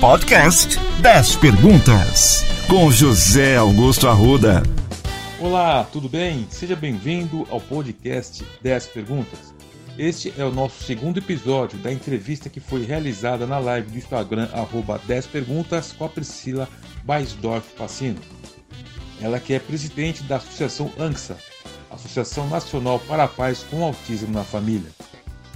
Podcast 0.00 0.78
10 1.02 1.36
Perguntas, 1.36 2.44
com 2.68 2.92
José 2.92 3.56
Augusto 3.56 4.06
Arruda. 4.06 4.62
Olá, 5.40 5.82
tudo 5.82 6.08
bem? 6.08 6.46
Seja 6.48 6.76
bem-vindo 6.76 7.44
ao 7.50 7.60
podcast 7.60 8.46
10 8.62 8.86
Perguntas. 8.86 9.52
Este 9.98 10.32
é 10.38 10.44
o 10.44 10.52
nosso 10.52 10.84
segundo 10.84 11.18
episódio 11.18 11.76
da 11.80 11.92
entrevista 11.92 12.48
que 12.48 12.60
foi 12.60 12.84
realizada 12.84 13.48
na 13.48 13.58
live 13.58 13.90
do 13.90 13.98
Instagram, 13.98 14.48
arroba 14.52 15.00
10 15.08 15.26
Perguntas, 15.26 15.90
com 15.90 16.04
a 16.04 16.08
Priscila 16.08 16.68
Baisdorf 17.02 17.74
Pacino. 17.76 18.20
Ela 19.20 19.40
que 19.40 19.54
é 19.54 19.58
presidente 19.58 20.22
da 20.22 20.36
Associação 20.36 20.88
ANSA, 20.96 21.36
Associação 21.90 22.48
Nacional 22.48 23.00
para 23.00 23.24
a 23.24 23.28
Paz 23.28 23.66
com 23.68 23.82
Autismo 23.82 24.32
na 24.32 24.44
Família 24.44 24.90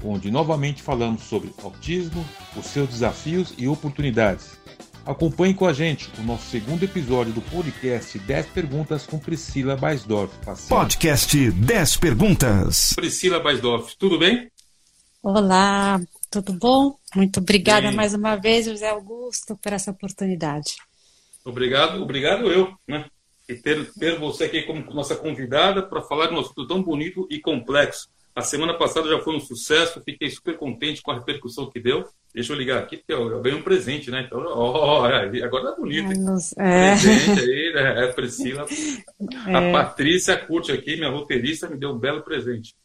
onde 0.03 0.31
novamente 0.31 0.83
falamos 0.83 1.23
sobre 1.23 1.53
autismo, 1.63 2.25
os 2.57 2.67
seus 2.67 2.89
desafios 2.89 3.55
e 3.59 3.67
oportunidades. 3.67 4.59
Acompanhe 5.05 5.55
com 5.55 5.67
a 5.67 5.73
gente 5.73 6.11
o 6.19 6.23
nosso 6.23 6.51
segundo 6.51 6.83
episódio 6.83 7.33
do 7.33 7.41
podcast 7.41 8.19
10 8.19 8.47
Perguntas 8.49 9.07
com 9.07 9.19
Priscila 9.19 9.75
Baisdorf. 9.75 10.35
Podcast 10.69 11.51
10 11.51 11.97
Perguntas. 11.97 12.93
Priscila 12.95 13.41
Baisdorf, 13.41 13.97
tudo 13.97 14.19
bem? 14.19 14.51
Olá, 15.23 15.99
tudo 16.31 16.53
bom? 16.53 16.95
Muito 17.17 17.41
obrigada 17.41 17.89
bem. 17.89 17.97
mais 17.97 18.13
uma 18.13 18.37
vez, 18.37 18.67
José 18.67 18.91
Augusto, 18.91 19.57
por 19.57 19.73
essa 19.73 19.91
oportunidade. 19.91 20.77
Obrigado, 21.43 22.03
obrigado 22.03 22.53
eu, 22.53 22.75
né? 22.87 23.07
E 23.49 23.55
ter, 23.55 23.91
ter 23.95 24.19
você 24.19 24.45
aqui 24.45 24.63
como 24.65 24.85
nossa 24.93 25.17
convidada 25.17 25.83
para 25.83 26.03
falar 26.03 26.27
de 26.27 26.35
um 26.35 26.41
assunto 26.41 26.67
tão 26.67 26.83
bonito 26.83 27.27
e 27.31 27.41
complexo 27.41 28.11
a 28.39 28.43
semana 28.43 28.73
passada 28.73 29.09
já 29.09 29.19
foi 29.19 29.35
um 29.35 29.41
sucesso, 29.41 30.01
fiquei 30.05 30.31
super 30.31 30.57
contente 30.57 31.03
com 31.03 31.11
a 31.11 31.15
repercussão 31.17 31.69
que 31.69 31.81
deu. 31.81 32.09
Deixa 32.33 32.53
eu 32.53 32.57
ligar 32.57 32.79
aqui, 32.79 32.99
porque 32.99 33.13
eu, 33.13 33.29
eu 33.33 33.43
ganhei 33.43 33.59
um 33.59 33.65
presente, 33.65 34.13
né? 34.13 34.23
Então, 34.25 34.41
ó, 34.47 35.05
agora 35.05 35.73
tá 35.73 35.77
bonito. 35.77 36.13
É. 36.57 36.93
Presente 36.93 37.41
aí, 37.41 37.73
né? 37.75 38.05
É, 38.05 38.13
Priscila. 38.13 38.65
É. 39.49 39.55
A 39.55 39.73
Patrícia 39.73 40.37
curte 40.37 40.71
aqui, 40.71 40.97
minha 40.97 41.11
roteirista, 41.11 41.69
me 41.69 41.77
deu 41.77 41.91
um 41.91 41.99
belo 41.99 42.23
presente. 42.23 42.77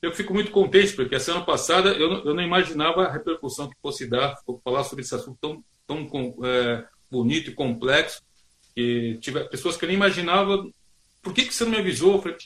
Eu 0.00 0.12
fico 0.12 0.32
muito 0.32 0.52
contente, 0.52 0.92
porque 0.92 1.16
a 1.16 1.20
semana 1.20 1.44
passada 1.44 1.90
eu, 1.90 2.24
eu 2.24 2.34
não 2.34 2.42
imaginava 2.42 3.02
a 3.02 3.12
repercussão 3.12 3.68
que 3.68 3.74
fosse 3.82 4.06
dar, 4.06 4.36
falar 4.62 4.84
sobre 4.84 5.04
esse 5.04 5.14
assunto 5.14 5.36
tão, 5.40 5.64
tão 5.84 6.36
é, 6.44 6.84
bonito 7.10 7.50
e 7.50 7.54
complexo, 7.54 8.22
que 8.76 9.18
tive 9.20 9.42
pessoas 9.48 9.76
que 9.76 9.84
eu 9.84 9.88
nem 9.88 9.96
imaginava. 9.96 10.64
Por 11.20 11.34
que, 11.34 11.44
que 11.44 11.52
você 11.52 11.64
não 11.64 11.72
me 11.72 11.78
avisou? 11.78 12.14
Eu 12.14 12.22
falei, 12.22 12.38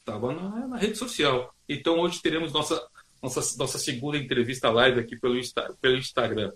estava 0.00 0.32
na, 0.32 0.68
na 0.68 0.76
rede 0.78 0.96
social. 0.96 1.54
Então 1.68 1.98
hoje 1.98 2.20
teremos 2.22 2.52
nossa, 2.52 2.80
nossa, 3.22 3.58
nossa 3.58 3.78
segunda 3.78 4.16
entrevista 4.16 4.70
live 4.70 5.00
aqui 5.00 5.18
pelo, 5.18 5.36
Insta, 5.36 5.74
pelo 5.80 5.96
Instagram. 5.96 6.52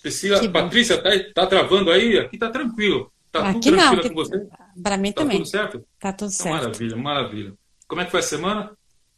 Priscila, 0.00 0.48
Patrícia, 0.50 1.02
tá, 1.02 1.10
tá 1.34 1.46
travando 1.46 1.90
aí? 1.90 2.18
Aqui 2.18 2.38
tá 2.38 2.50
tranquilo. 2.50 3.12
Tá 3.30 3.50
aqui 3.50 3.60
tudo 3.60 3.76
tranquilo 3.76 4.02
não, 4.02 4.08
com 4.10 4.14
você? 4.14 4.46
Para 4.80 4.96
mim 4.96 5.12
tá 5.12 5.22
também. 5.22 5.38
tudo 5.38 5.48
certo? 5.48 5.84
Tá 5.98 6.12
tudo 6.12 6.32
então, 6.32 6.46
certo. 6.46 6.62
Maravilha, 6.62 6.96
maravilha. 6.96 7.54
Como 7.88 8.00
é 8.00 8.04
que 8.04 8.10
foi 8.12 8.20
a 8.20 8.22
semana? 8.22 8.70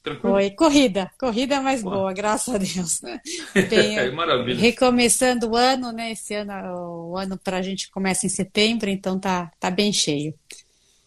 Tranquilo? 0.02 0.34
Foi 0.34 0.50
corrida, 0.50 1.10
corrida 1.18 1.60
mais 1.60 1.82
boa, 1.82 1.96
boa 1.96 2.12
graças 2.14 2.54
a 2.54 2.58
Deus. 2.58 3.00
Bem, 3.68 3.98
é, 3.98 4.10
maravilha. 4.10 4.58
Recomeçando 4.58 5.50
o 5.50 5.56
ano, 5.56 5.92
né? 5.92 6.12
Esse 6.12 6.34
ano, 6.34 7.10
o 7.10 7.16
ano 7.18 7.36
para 7.36 7.58
a 7.58 7.62
gente 7.62 7.90
começa 7.90 8.24
em 8.24 8.30
setembro, 8.30 8.88
então 8.88 9.18
tá, 9.18 9.50
tá 9.60 9.70
bem 9.70 9.92
cheio. 9.92 10.32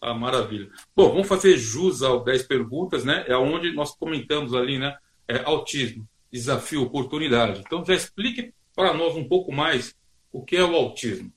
Ah, 0.01 0.13
maravilha. 0.13 0.69
Bom, 0.95 1.09
vamos 1.09 1.27
fazer 1.27 1.57
jus 1.57 2.01
ao 2.01 2.23
10 2.23 2.43
perguntas, 2.43 3.03
né? 3.03 3.25
É 3.27 3.35
onde 3.35 3.71
nós 3.73 3.93
comentamos 3.93 4.53
ali, 4.53 4.79
né? 4.79 4.95
É, 5.27 5.43
autismo, 5.43 6.07
desafio, 6.31 6.83
oportunidade. 6.83 7.61
Então, 7.65 7.83
já 7.83 7.93
explique 7.93 8.53
para 8.75 8.93
nós 8.93 9.15
um 9.15 9.27
pouco 9.27 9.51
mais 9.51 9.93
o 10.31 10.41
que 10.41 10.55
é 10.55 10.63
o 10.63 10.75
autismo. 10.75 11.31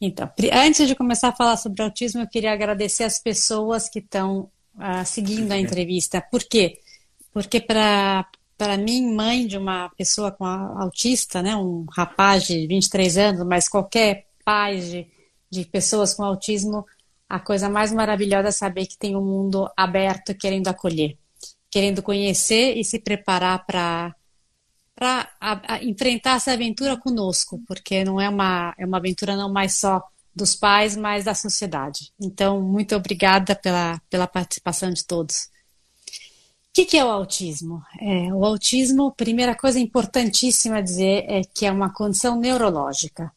Então, 0.00 0.30
antes 0.52 0.86
de 0.86 0.94
começar 0.94 1.28
a 1.28 1.36
falar 1.36 1.56
sobre 1.56 1.82
autismo, 1.82 2.20
eu 2.20 2.28
queria 2.28 2.52
agradecer 2.52 3.02
as 3.02 3.18
pessoas 3.18 3.88
que 3.88 3.98
estão 3.98 4.48
uh, 4.76 5.04
seguindo 5.04 5.50
a 5.50 5.58
entrevista. 5.58 6.20
Por 6.20 6.44
quê? 6.44 6.80
Porque 7.32 7.60
para 7.60 8.24
para 8.56 8.76
mim, 8.76 9.14
mãe 9.14 9.46
de 9.46 9.56
uma 9.56 9.88
pessoa 9.90 10.32
com 10.32 10.44
autista, 10.44 11.40
né, 11.40 11.54
um 11.54 11.86
rapaz 11.92 12.42
de 12.42 12.66
23 12.66 13.16
anos, 13.16 13.46
mas 13.46 13.68
qualquer 13.68 14.26
pai 14.44 14.80
de, 14.80 15.06
de 15.48 15.64
pessoas 15.64 16.12
com 16.12 16.24
autismo, 16.24 16.84
a 17.28 17.38
coisa 17.38 17.68
mais 17.68 17.92
maravilhosa 17.92 18.48
é 18.48 18.52
saber 18.52 18.86
que 18.86 18.96
tem 18.96 19.14
um 19.16 19.24
mundo 19.24 19.70
aberto 19.76 20.34
querendo 20.34 20.68
acolher, 20.68 21.18
querendo 21.70 22.02
conhecer 22.02 22.76
e 22.76 22.84
se 22.84 22.98
preparar 22.98 23.66
para 23.66 24.14
para 24.94 25.30
enfrentar 25.82 26.36
essa 26.36 26.52
aventura 26.52 26.96
conosco, 26.96 27.62
porque 27.68 28.04
não 28.04 28.20
é 28.20 28.28
uma 28.28 28.74
é 28.78 28.84
uma 28.84 28.96
aventura 28.98 29.36
não 29.36 29.52
mais 29.52 29.76
só 29.76 30.02
dos 30.38 30.54
pais, 30.54 30.96
mas 30.96 31.24
da 31.24 31.34
sociedade. 31.34 32.12
Então, 32.20 32.62
muito 32.62 32.94
obrigada 32.96 33.54
pela, 33.54 34.00
pela 34.08 34.26
participação 34.26 34.90
de 34.90 35.04
todos. 35.04 35.50
O 36.68 36.72
que, 36.72 36.86
que 36.86 36.96
é 36.96 37.04
o 37.04 37.08
autismo? 37.08 37.82
É, 38.00 38.32
o 38.32 38.44
autismo, 38.44 39.12
primeira 39.12 39.54
coisa 39.54 39.80
importantíssima 39.80 40.76
a 40.76 40.80
dizer 40.80 41.24
é 41.28 41.42
que 41.42 41.66
é 41.66 41.72
uma 41.72 41.92
condição 41.92 42.38
neurológica. 42.38 43.32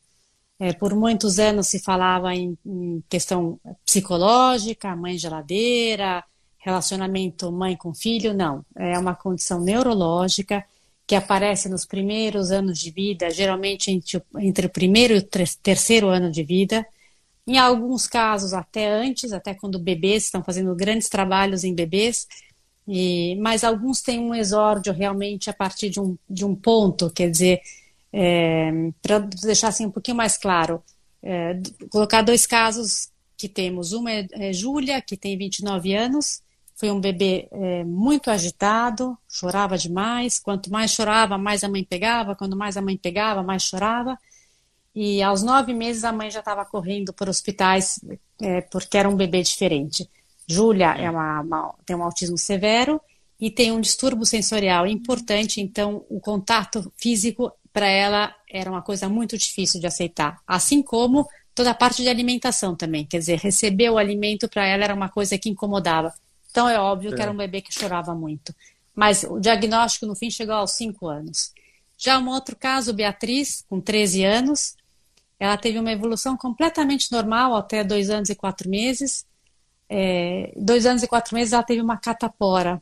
É, 0.63 0.73
por 0.73 0.93
muitos 0.93 1.39
anos 1.39 1.69
se 1.69 1.79
falava 1.79 2.35
em, 2.35 2.55
em, 2.63 3.03
questão 3.09 3.59
psicológica, 3.83 4.95
mãe 4.95 5.17
geladeira, 5.17 6.23
relacionamento 6.59 7.51
mãe 7.51 7.75
com 7.75 7.95
filho. 7.95 8.31
Não, 8.31 8.63
é 8.77 8.95
uma 8.99 9.15
condição 9.15 9.59
neurológica 9.59 10.63
que 11.07 11.15
aparece 11.15 11.67
nos 11.67 11.83
primeiros 11.83 12.51
anos 12.51 12.77
de 12.77 12.91
vida, 12.91 13.31
geralmente 13.31 13.89
entre, 13.89 14.21
entre 14.37 14.67
o 14.67 14.69
primeiro 14.69 15.15
e 15.15 15.17
o 15.17 15.27
terceiro 15.63 16.09
ano 16.09 16.29
de 16.29 16.43
vida. 16.43 16.85
Em 17.47 17.57
alguns 17.57 18.05
casos, 18.05 18.53
até 18.53 18.87
antes, 18.87 19.33
até 19.33 19.55
quando 19.55 19.79
bebês 19.79 20.25
estão 20.25 20.43
fazendo 20.43 20.75
grandes 20.75 21.09
trabalhos 21.09 21.63
em 21.63 21.73
bebês, 21.73 22.27
e, 22.87 23.35
mas 23.41 23.63
alguns 23.63 23.99
têm 24.03 24.19
um 24.19 24.35
exórdio 24.35 24.93
realmente 24.93 25.49
a 25.49 25.53
partir 25.53 25.89
de 25.89 25.99
um, 25.99 26.15
de 26.29 26.45
um 26.45 26.53
ponto, 26.53 27.09
quer 27.09 27.31
dizer, 27.31 27.61
é, 28.13 28.71
Para 29.01 29.19
deixar 29.19 29.69
assim 29.69 29.85
um 29.85 29.91
pouquinho 29.91 30.17
mais 30.17 30.37
claro, 30.37 30.83
é, 31.23 31.59
colocar 31.89 32.21
dois 32.21 32.45
casos 32.45 33.09
que 33.37 33.47
temos. 33.47 33.91
Uma 33.91 34.11
é, 34.11 34.27
é 34.33 34.53
Júlia, 34.53 35.01
que 35.01 35.17
tem 35.17 35.37
29 35.37 35.93
anos, 35.93 36.41
foi 36.75 36.89
um 36.89 36.99
bebê 36.99 37.47
é, 37.51 37.83
muito 37.83 38.31
agitado, 38.31 39.17
chorava 39.29 39.77
demais. 39.77 40.39
Quanto 40.39 40.71
mais 40.71 40.91
chorava, 40.91 41.37
mais 41.37 41.63
a 41.63 41.69
mãe 41.69 41.83
pegava. 41.83 42.35
Quando 42.35 42.57
mais 42.57 42.75
a 42.75 42.81
mãe 42.81 42.97
pegava, 42.97 43.43
mais 43.43 43.61
chorava. 43.61 44.17
E 44.93 45.21
aos 45.21 45.43
nove 45.43 45.73
meses 45.73 46.03
a 46.03 46.11
mãe 46.11 46.31
já 46.31 46.39
estava 46.39 46.65
correndo 46.65 47.13
por 47.13 47.29
hospitais 47.29 47.99
é, 48.41 48.61
porque 48.61 48.97
era 48.97 49.07
um 49.07 49.15
bebê 49.15 49.41
diferente. 49.41 50.09
Júlia 50.47 50.95
é 50.97 51.09
uma, 51.09 51.41
uma, 51.41 51.75
tem 51.85 51.95
um 51.95 52.03
autismo 52.03 52.37
severo 52.37 52.99
e 53.39 53.49
tem 53.49 53.71
um 53.71 53.79
distúrbio 53.79 54.25
sensorial 54.25 54.85
importante, 54.85 55.61
então 55.61 56.03
o 56.09 56.19
contato 56.19 56.91
físico 56.97 57.51
para 57.73 57.87
ela 57.87 58.35
era 58.49 58.69
uma 58.69 58.81
coisa 58.81 59.07
muito 59.07 59.37
difícil 59.37 59.79
de 59.79 59.87
aceitar. 59.87 60.41
Assim 60.45 60.81
como 60.81 61.27
toda 61.53 61.71
a 61.71 61.75
parte 61.75 62.01
de 62.01 62.09
alimentação 62.09 62.75
também. 62.75 63.05
Quer 63.05 63.19
dizer, 63.19 63.39
receber 63.39 63.89
o 63.89 63.97
alimento 63.97 64.47
para 64.49 64.65
ela 64.65 64.83
era 64.83 64.93
uma 64.93 65.09
coisa 65.09 65.37
que 65.37 65.49
incomodava. 65.49 66.13
Então 66.49 66.67
é 66.67 66.79
óbvio 66.79 67.13
é. 67.13 67.15
que 67.15 67.21
era 67.21 67.31
um 67.31 67.37
bebê 67.37 67.61
que 67.61 67.73
chorava 67.73 68.13
muito. 68.13 68.53
Mas 68.95 69.23
o 69.23 69.39
diagnóstico, 69.39 70.05
no 70.05 70.15
fim, 70.15 70.29
chegou 70.29 70.55
aos 70.55 70.71
5 70.71 71.07
anos. 71.07 71.53
Já 71.97 72.19
um 72.19 72.27
outro 72.29 72.55
caso, 72.55 72.93
Beatriz, 72.93 73.63
com 73.69 73.79
13 73.79 74.23
anos, 74.23 74.75
ela 75.39 75.57
teve 75.57 75.79
uma 75.79 75.91
evolução 75.91 76.35
completamente 76.35 77.11
normal 77.11 77.55
até 77.55 77.83
dois 77.83 78.09
anos 78.09 78.29
e 78.29 78.35
quatro 78.35 78.69
meses. 78.69 79.25
É, 79.89 80.53
dois 80.55 80.85
anos 80.85 81.03
e 81.03 81.07
quatro 81.07 81.35
meses 81.35 81.53
ela 81.53 81.63
teve 81.63 81.81
uma 81.81 81.97
catapora, 81.97 82.81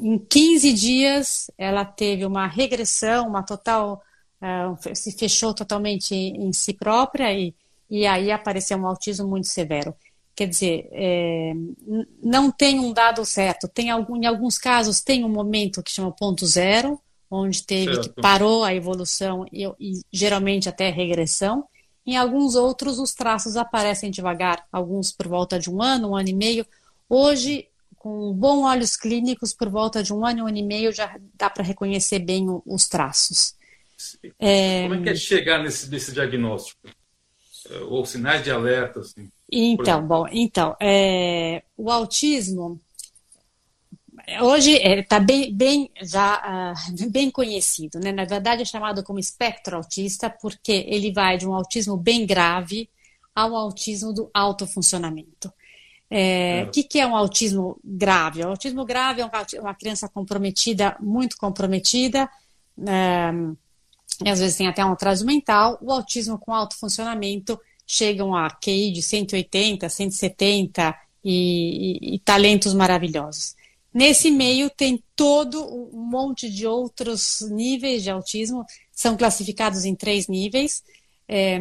em 0.00 0.18
15 0.18 0.72
dias, 0.72 1.50
ela 1.58 1.84
teve 1.84 2.24
uma 2.24 2.46
regressão, 2.46 3.28
uma 3.28 3.42
total. 3.42 4.02
Uh, 4.40 4.94
se 4.94 5.10
fechou 5.12 5.54
totalmente 5.54 6.14
em, 6.14 6.48
em 6.48 6.52
si 6.52 6.74
própria 6.74 7.32
e, 7.32 7.54
e 7.88 8.06
aí 8.06 8.30
apareceu 8.30 8.76
um 8.76 8.86
autismo 8.86 9.26
muito 9.26 9.46
severo. 9.46 9.94
Quer 10.36 10.48
dizer, 10.48 10.88
é, 10.90 11.52
não 12.22 12.50
tem 12.50 12.80
um 12.80 12.92
dado 12.92 13.24
certo. 13.24 13.68
Tem 13.68 13.90
algum, 13.90 14.16
em 14.16 14.26
alguns 14.26 14.58
casos 14.58 15.00
tem 15.00 15.24
um 15.24 15.28
momento 15.28 15.82
que 15.82 15.92
chama 15.92 16.10
ponto 16.10 16.44
zero, 16.44 17.00
onde 17.30 17.62
teve 17.62 17.94
certo. 17.94 18.12
que 18.12 18.20
parou 18.20 18.64
a 18.64 18.74
evolução 18.74 19.46
e, 19.52 19.64
e, 19.78 20.00
geralmente 20.12 20.68
até 20.68 20.90
regressão. 20.90 21.64
Em 22.04 22.16
alguns 22.16 22.54
outros, 22.56 22.98
os 22.98 23.14
traços 23.14 23.56
aparecem 23.56 24.10
devagar, 24.10 24.66
alguns 24.70 25.12
por 25.12 25.28
volta 25.28 25.58
de 25.58 25.70
um 25.70 25.80
ano, 25.80 26.10
um 26.10 26.16
ano 26.16 26.28
e 26.28 26.34
meio. 26.34 26.66
Hoje, 27.08 27.68
com 28.04 28.34
bons 28.34 28.62
olhos 28.66 28.98
clínicos, 28.98 29.54
por 29.54 29.70
volta 29.70 30.02
de 30.02 30.12
um 30.12 30.26
ano, 30.26 30.44
um 30.44 30.46
ano 30.46 30.58
e 30.58 30.62
meio, 30.62 30.92
já 30.92 31.18
dá 31.32 31.48
para 31.48 31.64
reconhecer 31.64 32.18
bem 32.18 32.44
os 32.66 32.86
traços. 32.86 33.54
É... 34.38 34.82
Como 34.82 34.96
é 34.96 35.02
que 35.04 35.08
é 35.08 35.14
chegar 35.14 35.62
nesse, 35.62 35.88
nesse 35.88 36.12
diagnóstico? 36.12 36.86
É, 37.70 37.78
ou 37.78 38.04
sinais 38.04 38.44
de 38.44 38.50
alerta? 38.50 39.00
Assim, 39.00 39.30
então, 39.50 40.06
bom, 40.06 40.28
então, 40.30 40.76
é, 40.78 41.62
o 41.78 41.90
autismo, 41.90 42.78
hoje 44.42 44.72
está 44.72 45.18
bem, 45.18 45.50
bem, 45.50 45.90
já 46.02 46.74
uh, 46.74 47.08
bem 47.10 47.30
conhecido, 47.30 47.98
né? 48.00 48.12
Na 48.12 48.26
verdade 48.26 48.60
é 48.60 48.66
chamado 48.66 49.02
como 49.02 49.18
espectro 49.18 49.76
autista 49.76 50.28
porque 50.28 50.84
ele 50.86 51.10
vai 51.10 51.38
de 51.38 51.48
um 51.48 51.54
autismo 51.54 51.96
bem 51.96 52.26
grave 52.26 52.86
ao 53.34 53.56
autismo 53.56 54.12
do 54.12 54.30
alto 54.34 54.66
funcionamento. 54.66 55.50
O 56.14 56.16
é, 56.16 56.60
é. 56.60 56.66
que, 56.66 56.84
que 56.84 57.00
é 57.00 57.06
um 57.06 57.16
autismo 57.16 57.76
grave? 57.82 58.44
O 58.44 58.48
autismo 58.48 58.84
grave 58.84 59.20
é 59.20 59.60
uma 59.60 59.74
criança 59.74 60.08
comprometida, 60.08 60.96
muito 61.00 61.36
comprometida, 61.36 62.30
é, 62.86 63.32
e 64.24 64.30
às 64.30 64.38
vezes 64.38 64.56
tem 64.56 64.68
até 64.68 64.84
um 64.84 64.92
atraso 64.92 65.26
mental. 65.26 65.76
O 65.82 65.90
autismo 65.90 66.38
com 66.38 66.54
alto 66.54 66.78
funcionamento 66.78 67.60
chegam 67.84 68.32
a 68.32 68.48
QI 68.48 68.92
de 68.92 69.02
180, 69.02 69.88
170 69.88 70.96
e, 71.24 71.98
e, 72.00 72.14
e 72.14 72.18
talentos 72.20 72.74
maravilhosos. 72.74 73.56
Nesse 73.92 74.30
meio 74.30 74.70
tem 74.70 75.02
todo 75.16 75.64
um 75.64 75.98
monte 75.98 76.48
de 76.48 76.64
outros 76.64 77.40
níveis 77.50 78.04
de 78.04 78.10
autismo, 78.10 78.64
são 78.92 79.16
classificados 79.16 79.84
em 79.84 79.96
três 79.96 80.28
níveis. 80.28 80.84
É, 81.26 81.58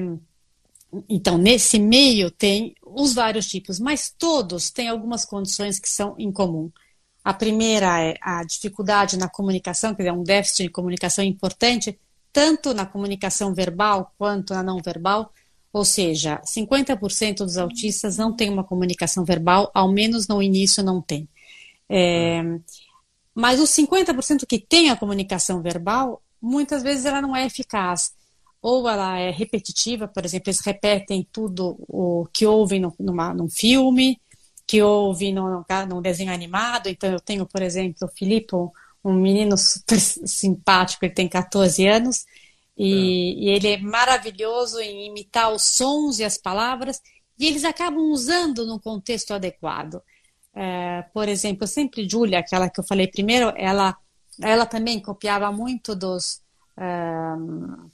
então, 1.09 1.37
nesse 1.37 1.79
meio 1.79 2.29
tem 2.29 2.75
os 2.85 3.13
vários 3.13 3.47
tipos, 3.47 3.79
mas 3.79 4.13
todos 4.17 4.69
têm 4.69 4.89
algumas 4.89 5.25
condições 5.25 5.79
que 5.79 5.89
são 5.89 6.15
em 6.17 6.31
comum. 6.31 6.71
A 7.23 7.33
primeira 7.33 8.01
é 8.01 8.15
a 8.21 8.43
dificuldade 8.43 9.17
na 9.17 9.29
comunicação, 9.29 9.95
quer 9.95 10.03
dizer, 10.03 10.11
um 10.11 10.23
déficit 10.23 10.63
de 10.63 10.69
comunicação 10.69 11.23
importante, 11.23 11.97
tanto 12.31 12.73
na 12.73 12.85
comunicação 12.85 13.53
verbal 13.53 14.13
quanto 14.17 14.53
na 14.53 14.61
não 14.61 14.79
verbal. 14.81 15.31
Ou 15.71 15.85
seja, 15.85 16.39
50% 16.45 17.37
dos 17.37 17.57
autistas 17.57 18.17
não 18.17 18.35
têm 18.35 18.49
uma 18.49 18.63
comunicação 18.63 19.25
verbal, 19.25 19.71
ao 19.73 19.91
menos 19.91 20.27
no 20.27 20.41
início 20.41 20.83
não 20.83 21.01
tem. 21.01 21.27
É, 21.89 22.41
mas 23.33 23.59
os 23.59 23.69
50% 23.71 24.45
que 24.45 24.59
têm 24.59 24.89
a 24.89 24.95
comunicação 24.95 25.61
verbal, 25.61 26.21
muitas 26.41 26.83
vezes 26.83 27.05
ela 27.05 27.21
não 27.21 27.35
é 27.35 27.45
eficaz 27.45 28.13
ou 28.63 28.87
ela 28.87 29.19
é 29.19 29.29
repetitiva, 29.29 30.07
por 30.07 30.23
exemplo, 30.23 30.49
eles 30.49 30.61
repetem 30.61 31.27
tudo 31.29 31.75
o 31.85 32.25
que 32.31 32.45
ouvem 32.45 32.79
no, 32.79 32.95
numa, 32.97 33.33
num 33.33 33.49
filme, 33.49 34.21
que 34.65 34.81
ouvem 34.81 35.33
no, 35.33 35.65
num 35.89 36.01
desenho 36.01 36.31
animado. 36.31 36.87
Então, 36.87 37.11
eu 37.11 37.19
tenho, 37.19 37.45
por 37.45 37.61
exemplo, 37.61 38.07
o 38.07 38.17
Filipe, 38.17 38.55
um, 39.03 39.13
menino 39.13 39.57
super 39.57 39.99
simpático, 39.99 41.03
ele 41.03 41.13
tem 41.13 41.27
14 41.27 41.85
anos, 41.85 42.25
e, 42.77 42.93
é. 42.93 42.95
e, 42.95 43.49
ele 43.49 43.67
é 43.67 43.77
maravilhoso 43.77 44.79
em 44.79 45.07
imitar 45.07 45.51
os 45.51 45.63
sons 45.63 46.19
e 46.19 46.23
as 46.23 46.37
palavras, 46.37 47.01
e 47.37 47.45
eles 47.45 47.65
acabam 47.65 48.11
usando 48.11 48.65
no 48.65 48.79
contexto 48.79 49.33
adequado. 49.33 50.01
É, 50.55 51.01
por 51.13 51.27
exemplo, 51.27 51.67
sempre 51.67 52.07
Julia, 52.09 52.39
aquela 52.39 52.69
que 52.69 52.79
eu 52.79 52.83
falei 52.85 53.07
primeiro, 53.07 53.51
ela, 53.57 53.93
ela 54.41 54.65
também 54.65 55.01
copiava 55.01 55.51
muito 55.51 55.93
dos. 55.93 56.41
Um, 56.77 57.89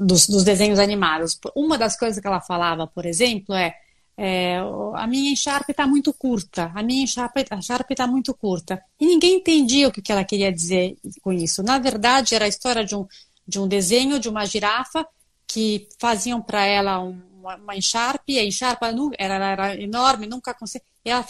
dos, 0.00 0.26
dos, 0.26 0.42
desenhos 0.42 0.78
animados. 0.78 1.38
Uma 1.54 1.76
das 1.76 1.96
coisas 1.96 2.20
que 2.20 2.26
ela 2.26 2.40
falava, 2.40 2.86
por 2.86 3.04
exemplo, 3.04 3.54
é, 3.54 3.74
é 4.16 4.56
a 4.94 5.06
minha 5.06 5.32
encharpe 5.32 5.72
está 5.72 5.86
muito 5.86 6.12
curta, 6.14 6.72
a 6.74 6.82
minha 6.82 7.04
encharpe 7.04 7.44
está 7.90 8.06
muito 8.06 8.32
curta. 8.32 8.82
E 8.98 9.06
ninguém 9.06 9.36
entendia 9.36 9.88
o 9.88 9.92
que 9.92 10.10
ela 10.10 10.24
queria 10.24 10.50
dizer 10.50 10.96
com 11.22 11.32
isso. 11.32 11.62
Na 11.62 11.78
verdade, 11.78 12.34
era 12.34 12.46
a 12.46 12.48
história 12.48 12.84
de 12.84 12.96
um, 12.96 13.06
de 13.46 13.60
um 13.60 13.68
desenho 13.68 14.18
de 14.18 14.28
uma 14.28 14.46
girafa 14.46 15.06
que 15.46 15.88
faziam 15.98 16.40
para 16.40 16.64
ela 16.64 17.00
um, 17.00 17.20
uma, 17.40 17.56
uma 17.56 17.76
encharpe, 17.76 18.32
e 18.32 18.38
a 18.38 18.44
encharpe 18.44 18.86
era, 19.18 19.34
era 19.34 19.80
enorme, 19.80 20.26
nunca 20.26 20.54
conseguia. 20.54 20.88
Ela, 21.04 21.26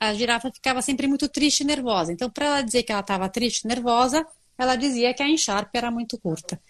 a, 0.00 0.14
girafa 0.14 0.50
ficava 0.52 0.82
sempre 0.82 1.06
muito 1.06 1.28
triste 1.28 1.60
e 1.60 1.64
nervosa. 1.64 2.12
Então, 2.12 2.28
para 2.30 2.46
ela 2.46 2.62
dizer 2.62 2.82
que 2.82 2.92
ela 2.92 3.00
estava 3.00 3.28
triste 3.28 3.64
e 3.64 3.68
nervosa, 3.68 4.26
ela 4.56 4.76
dizia 4.76 5.14
que 5.14 5.22
a 5.22 5.28
encharpe 5.28 5.78
era 5.78 5.90
muito 5.90 6.18
curta. 6.18 6.60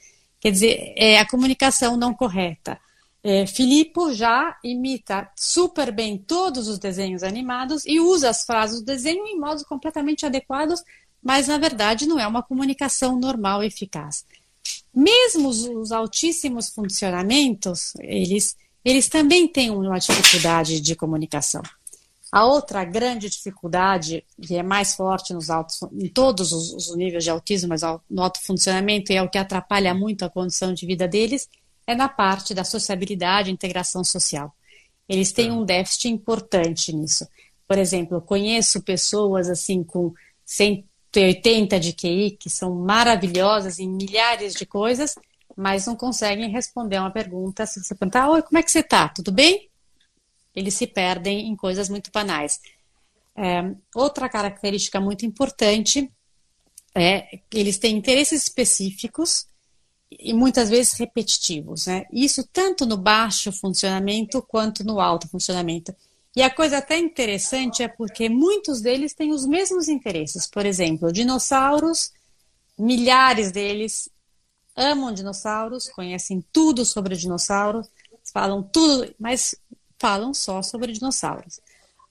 Quer 0.41 0.53
dizer, 0.53 0.95
é 0.97 1.19
a 1.19 1.29
comunicação 1.29 1.97
não 1.97 2.15
correta. 2.15 2.79
É, 3.23 3.47
Filippo 3.47 4.13
já 4.13 4.57
imita 4.63 5.29
super 5.37 5.93
bem 5.93 6.17
todos 6.17 6.69
os 6.69 6.79
desenhos 6.79 7.23
animados 7.23 7.85
e 7.85 7.99
usa 7.99 8.31
as 8.31 8.45
frases 8.45 8.81
do 8.81 8.87
desenho 8.87 9.27
em 9.27 9.39
modos 9.39 9.65
completamente 9.65 10.25
adequados, 10.25 10.83
mas 11.23 11.49
na 11.49 11.59
verdade 11.59 12.07
não 12.07 12.19
é 12.19 12.27
uma 12.27 12.43
comunicação 12.43 13.19
normal 13.19 13.63
e 13.63 13.67
eficaz. 13.67 14.25
Mesmo 14.95 15.49
os, 15.49 15.63
os 15.65 15.93
altíssimos 15.93 16.71
funcionamentos, 16.71 17.93
eles, 17.99 18.57
eles 18.85 19.09
também 19.09 19.49
têm 19.49 19.71
uma 19.71 19.99
dificuldade 19.99 20.81
de 20.81 20.95
comunicação. 20.95 21.63
A 22.31 22.45
outra 22.45 22.85
grande 22.85 23.31
dificuldade, 23.31 24.25
que 24.41 24.57
é 24.57 24.63
mais 24.63 24.95
forte 24.95 25.33
nos 25.33 25.49
altos, 25.49 25.81
em 25.93 26.09
todos 26.09 26.53
os, 26.53 26.73
os 26.75 26.97
níveis 26.97 27.25
de 27.25 27.31
autismo, 27.31 27.71
mas 27.71 27.81
no 28.09 28.23
alto 28.23 28.41
funcionamento, 28.45 29.11
e 29.11 29.17
é 29.17 29.23
o 29.23 29.31
que 29.31 29.39
atrapalha 29.39 29.95
muito 29.95 30.25
a 30.25 30.31
condição 30.31 30.75
de 30.75 30.85
vida 30.87 31.09
deles, 31.09 31.49
é 31.87 31.95
na 31.95 32.09
parte 32.09 32.53
da 32.53 32.65
sociabilidade 32.65 33.49
e 33.49 33.53
integração 33.53 34.05
social. 34.05 34.55
Eles 35.09 35.33
têm 35.33 35.51
um 35.51 35.65
déficit 35.65 36.09
importante 36.09 36.95
nisso. 36.95 37.27
Por 37.67 37.79
exemplo, 37.79 38.19
eu 38.19 38.21
conheço 38.21 38.83
pessoas 38.83 39.49
assim 39.49 39.83
com 39.83 40.13
180 40.45 41.81
de 41.81 41.95
QI, 41.95 42.33
que 42.33 42.51
são 42.51 42.75
maravilhosas 42.75 43.79
em 43.79 43.89
milhares 43.89 44.53
de 44.53 44.67
coisas, 44.67 45.15
mas 45.57 45.87
não 45.87 45.97
conseguem 45.97 46.51
responder 46.51 46.99
uma 46.99 47.11
pergunta. 47.11 47.65
Se 47.65 47.83
você 47.83 47.95
perguntar, 47.95 48.29
oi, 48.29 48.43
como 48.43 48.59
é 48.59 48.63
que 48.63 48.71
você 48.71 48.81
está? 48.81 49.09
Tudo 49.09 49.33
bem? 49.33 49.68
Eles 50.55 50.75
se 50.75 50.87
perdem 50.87 51.49
em 51.49 51.57
coisas 51.57 51.89
muito 51.89 52.11
banais. 52.11 52.61
É, 53.37 53.73
outra 53.95 54.29
característica 54.29 55.01
muito 55.01 55.25
importante 55.25 56.11
é 56.95 57.39
que 57.49 57.59
eles 57.59 57.79
têm 57.79 57.97
interesses 57.97 58.43
específicos 58.43 59.47
e 60.11 60.33
muitas 60.33 60.69
vezes 60.69 60.95
repetitivos. 60.95 61.87
Né? 61.87 62.07
Isso 62.13 62.47
tanto 62.53 62.85
no 62.85 62.97
baixo 62.97 63.53
funcionamento 63.53 64.43
quanto 64.43 64.83
no 64.85 65.01
alto 65.01 65.29
funcionamento. 65.29 65.95
E 66.35 66.43
a 66.43 66.51
coisa 66.51 66.79
até 66.79 66.99
interessante 66.99 67.83
é 67.83 67.89
porque 67.89 68.29
muitos 68.29 68.81
deles 68.81 69.15
têm 69.15 69.33
os 69.33 69.47
mesmos 69.47 69.89
interesses. 69.89 70.47
Por 70.47 70.65
exemplo, 70.67 71.13
dinossauros, 71.13 72.13
milhares 72.79 73.51
deles 73.51 74.09
amam 74.77 75.13
dinossauros, 75.13 75.89
conhecem 75.89 76.45
tudo 76.53 76.85
sobre 76.85 77.17
dinossauros, 77.17 77.89
falam 78.33 78.63
tudo, 78.63 79.13
mas 79.19 79.55
falam 79.99 80.33
só 80.33 80.63
sobre 80.63 80.93
dinossauros. 80.93 81.61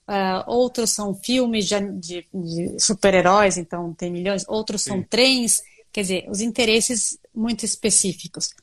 Uh, 0.08 0.42
outros 0.46 0.90
são 0.90 1.14
filmes 1.14 1.66
de, 1.66 1.80
de, 1.92 2.26
de 2.32 2.80
super-heróis, 2.80 3.58
então 3.58 3.92
tem 3.92 4.10
milhões. 4.10 4.44
Outros 4.48 4.82
Sim. 4.82 4.90
são 4.90 5.02
trens, 5.02 5.62
quer 5.92 6.02
dizer, 6.02 6.26
os 6.30 6.40
interesses 6.40 7.18
muito 7.34 7.64
específicos. 7.64 8.54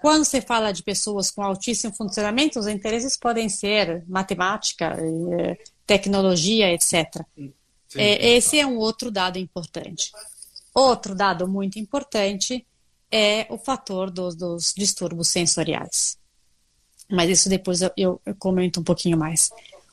Quando 0.00 0.24
você 0.24 0.40
fala 0.40 0.72
de 0.72 0.82
pessoas 0.82 1.30
com 1.30 1.42
altíssimo 1.42 1.94
funcionamento, 1.94 2.58
os 2.58 2.66
interesses 2.66 3.16
podem 3.16 3.48
ser 3.48 4.04
matemática, 4.08 4.96
eh, 4.96 5.56
tecnologia, 5.86 6.72
etc. 6.72 7.24
É, 7.94 8.34
esse 8.34 8.58
é 8.58 8.66
um 8.66 8.78
outro 8.78 9.12
dado 9.12 9.38
importante. 9.38 10.10
Outro 10.74 11.14
dado 11.14 11.46
muito 11.46 11.78
importante 11.78 12.66
é 13.12 13.46
o 13.48 13.56
fator 13.58 14.10
dos, 14.10 14.34
dos 14.34 14.74
distúrbios 14.76 15.28
sensoriais 15.28 16.18
mas 17.12 17.30
isso 17.30 17.48
depois 17.48 17.82
eu, 17.82 17.90
eu, 17.96 18.20
comento 18.38 18.80
um 18.80 18.84
pouquinho 18.84 19.18
mais. 19.18 19.50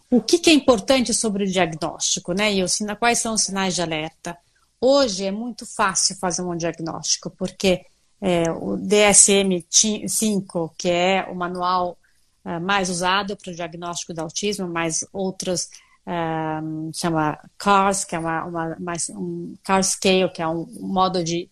O 0.09 0.21
que, 0.21 0.39
que, 0.39 0.49
é 0.49 0.53
importante 0.53 1.13
sobre 1.13 1.43
o 1.43 1.47
diagnóstico, 1.47 2.33
né? 2.33 2.53
E 2.53 2.63
os, 2.63 2.77
quais 2.97 3.19
são 3.19 3.33
os 3.33 3.43
sinais 3.43 3.75
de 3.75 3.81
alerta? 3.81 4.37
Hoje 4.81 5.25
é 5.25 5.31
muito 5.31 5.65
fácil 5.65 6.15
fazer 6.15 6.41
um 6.41 6.55
diagnóstico, 6.55 7.29
porque 7.29 7.85
é, 8.21 8.49
o 8.49 8.77
DSM-5, 8.77 10.71
que 10.77 10.89
é 10.89 11.27
o 11.29 11.35
manual 11.35 11.97
uh, 12.45 12.59
mais 12.61 12.89
usado 12.89 13.35
para 13.35 13.51
o 13.51 13.55
diagnóstico 13.55 14.13
do 14.13 14.21
autismo, 14.21 14.67
mas 14.67 15.05
outros 15.11 15.69
um, 16.07 16.91
chama 16.93 17.37
CARS, 17.57 18.03
que 18.03 18.15
é 18.15 18.19
uma, 18.19 18.45
uma 18.45 18.77
mais, 18.79 19.09
um 19.09 19.55
CARS 19.63 19.89
Scale, 19.89 20.31
que 20.31 20.41
é 20.41 20.47
um 20.47 20.65
modo 20.79 21.23
de 21.23 21.49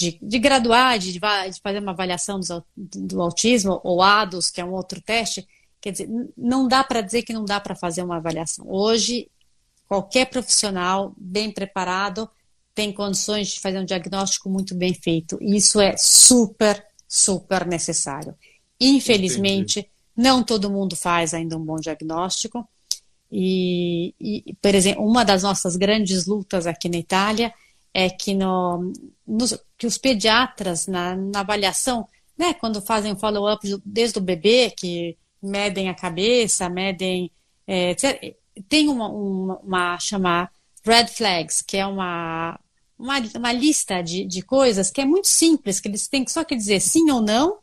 de, 0.00 0.18
de 0.22 0.38
graduar, 0.38 0.98
de, 0.98 1.12
de, 1.12 1.20
fazer 1.62 1.78
uma 1.78 1.90
avaliação 1.90 2.40
do, 2.40 2.64
do 2.74 3.20
autismo, 3.20 3.78
ou 3.84 4.02
ADOS, 4.02 4.50
que 4.50 4.60
é 4.60 4.64
um 4.64 4.72
outro 4.72 5.00
teste, 5.02 5.46
quer 5.78 5.92
dizer, 5.92 6.08
não 6.36 6.66
dá 6.66 6.82
para 6.82 7.02
dizer 7.02 7.22
que 7.22 7.34
não 7.34 7.44
dá 7.44 7.60
para 7.60 7.74
fazer 7.74 8.02
uma 8.02 8.16
avaliação. 8.16 8.64
Hoje, 8.66 9.28
qualquer 9.86 10.30
profissional 10.30 11.12
bem 11.18 11.50
preparado 11.52 12.28
tem 12.74 12.92
condições 12.92 13.48
de 13.48 13.60
fazer 13.60 13.78
um 13.78 13.84
diagnóstico 13.84 14.48
muito 14.48 14.74
bem 14.74 14.94
feito. 14.94 15.36
E 15.38 15.56
isso 15.56 15.78
é 15.78 15.94
super, 15.98 16.82
super 17.06 17.66
necessário. 17.66 18.34
Infelizmente, 18.80 19.80
Entendi. 19.80 19.92
não 20.16 20.42
todo 20.42 20.70
mundo 20.70 20.96
faz 20.96 21.34
ainda 21.34 21.58
um 21.58 21.64
bom 21.64 21.76
diagnóstico. 21.76 22.66
E, 23.30 24.14
e, 24.18 24.56
por 24.62 24.74
exemplo, 24.74 25.06
uma 25.06 25.24
das 25.24 25.42
nossas 25.42 25.76
grandes 25.76 26.26
lutas 26.26 26.66
aqui 26.66 26.88
na 26.88 26.96
Itália 26.96 27.52
é 27.92 28.08
que, 28.08 28.34
no, 28.34 28.92
que 29.76 29.86
os 29.86 29.98
pediatras, 29.98 30.86
na, 30.86 31.16
na 31.16 31.40
avaliação, 31.40 32.06
né, 32.38 32.54
quando 32.54 32.80
fazem 32.80 33.16
follow-up 33.16 33.60
desde 33.84 34.18
o 34.18 34.22
bebê, 34.22 34.70
que 34.70 35.16
medem 35.42 35.88
a 35.88 35.94
cabeça, 35.94 36.68
medem. 36.68 37.30
É, 37.66 37.94
tem 38.68 38.88
uma, 38.88 39.08
uma, 39.08 39.58
uma 39.58 39.98
chama 39.98 40.50
red 40.84 41.06
flags, 41.08 41.62
que 41.62 41.76
é 41.76 41.86
uma, 41.86 42.58
uma, 42.98 43.18
uma 43.36 43.52
lista 43.52 44.02
de, 44.02 44.24
de 44.24 44.42
coisas 44.42 44.90
que 44.90 45.00
é 45.00 45.04
muito 45.04 45.28
simples, 45.28 45.80
que 45.80 45.88
eles 45.88 46.08
têm 46.08 46.26
só 46.26 46.44
que 46.44 46.56
dizer 46.56 46.80
sim 46.80 47.10
ou 47.10 47.20
não, 47.20 47.58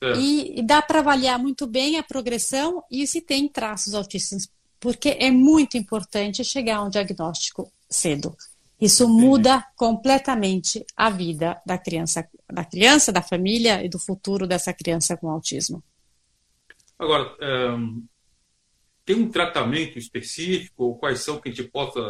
é. 0.00 0.12
e, 0.16 0.58
e, 0.60 0.62
dá 0.62 0.82
para 0.82 0.98
avaliar 0.98 1.38
muito 1.38 1.66
bem 1.66 1.96
a 1.96 2.02
progressão 2.02 2.82
e 2.90 3.06
se 3.06 3.20
tem 3.20 3.48
traços 3.48 3.94
autistas, 3.94 4.48
porque 4.80 5.16
é 5.18 5.30
muito 5.30 5.76
importante 5.76 6.44
chegar 6.44 6.78
a 6.78 6.82
um 6.84 6.90
diagnóstico 6.90 7.70
cedo. 7.88 8.36
Isso 8.82 9.08
muda 9.08 9.64
completamente 9.76 10.84
a 10.96 11.08
vida 11.08 11.62
da 11.64 11.78
criança, 11.78 12.28
da 12.52 12.64
criança, 12.64 13.12
da 13.12 13.22
família 13.22 13.84
e 13.84 13.88
do 13.88 13.96
futuro 13.96 14.44
dessa 14.44 14.72
criança 14.72 15.16
com 15.16 15.30
autismo. 15.30 15.80
Agora, 16.98 17.32
tem 19.04 19.14
um 19.14 19.30
tratamento 19.30 20.00
específico? 20.00 20.82
Ou 20.82 20.98
quais 20.98 21.20
são 21.20 21.40
que 21.40 21.48
a 21.48 21.52
gente 21.52 21.68
possa, 21.68 22.00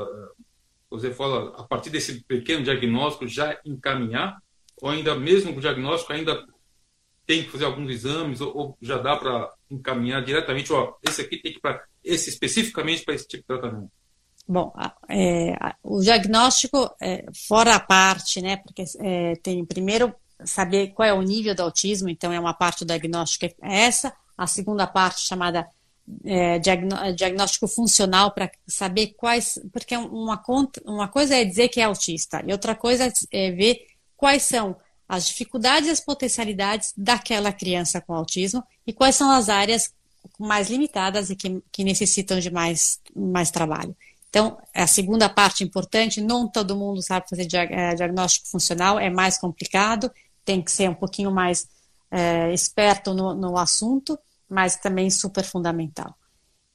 você 0.88 1.12
fala, 1.12 1.54
a 1.60 1.62
partir 1.64 1.90
desse 1.90 2.24
pequeno 2.24 2.64
diagnóstico 2.64 3.28
já 3.28 3.60
encaminhar? 3.66 4.42
Ou 4.80 4.88
ainda 4.88 5.14
mesmo 5.14 5.54
o 5.54 5.60
diagnóstico 5.60 6.14
ainda 6.14 6.42
tem 7.26 7.42
que 7.42 7.50
fazer 7.50 7.66
alguns 7.66 7.90
exames? 7.90 8.40
Ou, 8.40 8.56
ou 8.56 8.78
já 8.80 8.96
dá 8.96 9.14
para 9.14 9.52
encaminhar 9.70 10.24
diretamente, 10.24 10.72
ó, 10.72 10.94
esse 11.06 11.20
aqui 11.20 11.36
tem 11.36 11.52
que 11.52 11.60
para 11.60 11.84
esse 12.02 12.30
especificamente 12.30 13.04
para 13.04 13.12
esse 13.12 13.28
tipo 13.28 13.42
de 13.42 13.46
tratamento. 13.46 13.92
Bom, 14.46 14.72
é, 15.08 15.54
o 15.82 16.00
diagnóstico, 16.00 16.90
é, 17.00 17.24
fora 17.46 17.76
a 17.76 17.80
parte, 17.80 18.40
né, 18.40 18.56
porque 18.56 18.84
é, 18.98 19.36
tem 19.36 19.64
primeiro 19.64 20.14
saber 20.44 20.88
qual 20.88 21.08
é 21.08 21.12
o 21.12 21.22
nível 21.22 21.54
do 21.54 21.62
autismo, 21.62 22.08
então 22.08 22.32
é 22.32 22.40
uma 22.40 22.52
parte 22.52 22.84
do 22.84 22.88
diagnóstico 22.88 23.46
é 23.46 23.54
essa, 23.62 24.12
a 24.36 24.46
segunda 24.46 24.86
parte 24.86 25.20
chamada 25.20 25.68
é, 26.24 26.58
diagnóstico 26.58 27.68
funcional 27.68 28.32
para 28.32 28.50
saber 28.66 29.14
quais, 29.16 29.58
porque 29.72 29.96
uma, 29.96 30.42
uma 30.84 31.08
coisa 31.08 31.36
é 31.36 31.44
dizer 31.44 31.68
que 31.68 31.80
é 31.80 31.84
autista 31.84 32.42
e 32.46 32.52
outra 32.52 32.74
coisa 32.74 33.12
é 33.30 33.50
ver 33.52 33.86
quais 34.16 34.42
são 34.42 34.76
as 35.08 35.28
dificuldades 35.28 35.88
e 35.88 35.92
as 35.92 36.00
potencialidades 36.00 36.92
daquela 36.96 37.52
criança 37.52 38.00
com 38.00 38.14
autismo 38.14 38.64
e 38.86 38.92
quais 38.92 39.14
são 39.14 39.30
as 39.30 39.48
áreas 39.48 39.92
mais 40.38 40.70
limitadas 40.70 41.30
e 41.30 41.36
que, 41.36 41.62
que 41.70 41.84
necessitam 41.84 42.38
de 42.40 42.50
mais, 42.50 43.00
mais 43.14 43.50
trabalho. 43.50 43.94
Então, 44.32 44.56
a 44.74 44.86
segunda 44.86 45.28
parte 45.28 45.62
importante, 45.62 46.18
não 46.22 46.48
todo 46.48 46.74
mundo 46.74 47.02
sabe 47.02 47.28
fazer 47.28 47.46
eh, 47.52 47.94
diagnóstico 47.94 48.48
funcional, 48.48 48.98
é 48.98 49.10
mais 49.10 49.36
complicado, 49.36 50.10
tem 50.42 50.62
que 50.62 50.72
ser 50.72 50.88
um 50.88 50.94
pouquinho 50.94 51.30
mais 51.30 51.68
é, 52.10 52.50
esperto 52.50 53.12
no, 53.12 53.34
no 53.34 53.58
assunto, 53.58 54.18
mas 54.48 54.76
também 54.76 55.10
super 55.10 55.44
fundamental. 55.44 56.16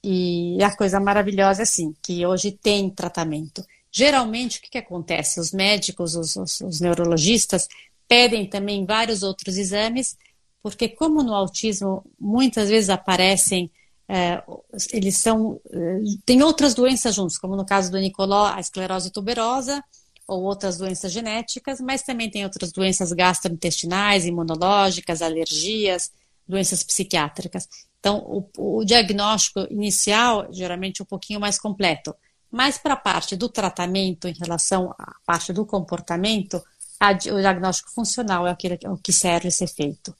E 0.04 0.62
a 0.62 0.76
coisa 0.76 1.00
maravilhosa 1.00 1.62
é 1.62 1.64
assim, 1.64 1.92
que 2.00 2.24
hoje 2.24 2.52
tem 2.52 2.88
tratamento. 2.90 3.66
Geralmente, 3.90 4.60
o 4.60 4.62
que, 4.62 4.70
que 4.70 4.78
acontece? 4.78 5.40
Os 5.40 5.50
médicos, 5.50 6.14
os, 6.14 6.36
os, 6.36 6.60
os 6.60 6.80
neurologistas, 6.80 7.66
pedem 8.06 8.48
também 8.48 8.86
vários 8.86 9.24
outros 9.24 9.58
exames, 9.58 10.16
porque 10.62 10.88
como 10.88 11.24
no 11.24 11.34
autismo 11.34 12.04
muitas 12.20 12.68
vezes 12.68 12.88
aparecem 12.88 13.68
é, 14.08 14.42
eles 14.90 15.18
são 15.18 15.60
é, 15.70 15.98
tem 16.24 16.42
outras 16.42 16.74
doenças 16.74 17.14
juntos, 17.14 17.36
como 17.36 17.54
no 17.54 17.66
caso 17.66 17.90
do 17.90 17.98
Nicoló, 17.98 18.46
a 18.46 18.58
esclerose 18.58 19.10
tuberosa 19.10 19.84
ou 20.26 20.42
outras 20.42 20.78
doenças 20.78 21.12
genéticas, 21.12 21.80
mas 21.80 22.02
também 22.02 22.30
tem 22.30 22.44
outras 22.44 22.72
doenças 22.72 23.12
gastrointestinais, 23.12 24.24
imunológicas, 24.24 25.22
alergias, 25.22 26.10
doenças 26.46 26.82
psiquiátricas. 26.82 27.68
Então, 28.00 28.18
o, 28.56 28.78
o 28.78 28.84
diagnóstico 28.84 29.60
inicial 29.70 30.46
geralmente 30.50 31.00
é 31.00 31.04
um 31.04 31.06
pouquinho 31.06 31.40
mais 31.40 31.58
completo, 31.58 32.14
mas 32.50 32.78
para 32.78 32.94
a 32.94 32.96
parte 32.96 33.36
do 33.36 33.48
tratamento 33.48 34.26
em 34.26 34.34
relação 34.34 34.94
à 34.98 35.14
parte 35.26 35.52
do 35.52 35.66
comportamento, 35.66 36.62
a, 36.98 37.12
o 37.12 37.40
diagnóstico 37.40 37.90
funcional 37.90 38.46
é 38.46 38.52
o 38.52 38.56
que, 38.56 38.78
é 38.82 38.90
o 38.90 38.96
que 38.96 39.12
serve 39.12 39.50
ser 39.50 39.68
feito. 39.68 40.14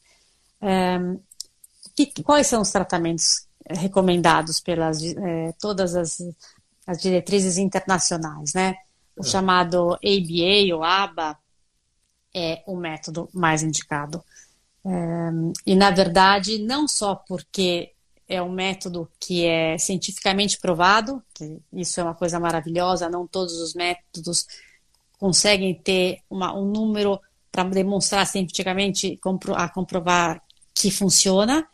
É, 0.61 0.99
que, 1.95 2.23
quais 2.23 2.47
são 2.47 2.61
os 2.61 2.71
tratamentos 2.71 3.48
recomendados 3.71 4.61
pelas 4.61 5.03
é, 5.03 5.53
todas 5.61 5.95
as, 5.95 6.19
as, 6.87 7.01
diretrizes 7.01 7.59
internacionais, 7.59 8.55
né? 8.55 8.77
O 9.17 9.25
é. 9.25 9.29
chamado 9.29 9.95
ABA 9.95 10.75
ou 10.75 10.83
ABA 10.83 11.39
é 12.35 12.63
o 12.67 12.77
método 12.77 13.29
mais 13.33 13.63
indicado. 13.63 14.23
É, 14.85 14.91
e, 15.67 15.75
na 15.75 15.91
verdade, 15.91 16.59
não 16.59 16.87
só 16.87 17.15
porque 17.15 17.93
é 18.29 18.43
um 18.43 18.53
método 18.53 19.11
que 19.19 19.45
é 19.45 19.79
cientificamente 19.79 20.59
provado, 20.59 21.23
que 21.35 21.59
isso 21.73 21.99
é 21.99 22.03
uma 22.03 22.15
coisa 22.15 22.39
maravilhosa, 22.39 23.09
não 23.09 23.27
todos 23.27 23.55
os 23.55 23.75
métodos 23.75 24.47
conseguem 25.19 25.75
ter 25.75 26.19
uma, 26.29 26.55
um 26.55 26.67
número 26.67 27.19
para 27.51 27.65
demonstrar 27.65 28.27
cientificamente 28.27 29.19
a 29.57 29.69
comprovar 29.69 30.43
que 30.75 30.91
funciona, 30.91 31.67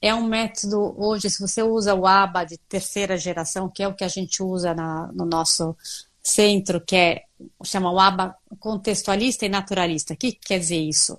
é 0.00 0.14
um 0.14 0.24
método, 0.24 0.94
hoje, 0.96 1.28
se 1.28 1.40
você 1.40 1.62
usa 1.62 1.94
o 1.94 2.06
ABA 2.06 2.46
de 2.46 2.56
terceira 2.56 3.16
geração, 3.16 3.68
que 3.68 3.82
é 3.82 3.88
o 3.88 3.94
que 3.94 4.04
a 4.04 4.08
gente 4.08 4.42
usa 4.42 4.74
na, 4.74 5.10
no 5.12 5.26
nosso 5.26 5.76
centro, 6.22 6.80
que 6.80 6.96
é, 6.96 7.24
chama 7.64 7.90
o 7.90 7.98
ABA 7.98 8.34
contextualista 8.58 9.44
e 9.44 9.48
naturalista. 9.48 10.14
O 10.14 10.16
que, 10.16 10.32
que 10.32 10.40
quer 10.40 10.58
dizer 10.58 10.80
isso? 10.80 11.18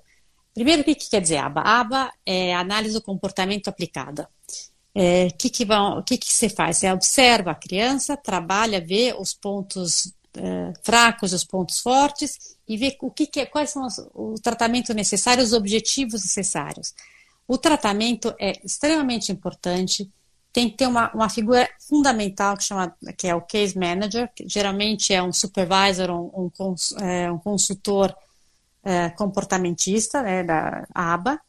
Primeiro, 0.53 0.81
o 0.81 0.85
que, 0.85 0.95
que 0.95 1.09
quer 1.09 1.21
dizer 1.21 1.37
ABA? 1.37 1.61
ABA 1.61 2.11
é 2.25 2.55
análise 2.55 2.93
do 2.93 3.01
comportamento 3.01 3.67
aplicada. 3.67 4.27
É, 4.93 5.29
que 5.29 5.49
que 5.49 5.63
o 5.63 6.03
que, 6.03 6.17
que 6.17 6.33
você 6.33 6.49
faz? 6.49 6.77
Você 6.77 6.91
observa 6.91 7.51
a 7.51 7.55
criança, 7.55 8.17
trabalha, 8.17 8.81
vê 8.81 9.15
os 9.17 9.33
pontos 9.33 10.13
é, 10.35 10.73
fracos, 10.83 11.33
os 11.33 11.45
pontos 11.45 11.79
fortes 11.79 12.57
e 12.67 12.75
vê 12.77 12.97
o 13.01 13.09
que, 13.09 13.25
que 13.25 13.39
é, 13.41 13.45
quais 13.45 13.69
são 13.69 13.85
os, 13.85 13.97
o 14.13 14.35
tratamento 14.35 14.93
necessário, 14.93 15.43
os 15.43 15.53
objetivos 15.53 16.21
necessários. 16.21 16.93
O 17.51 17.57
tratamento 17.57 18.33
é 18.39 18.53
extremamente 18.63 19.29
importante, 19.29 20.09
tem 20.53 20.69
que 20.69 20.77
ter 20.77 20.87
uma, 20.87 21.11
uma 21.13 21.27
figura 21.27 21.69
fundamental 21.81 22.55
que, 22.55 22.63
chama, 22.63 22.95
que 23.17 23.27
é 23.27 23.35
o 23.35 23.41
case 23.41 23.77
manager, 23.77 24.31
que 24.33 24.47
geralmente 24.47 25.13
é 25.13 25.21
um 25.21 25.33
supervisor, 25.33 26.09
um, 26.11 26.49
um, 26.57 26.75
é, 27.01 27.29
um 27.29 27.37
consultor 27.37 28.15
é, 28.81 29.09
comportamentista 29.09 30.21
né, 30.21 30.45
da 30.45 30.87
ABA, 30.95 31.41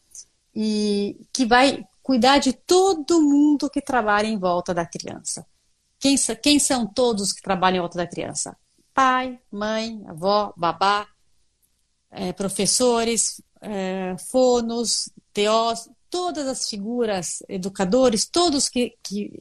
e 0.53 1.25
que 1.33 1.47
vai 1.47 1.87
cuidar 2.03 2.39
de 2.39 2.53
todo 2.53 3.23
mundo 3.23 3.71
que 3.71 3.81
trabalha 3.81 4.27
em 4.27 4.37
volta 4.37 4.75
da 4.75 4.85
criança. 4.85 5.47
Quem, 6.01 6.17
quem 6.43 6.59
são 6.59 6.85
todos 6.85 7.33
que 7.33 7.43
trabalham 7.43 7.77
em 7.77 7.81
volta 7.81 7.99
da 7.99 8.09
criança? 8.09 8.57
Pai, 8.93 9.39
mãe, 9.53 10.03
avó, 10.09 10.53
babá, 10.57 11.07
é, 12.12 12.33
professores, 12.33 13.40
é, 13.61 14.14
fonos, 14.31 15.11
TOs, 15.33 15.88
todas 16.11 16.47
as 16.47 16.69
figuras, 16.69 17.42
educadores, 17.49 18.26
todos 18.26 18.69
que, 18.69 18.95
que 19.02 19.33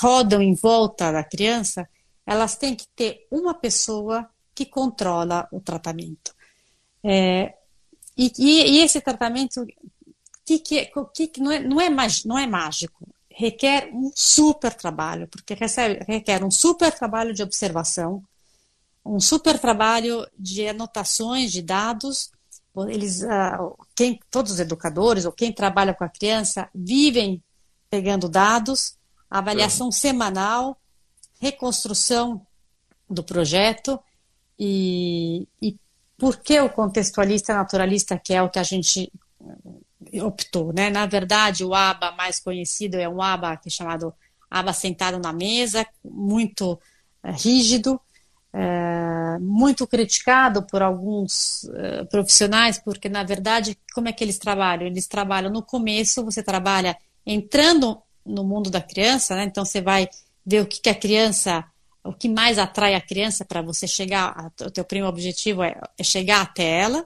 rodam 0.00 0.40
em 0.40 0.54
volta 0.54 1.12
da 1.12 1.22
criança, 1.22 1.88
elas 2.26 2.56
têm 2.56 2.74
que 2.74 2.86
ter 2.96 3.26
uma 3.30 3.54
pessoa 3.54 4.28
que 4.54 4.64
controla 4.64 5.46
o 5.52 5.60
tratamento. 5.60 6.34
É, 7.02 7.54
e, 8.16 8.32
e, 8.38 8.78
esse 8.80 9.00
tratamento 9.00 9.66
que, 10.46 10.58
que, 10.58 10.86
que 11.26 11.40
não, 11.40 11.52
é, 11.52 11.60
não, 11.60 11.80
é, 11.80 11.90
não 12.24 12.38
é 12.38 12.46
mágico, 12.46 13.06
requer 13.30 13.90
um 13.92 14.10
super 14.14 14.72
trabalho, 14.72 15.28
porque 15.28 15.52
recebe, 15.54 16.02
requer 16.06 16.42
um 16.42 16.50
super 16.50 16.92
trabalho 16.92 17.34
de 17.34 17.42
observação, 17.42 18.22
um 19.04 19.20
super 19.20 19.58
trabalho 19.58 20.26
de 20.38 20.66
anotações 20.66 21.52
de 21.52 21.62
dados 21.62 22.32
eles, 22.88 23.22
uh, 23.22 23.76
quem, 23.94 24.18
todos 24.30 24.52
os 24.52 24.58
educadores 24.58 25.24
ou 25.24 25.32
quem 25.32 25.52
trabalha 25.52 25.94
com 25.94 26.02
a 26.02 26.08
criança 26.08 26.68
vivem 26.74 27.42
pegando 27.88 28.28
dados, 28.28 28.96
avaliação 29.30 29.88
é. 29.88 29.92
semanal, 29.92 30.76
reconstrução 31.40 32.44
do 33.08 33.22
projeto 33.22 34.00
e, 34.58 35.46
e 35.62 35.76
por 36.18 36.38
que 36.38 36.58
o 36.60 36.68
contextualista 36.68 37.54
naturalista 37.54 38.18
que 38.18 38.34
é 38.34 38.42
o 38.42 38.50
que 38.50 38.58
a 38.58 38.62
gente 38.64 39.12
eh, 40.12 40.22
optou, 40.22 40.72
né? 40.72 40.90
Na 40.90 41.06
verdade, 41.06 41.64
o 41.64 41.74
ABA 41.74 42.12
mais 42.12 42.40
conhecido 42.40 42.96
é 42.96 43.08
um 43.08 43.22
ABA 43.22 43.56
que 43.58 43.68
é 43.68 43.70
chamado 43.70 44.12
ABA 44.50 44.72
sentado 44.72 45.18
na 45.18 45.32
mesa, 45.32 45.86
muito 46.04 46.72
uh, 46.72 46.78
rígido, 47.32 48.00
é, 48.56 49.36
muito 49.40 49.84
criticado 49.84 50.62
por 50.62 50.80
alguns 50.80 51.68
é, 51.74 52.04
profissionais, 52.04 52.78
porque 52.78 53.08
na 53.08 53.24
verdade, 53.24 53.76
como 53.92 54.08
é 54.08 54.12
que 54.12 54.22
eles 54.22 54.38
trabalham? 54.38 54.86
Eles 54.86 55.08
trabalham 55.08 55.50
no 55.50 55.60
começo, 55.60 56.24
você 56.24 56.40
trabalha 56.40 56.96
entrando 57.26 58.00
no 58.24 58.44
mundo 58.44 58.70
da 58.70 58.80
criança, 58.80 59.34
né? 59.34 59.44
então 59.44 59.64
você 59.64 59.80
vai 59.80 60.08
ver 60.46 60.60
o 60.62 60.66
que, 60.66 60.80
que 60.80 60.88
a 60.88 60.94
criança, 60.94 61.64
o 62.04 62.12
que 62.12 62.28
mais 62.28 62.56
atrai 62.56 62.94
a 62.94 63.00
criança 63.00 63.44
para 63.44 63.60
você 63.60 63.88
chegar, 63.88 64.52
o 64.60 64.70
teu 64.70 64.84
primeiro 64.84 65.08
objetivo 65.08 65.64
é, 65.64 65.80
é, 65.98 66.04
chegar 66.04 66.40
até 66.40 66.80
ela, 66.80 67.04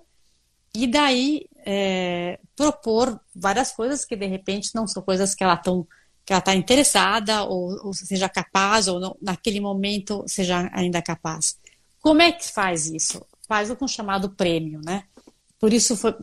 e 0.75 0.87
daí 0.87 1.47
é, 1.65 2.39
propor 2.55 3.19
várias 3.35 3.73
coisas 3.73 4.05
que 4.05 4.15
de 4.15 4.27
repente 4.27 4.75
não 4.75 4.87
são 4.87 5.03
coisas 5.03 5.35
que 5.35 5.43
ela 5.43 5.57
tão 5.57 5.87
que 6.29 6.33
ela 6.35 6.41
está 6.41 6.55
interessada, 6.55 7.43
ou, 7.45 7.87
ou, 7.87 7.95
seja 7.95 8.29
capaz, 8.29 8.87
ou 8.87 9.01
não, 9.01 9.17
naquele 9.19 9.61
momento 9.61 10.23
seja 10.27 10.69
ainda 10.75 11.01
capaz. 11.01 11.57
Como 12.03 12.21
é 12.21 12.31
que 12.31 12.47
faz 12.53 12.87
isso? 12.87 13.25
Faz 13.49 13.71
o 13.71 13.89
chamado 13.89 14.29
prêmio, 14.29 14.79
né? 14.85 15.05
Por 15.59 15.73
isso, 15.73 15.97
foi, 15.97 16.15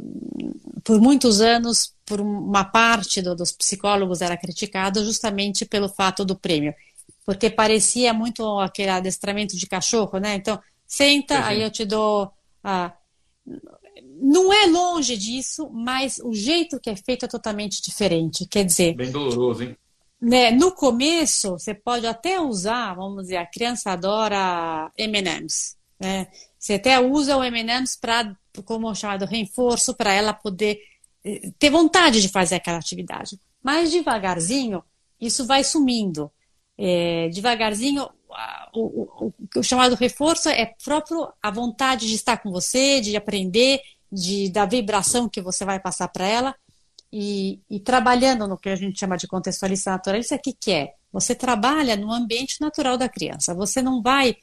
por 0.83 1.01
muitos 1.01 1.41
anos, 1.41 1.95
por 2.05 2.21
uma 2.21 2.63
parte 2.63 3.19
do, 3.19 3.35
dos 3.35 3.51
psicólogos 3.51 4.21
era 4.21 4.37
criticado 4.37 5.03
justamente 5.03 5.65
pelo 5.65 5.89
fato 5.89 6.23
do 6.23 6.35
prêmio, 6.35 6.75
porque 7.25 7.49
parecia 7.49 8.13
muito 8.13 8.59
aquele 8.59 8.91
adestramento 8.91 9.57
de 9.57 9.65
cachorro, 9.65 10.19
né? 10.19 10.35
Então, 10.35 10.61
senta, 10.85 11.47
aí 11.47 11.63
eu 11.63 11.71
te 11.71 11.83
dou. 11.83 12.31
Ah, 12.63 12.93
não 14.21 14.53
é 14.53 14.67
longe 14.67 15.17
disso, 15.17 15.67
mas 15.73 16.19
o 16.19 16.31
jeito 16.31 16.79
que 16.79 16.91
é 16.91 16.95
feito 16.95 17.25
é 17.25 17.27
totalmente 17.27 17.81
diferente. 17.81 18.45
Quer 18.45 18.65
dizer. 18.65 18.93
Bem 18.93 19.11
doloroso, 19.11 19.63
hein? 19.63 19.75
Né, 20.25 20.49
no 20.49 20.71
começo, 20.71 21.51
você 21.51 21.71
pode 21.71 22.07
até 22.07 22.39
usar, 22.39 22.95
vamos 22.95 23.25
dizer, 23.25 23.37
a 23.37 23.45
criança 23.45 23.91
adora 23.91 24.91
M&M's. 24.97 25.77
Né? 25.99 26.25
Você 26.57 26.73
até 26.73 26.99
usa 26.99 27.37
o 27.37 27.43
M&M's 27.43 27.95
para 27.95 28.35
como 28.65 28.95
chamado 28.95 29.23
reforço 29.25 29.93
para 29.93 30.11
ela 30.11 30.33
poder 30.33 30.79
eh, 31.23 31.51
ter 31.59 31.69
vontade 31.69 32.23
de 32.23 32.27
fazer 32.27 32.55
aquela 32.55 32.79
atividade. 32.79 33.39
Mas 33.61 33.91
devagarzinho, 33.91 34.83
isso 35.21 35.45
vai 35.45 35.63
sumindo. 35.63 36.31
É, 36.75 37.29
devagarzinho, 37.29 38.09
o, 38.73 39.27
o, 39.27 39.33
o, 39.55 39.63
chamado 39.63 39.93
reforço 39.93 40.49
é 40.49 40.73
próprio 40.83 41.31
a 41.39 41.51
vontade 41.51 42.07
de 42.07 42.15
estar 42.15 42.37
com 42.37 42.49
você, 42.49 42.99
de 42.99 43.15
aprender, 43.15 43.79
de, 44.11 44.49
da 44.49 44.65
vibração 44.65 45.29
que 45.29 45.39
você 45.39 45.63
vai 45.63 45.79
passar 45.79 46.07
para 46.07 46.25
ela. 46.27 46.55
E, 47.17 47.61
e, 47.69 47.79
trabalhando 47.79 48.45
no 48.45 48.57
que 48.57 48.67
a 48.67 48.75
gente 48.75 48.99
chama 48.99 49.15
de 49.15 49.25
contextualista 49.25 49.91
naturalista, 49.91 50.35
o 50.35 50.39
que, 50.39 50.51
que 50.51 50.71
é? 50.73 50.95
Você 51.13 51.33
trabalha 51.33 51.95
no 51.95 52.11
ambiente 52.11 52.59
natural 52.59 52.97
da 52.97 53.07
criança. 53.07 53.53
Você 53.53 53.81
não 53.81 54.01
vai 54.01 54.35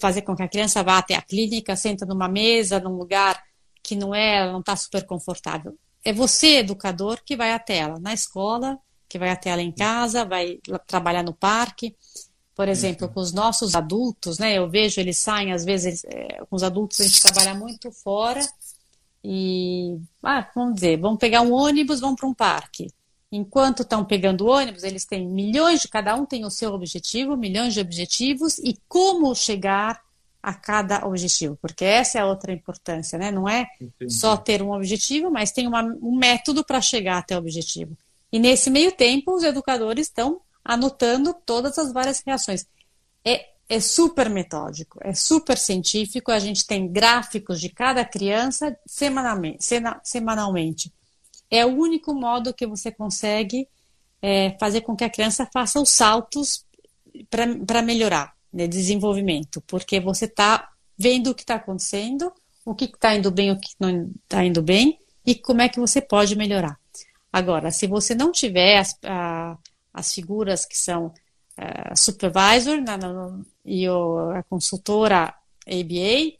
fazer 0.00 0.22
com 0.22 0.34
que 0.34 0.42
a 0.42 0.48
criança 0.48 0.82
vá 0.82 0.98
até 0.98 1.14
a 1.14 1.22
clínica, 1.22 1.76
senta 1.76 2.04
numa 2.04 2.26
mesa, 2.26 2.80
num 2.80 2.96
lugar 2.96 3.40
que 3.80 3.94
não 3.94 4.12
é, 4.12 4.50
não 4.50 4.58
está 4.58 4.74
super 4.74 5.06
confortável. 5.06 5.78
É 6.04 6.12
você, 6.12 6.56
educador, 6.56 7.20
que 7.24 7.36
vai 7.36 7.52
até 7.52 7.76
ela 7.76 8.00
na 8.00 8.12
escola, 8.12 8.76
que 9.08 9.16
vai 9.16 9.30
até 9.30 9.50
ela 9.50 9.62
em 9.62 9.70
casa, 9.70 10.24
vai 10.24 10.58
trabalhar 10.88 11.22
no 11.22 11.32
parque. 11.32 11.94
Por 12.56 12.68
exemplo, 12.68 13.08
com 13.08 13.20
os 13.20 13.32
nossos 13.32 13.76
adultos, 13.76 14.36
né? 14.36 14.58
Eu 14.58 14.68
vejo 14.68 15.00
eles 15.00 15.16
saem, 15.16 15.52
às 15.52 15.64
vezes, 15.64 16.02
é, 16.06 16.40
com 16.50 16.56
os 16.56 16.64
adultos 16.64 17.00
a 17.00 17.04
gente 17.04 17.22
trabalha 17.22 17.54
muito 17.54 17.92
fora 17.92 18.40
e, 19.22 19.98
ah, 20.22 20.48
vamos 20.54 20.74
dizer, 20.74 20.98
vão 20.98 21.16
pegar 21.16 21.42
um 21.42 21.52
ônibus, 21.52 22.00
vão 22.00 22.14
para 22.14 22.26
um 22.26 22.34
parque. 22.34 22.90
Enquanto 23.30 23.82
estão 23.82 24.04
pegando 24.04 24.48
ônibus, 24.48 24.82
eles 24.82 25.04
têm 25.04 25.26
milhões 25.26 25.80
de, 25.80 25.88
cada 25.88 26.16
um 26.16 26.26
tem 26.26 26.44
o 26.44 26.50
seu 26.50 26.72
objetivo, 26.72 27.36
milhões 27.36 27.74
de 27.74 27.80
objetivos 27.80 28.58
e 28.58 28.76
como 28.88 29.34
chegar 29.34 30.02
a 30.42 30.54
cada 30.54 31.06
objetivo, 31.06 31.56
porque 31.60 31.84
essa 31.84 32.18
é 32.18 32.22
a 32.22 32.26
outra 32.26 32.50
importância, 32.50 33.18
né? 33.18 33.30
Não 33.30 33.46
é 33.46 33.68
Entendi. 33.80 34.12
só 34.12 34.36
ter 34.36 34.62
um 34.62 34.72
objetivo, 34.72 35.30
mas 35.30 35.52
tem 35.52 35.68
uma, 35.68 35.82
um 35.82 36.16
método 36.16 36.64
para 36.64 36.80
chegar 36.80 37.18
até 37.18 37.36
o 37.36 37.38
objetivo. 37.38 37.96
E 38.32 38.38
nesse 38.38 38.70
meio 38.70 38.90
tempo, 38.90 39.34
os 39.34 39.42
educadores 39.42 40.06
estão 40.06 40.40
anotando 40.64 41.34
todas 41.44 41.78
as 41.78 41.92
várias 41.92 42.22
reações. 42.24 42.66
É, 43.24 43.50
é 43.70 43.78
super 43.78 44.28
metódico, 44.28 44.98
é 45.00 45.14
super 45.14 45.56
científico, 45.56 46.32
a 46.32 46.40
gente 46.40 46.66
tem 46.66 46.88
gráficos 46.88 47.60
de 47.60 47.68
cada 47.68 48.04
criança 48.04 48.76
semanalmente. 48.84 50.92
é 51.48 51.64
o 51.64 51.68
único 51.68 52.12
modo 52.12 52.52
que 52.52 52.66
você 52.66 52.90
consegue 52.90 53.68
é, 54.20 54.56
fazer 54.58 54.80
com 54.80 54.96
que 54.96 55.04
a 55.04 55.08
criança 55.08 55.48
faça 55.52 55.80
os 55.80 55.88
saltos 55.88 56.66
para 57.64 57.80
melhorar, 57.80 58.34
né, 58.52 58.66
desenvolvimento, 58.66 59.60
porque 59.68 60.00
você 60.00 60.24
está 60.24 60.68
vendo 60.98 61.30
o 61.30 61.34
que 61.34 61.42
está 61.42 61.54
acontecendo, 61.54 62.32
o 62.64 62.74
que 62.74 62.86
está 62.86 63.14
indo 63.14 63.30
bem, 63.30 63.52
o 63.52 63.60
que 63.60 63.70
não 63.78 64.10
está 64.24 64.44
indo 64.44 64.62
bem 64.62 64.98
e 65.24 65.36
como 65.36 65.62
é 65.62 65.68
que 65.68 65.78
você 65.78 66.00
pode 66.00 66.34
melhorar. 66.34 66.76
Agora, 67.32 67.70
se 67.70 67.86
você 67.86 68.16
não 68.16 68.32
tiver 68.32 68.78
as, 68.78 68.98
a, 69.04 69.56
as 69.94 70.12
figuras 70.12 70.64
que 70.64 70.76
são 70.76 71.14
a 71.60 71.94
supervisor 71.94 72.80
na, 72.80 72.96
na, 72.96 73.38
e 73.64 73.88
o, 73.88 74.30
a 74.30 74.42
consultora 74.42 75.34
ABA, 75.66 76.38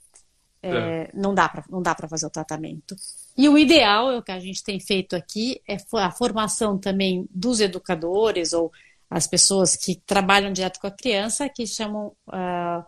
é, 0.62 0.70
é. 0.70 1.10
não 1.12 1.34
dá 1.34 1.48
para 1.48 2.08
fazer 2.08 2.26
o 2.26 2.30
tratamento. 2.30 2.96
E 3.36 3.48
o 3.48 3.58
ideal, 3.58 4.10
é 4.10 4.18
o 4.18 4.22
que 4.22 4.32
a 4.32 4.40
gente 4.40 4.64
tem 4.64 4.80
feito 4.80 5.14
aqui, 5.14 5.60
é 5.68 5.76
a 5.94 6.10
formação 6.10 6.78
também 6.78 7.28
dos 7.30 7.60
educadores 7.60 8.52
ou 8.52 8.72
as 9.08 9.26
pessoas 9.26 9.76
que 9.76 9.94
trabalham 9.94 10.52
direto 10.52 10.80
com 10.80 10.86
a 10.86 10.90
criança, 10.90 11.48
que 11.48 11.66
chamam 11.66 12.14
uh, 12.28 12.84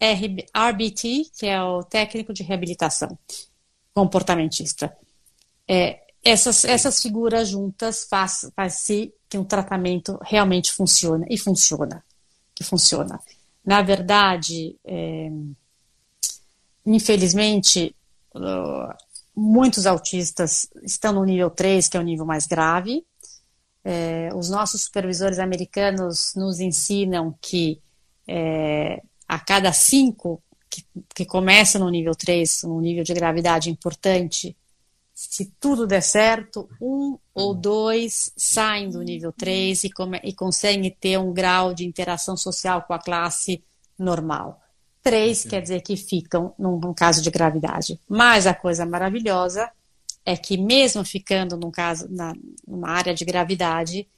RBT, 0.00 1.30
que 1.38 1.46
é 1.46 1.62
o 1.62 1.82
técnico 1.82 2.32
de 2.32 2.42
reabilitação 2.42 3.16
comportamentista. 3.94 4.96
É, 5.68 6.01
essas, 6.24 6.64
essas 6.64 7.00
figuras 7.00 7.48
juntas 7.48 8.04
faz, 8.04 8.50
faz 8.54 8.86
que 9.28 9.38
um 9.38 9.44
tratamento 9.44 10.18
realmente 10.22 10.72
funcione 10.72 11.26
e 11.28 11.38
funciona, 11.38 12.04
que 12.54 12.62
funciona. 12.62 13.20
Na 13.64 13.82
verdade, 13.82 14.76
é, 14.84 15.30
infelizmente, 16.86 17.94
uh, 18.34 18.94
Muitos 19.34 19.86
autistas 19.86 20.68
estão 20.82 21.14
no 21.14 21.24
nível 21.24 21.48
3, 21.48 21.88
que 21.88 21.96
é 21.96 22.00
o 22.00 22.02
nível 22.02 22.26
mais 22.26 22.46
grave. 22.46 23.02
É, 23.82 24.28
os 24.34 24.50
nossos 24.50 24.82
supervisores 24.82 25.38
americanos 25.38 26.34
nos 26.36 26.60
ensinam 26.60 27.34
que 27.40 27.80
é, 28.28 29.02
a 29.26 29.40
cada 29.40 29.72
cinco 29.72 30.42
que, 30.68 30.84
que 31.14 31.24
começam 31.24 31.80
no 31.80 31.90
nível 31.90 32.14
3, 32.14 32.64
um 32.64 32.80
nível 32.80 33.02
de 33.02 33.14
gravidade 33.14 33.70
importante, 33.70 34.54
se 35.30 35.52
tudo 35.60 35.86
der 35.86 36.02
certo, 36.02 36.68
um 36.80 37.16
ou 37.32 37.54
dois 37.54 38.32
saem 38.36 38.90
do 38.90 39.02
nível 39.02 39.32
3 39.32 39.84
e, 39.84 39.90
come, 39.90 40.20
e 40.24 40.32
conseguem 40.32 40.90
ter 40.90 41.18
um 41.18 41.32
grau 41.32 41.72
de 41.72 41.86
interação 41.86 42.36
social 42.36 42.82
com 42.82 42.92
a 42.92 42.98
classe 42.98 43.62
normal. 43.98 44.60
Três 45.00 45.44
quer 45.44 45.62
dizer 45.62 45.80
que 45.82 45.96
ficam 45.96 46.54
num, 46.58 46.78
num, 46.78 46.92
caso 46.92 47.22
de 47.22 47.30
gravidade. 47.30 48.00
Mas 48.08 48.46
a 48.46 48.54
coisa 48.54 48.84
maravilhosa 48.84 49.70
é 50.24 50.36
que 50.36 50.56
mesmo 50.56 51.04
ficando 51.04 51.56
num 51.56 51.70
caso, 51.70 52.08
na, 52.10 52.34
numa 52.66 52.90
área 52.90 53.14
de 53.14 53.24
gravidade, 53.24 54.08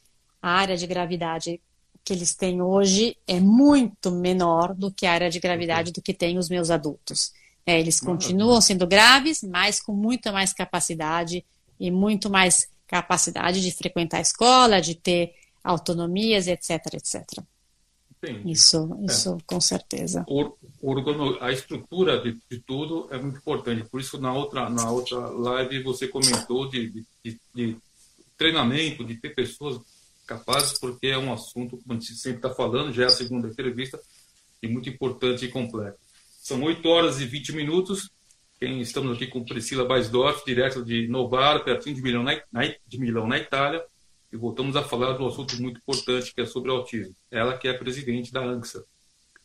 a 0.40 0.50
área 0.50 0.76
de 0.76 0.86
gravidade 0.86 1.60
que 2.02 2.12
eles 2.12 2.34
têm 2.34 2.60
hoje 2.60 3.16
é 3.26 3.40
muito 3.40 4.10
menor 4.10 4.74
do 4.74 4.90
que 4.90 5.06
a 5.06 5.12
área 5.12 5.30
de 5.30 5.40
gravidade 5.40 5.92
do 5.92 6.02
que 6.02 6.12
têm 6.12 6.38
os 6.38 6.48
meus 6.48 6.70
adultos. 6.70 7.32
É, 7.66 7.81
eles 7.81 7.98
continuam 7.98 8.61
sendo 8.61 8.87
graves, 8.87 9.42
mas 9.42 9.81
com 9.81 9.92
muita 9.92 10.31
mais 10.31 10.53
capacidade 10.53 11.44
e 11.81 11.90
muito 11.90 12.29
mais 12.29 12.68
capacidade 12.87 13.61
de 13.61 13.70
frequentar 13.70 14.18
a 14.18 14.22
escola, 14.22 14.81
de 14.81 14.94
ter 14.94 15.35
autonomias, 15.62 16.46
etc, 16.46 16.94
etc. 16.94 17.42
Entendi. 18.22 18.53
Isso, 18.53 18.98
é. 19.00 19.07
isso 19.07 19.35
é. 19.35 19.38
com 19.46 19.61
certeza. 19.61 20.24
O, 20.29 20.53
organo, 20.83 21.38
a 21.40 21.53
estrutura 21.53 22.20
de, 22.20 22.38
de, 22.50 22.59
tudo 22.61 23.09
é 23.11 23.18
muito 23.18 23.38
importante. 23.38 23.88
Por 23.88 24.00
isso, 24.00 24.20
na 24.20 24.33
outra, 24.33 24.68
na 24.68 24.90
outra 24.90 25.18
live, 25.18 25.83
você 25.83 26.09
comentou 26.09 26.68
de, 26.68 27.05
de, 27.24 27.40
de 27.55 27.77
treinamento, 28.37 29.05
de 29.05 29.16
ter 29.16 29.35
pessoas 29.35 29.81
capazes, 30.27 30.79
porque 30.79 31.09
é 31.09 31.18
um 31.18 31.33
assunto, 31.33 31.77
como 31.77 31.92
a 31.92 31.94
gente 31.94 32.14
sempre 32.14 32.38
está 32.38 32.50
falando, 32.50 32.92
já 32.92 33.05
é 33.05 33.07
a 33.07 33.11
segunda 33.11 33.48
entrevista, 33.48 34.00
e 34.62 34.68
muito 34.68 34.88
importante 34.88 35.44
e 35.44 35.48
complexo. 35.48 36.03
São 36.44 36.62
8 36.62 36.87
horas 36.87 37.22
e 37.22 37.24
20 37.24 37.52
minutos. 37.54 38.11
Quem 38.61 38.78
estamos 38.83 39.16
aqui 39.16 39.26
com 39.26 39.42
Priscila 39.42 39.87
Baisdorf, 39.87 40.44
direto 40.44 40.85
de 40.85 41.09
Novara, 41.09 41.61
pertinho 41.61 41.96
de 41.96 42.02
Milão, 42.02 42.22
na, 42.22 42.35
de 42.87 43.00
Milão, 43.00 43.26
na 43.26 43.38
Itália 43.38 43.83
e 44.30 44.37
voltamos 44.37 44.76
a 44.76 44.83
falar 44.83 45.16
de 45.16 45.22
um 45.22 45.26
assunto 45.26 45.57
muito 45.62 45.78
importante 45.78 46.35
que 46.35 46.42
é 46.42 46.44
sobre 46.44 46.70
o 46.70 46.74
autismo. 46.74 47.14
Ela 47.30 47.57
que 47.57 47.66
é 47.66 47.72
presidente 47.72 48.30
da 48.30 48.44
ANSA, 48.44 48.85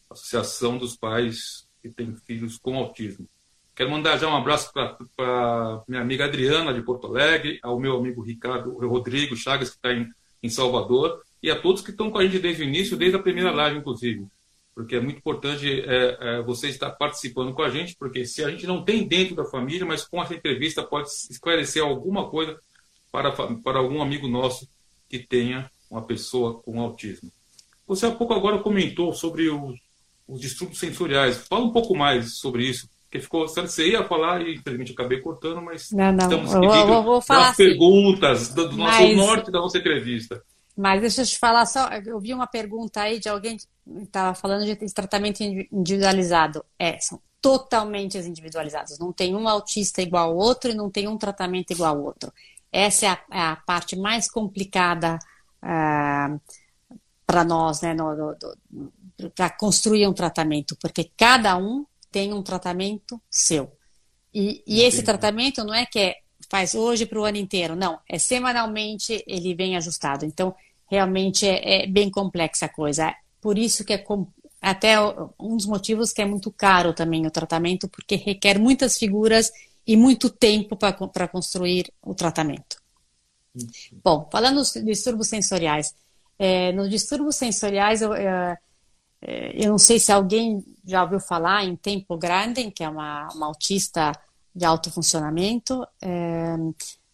Associação 0.09 0.77
dos 0.77 0.97
Pais 0.97 1.65
que 1.81 1.87
têm 1.87 2.13
filhos 2.27 2.57
com 2.57 2.75
autismo. 2.75 3.25
Quero 3.73 3.91
mandar 3.91 4.17
já 4.17 4.27
um 4.27 4.35
abraço 4.35 4.69
para 4.73 5.81
minha 5.87 6.01
amiga 6.01 6.25
Adriana, 6.25 6.73
de 6.73 6.81
Porto 6.81 7.07
Alegre, 7.07 7.59
ao 7.63 7.79
meu 7.79 7.95
amigo 7.95 8.21
Ricardo 8.21 8.77
Rodrigo 8.77 9.37
Chagas, 9.37 9.69
que 9.69 9.77
está 9.77 9.93
em, 9.93 10.05
em 10.43 10.49
Salvador, 10.49 11.23
e 11.41 11.49
a 11.49 11.57
todos 11.57 11.81
que 11.81 11.91
estão 11.91 12.11
com 12.11 12.17
a 12.17 12.25
gente 12.25 12.39
desde 12.39 12.61
o 12.61 12.65
início, 12.65 12.97
desde 12.97 13.15
a 13.15 13.23
primeira 13.23 13.51
live, 13.51 13.79
inclusive. 13.79 14.27
Porque 14.79 14.95
é 14.95 15.01
muito 15.01 15.17
importante 15.17 15.67
é, 15.67 16.17
é, 16.21 16.41
você 16.41 16.69
estar 16.69 16.89
participando 16.91 17.53
com 17.53 17.61
a 17.61 17.69
gente, 17.69 17.97
porque 17.99 18.23
se 18.23 18.41
a 18.41 18.49
gente 18.49 18.65
não 18.65 18.81
tem 18.81 19.05
dentro 19.05 19.35
da 19.35 19.43
família, 19.43 19.85
mas 19.85 20.05
com 20.05 20.21
essa 20.23 20.33
entrevista 20.33 20.81
pode 20.81 21.09
esclarecer 21.29 21.83
alguma 21.83 22.29
coisa 22.29 22.57
para, 23.11 23.29
para 23.57 23.79
algum 23.79 24.01
amigo 24.01 24.25
nosso 24.25 24.69
que 25.09 25.19
tenha 25.19 25.69
uma 25.91 26.01
pessoa 26.01 26.61
com 26.61 26.79
autismo. 26.79 27.29
Você 27.85 28.05
há 28.05 28.11
pouco 28.11 28.33
agora 28.33 28.59
comentou 28.59 29.13
sobre 29.13 29.49
os, 29.49 29.77
os 30.25 30.39
distúrbios 30.39 30.79
sensoriais. 30.79 31.45
Fala 31.49 31.65
um 31.65 31.73
pouco 31.73 31.93
mais 31.93 32.37
sobre 32.37 32.63
isso, 32.63 32.89
porque 33.03 33.19
ficou, 33.19 33.49
você 33.49 33.89
ia 33.89 34.05
falar 34.05 34.47
e 34.47 34.55
infelizmente 34.55 34.93
acabei 34.93 35.19
cortando, 35.19 35.61
mas 35.61 35.91
não, 35.91 36.13
não. 36.13 36.23
estamos 36.23 36.53
vou 37.03 37.21
falar 37.21 37.49
as 37.49 37.49
assim. 37.49 37.65
perguntas 37.65 38.53
do, 38.53 38.69
do 38.69 38.77
nosso 38.77 39.01
mas... 39.01 39.17
norte 39.17 39.51
da 39.51 39.59
nossa 39.59 39.77
entrevista. 39.77 40.41
Mas 40.79 41.01
deixa 41.01 41.23
eu 41.23 41.25
te 41.25 41.37
falar 41.37 41.65
só, 41.65 41.89
eu 41.89 42.21
vi 42.21 42.33
uma 42.33 42.47
pergunta 42.47 43.01
aí 43.01 43.19
de 43.19 43.27
alguém 43.27 43.57
que 43.57 43.67
estava 44.01 44.33
falando 44.33 44.63
de 44.63 44.93
tratamento 44.93 45.41
individualizado. 45.41 46.63
É, 46.79 46.97
são 47.01 47.21
totalmente 47.41 48.17
individualizados. 48.17 48.97
Não 48.97 49.11
tem 49.11 49.35
um 49.35 49.49
autista 49.49 50.01
igual 50.01 50.29
ao 50.29 50.37
outro 50.37 50.71
e 50.71 50.73
não 50.73 50.89
tem 50.89 51.05
um 51.05 51.17
tratamento 51.17 51.71
igual 51.71 51.97
ao 51.97 52.01
outro. 52.01 52.31
Essa 52.71 53.07
é 53.07 53.09
a, 53.09 53.19
é 53.29 53.41
a 53.41 53.55
parte 53.57 53.97
mais 53.97 54.31
complicada 54.31 55.15
uh, 55.15 55.67
ah, 55.67 56.37
para 57.27 57.43
nós, 57.43 57.81
né, 57.81 57.93
para 59.35 59.49
construir 59.49 60.07
um 60.07 60.13
tratamento, 60.13 60.77
porque 60.81 61.11
cada 61.17 61.57
um 61.57 61.85
tem 62.09 62.33
um 62.33 62.41
tratamento 62.41 63.21
seu. 63.29 63.69
E, 64.33 64.63
e 64.65 64.81
esse 64.81 65.03
tratamento 65.03 65.61
não 65.65 65.73
é 65.73 65.85
que 65.85 65.99
é, 65.99 66.15
faz 66.49 66.73
hoje 66.73 67.05
para 67.05 67.19
o 67.19 67.25
ano 67.25 67.37
inteiro, 67.37 67.75
não. 67.75 67.99
É 68.07 68.17
semanalmente 68.17 69.21
ele 69.27 69.53
vem 69.53 69.75
ajustado. 69.75 70.25
Então, 70.25 70.55
realmente 70.89 71.47
é, 71.47 71.83
é 71.83 71.87
bem 71.87 72.09
complexa 72.09 72.65
a 72.65 72.69
coisa. 72.69 73.13
Por 73.41 73.57
isso 73.57 73.85
que 73.85 73.93
é 73.93 74.03
até 74.61 74.99
um 75.39 75.55
dos 75.55 75.65
motivos 75.65 76.11
que 76.11 76.21
é 76.21 76.25
muito 76.25 76.51
caro 76.51 76.93
também 76.93 77.25
o 77.25 77.31
tratamento, 77.31 77.87
porque 77.87 78.15
requer 78.15 78.59
muitas 78.59 78.97
figuras 78.97 79.51
e 79.87 79.95
muito 79.95 80.29
tempo 80.29 80.75
para 80.75 81.27
construir 81.27 81.91
o 82.01 82.13
tratamento. 82.13 82.77
Uhum. 83.55 83.67
Bom, 84.03 84.29
falando 84.31 84.57
dos 84.57 84.73
distúrbios 84.73 85.29
sensoriais, 85.29 85.95
é, 86.37 86.71
nos 86.71 86.89
distúrbios 86.89 87.35
sensoriais, 87.35 88.01
eu, 88.01 88.13
é, 88.13 88.57
é, 89.21 89.65
eu 89.65 89.71
não 89.71 89.77
sei 89.77 89.99
se 89.99 90.11
alguém 90.11 90.63
já 90.85 91.03
ouviu 91.03 91.19
falar 91.19 91.65
em 91.65 91.75
Tempo 91.75 92.17
Grande, 92.17 92.71
que 92.71 92.83
é 92.83 92.89
uma, 92.89 93.27
uma 93.33 93.47
autista 93.47 94.11
de 94.55 94.65
alto 94.65 94.91
funcionamento. 94.91 95.85
É, 96.01 96.55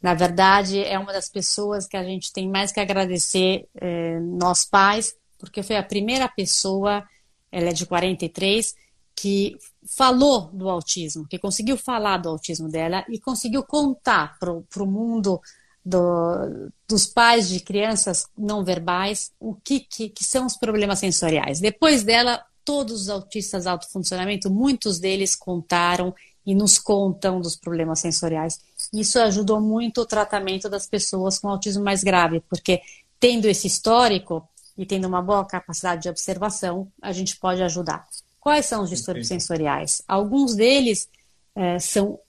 na 0.05 0.13
verdade, 0.13 0.83
é 0.83 0.99
uma 0.99 1.11
das 1.11 1.27
pessoas 1.27 1.87
que 1.87 1.97
a 1.97 2.03
gente 2.03 2.31
tem 2.31 2.47
mais 2.47 2.71
que 2.71 2.79
agradecer, 2.79 3.67
é, 3.73 4.19
nós 4.19 4.63
pais, 4.63 5.15
porque 5.39 5.63
foi 5.63 5.77
a 5.77 5.83
primeira 5.83 6.29
pessoa, 6.29 7.03
ela 7.51 7.69
é 7.69 7.73
de 7.73 7.87
43, 7.87 8.75
que 9.15 9.57
falou 9.83 10.51
do 10.53 10.69
autismo, 10.69 11.27
que 11.27 11.39
conseguiu 11.39 11.75
falar 11.75 12.17
do 12.17 12.29
autismo 12.29 12.69
dela 12.69 13.03
e 13.09 13.19
conseguiu 13.19 13.63
contar 13.63 14.37
para 14.37 14.83
o 14.83 14.85
mundo 14.85 15.41
do, 15.83 16.69
dos 16.87 17.07
pais 17.07 17.49
de 17.49 17.59
crianças 17.59 18.27
não 18.37 18.63
verbais 18.63 19.31
o 19.39 19.55
que, 19.55 19.79
que, 19.79 20.09
que, 20.09 20.23
são 20.23 20.45
os 20.45 20.55
problemas 20.55 20.99
sensoriais. 20.99 21.59
Depois 21.59 22.03
dela, 22.03 22.45
todos 22.63 23.01
os 23.01 23.09
autistas 23.09 23.65
alto 23.65 23.89
funcionamento, 23.91 24.51
muitos 24.51 24.99
deles 24.99 25.35
contaram 25.35 26.13
e 26.45 26.53
nos 26.53 26.77
contam 26.77 27.41
dos 27.41 27.55
problemas 27.55 27.99
sensoriais. 28.01 28.59
Isso 28.99 29.19
ajudou 29.19 29.59
muito 29.59 30.01
o 30.01 30.05
tratamento 30.05 30.69
das 30.69 30.87
pessoas 30.87 31.37
com 31.39 31.49
autismo 31.49 31.83
mais 31.83 32.03
grave, 32.03 32.41
porque 32.49 32.81
tendo 33.19 33.45
esse 33.45 33.67
histórico 33.67 34.47
e 34.77 34.85
tendo 34.85 35.07
uma 35.07 35.21
boa 35.21 35.45
capacidade 35.45 36.03
de 36.03 36.09
observação, 36.09 36.91
a 37.01 37.11
gente 37.11 37.37
pode 37.37 37.61
ajudar. 37.61 38.07
Quais 38.39 38.65
são 38.65 38.83
os 38.83 38.89
distúrbios 38.89 39.27
Entendi. 39.27 39.41
sensoriais? 39.41 40.01
Alguns 40.07 40.55
deles 40.55 41.09
é, 41.55 41.79
são 41.79 42.19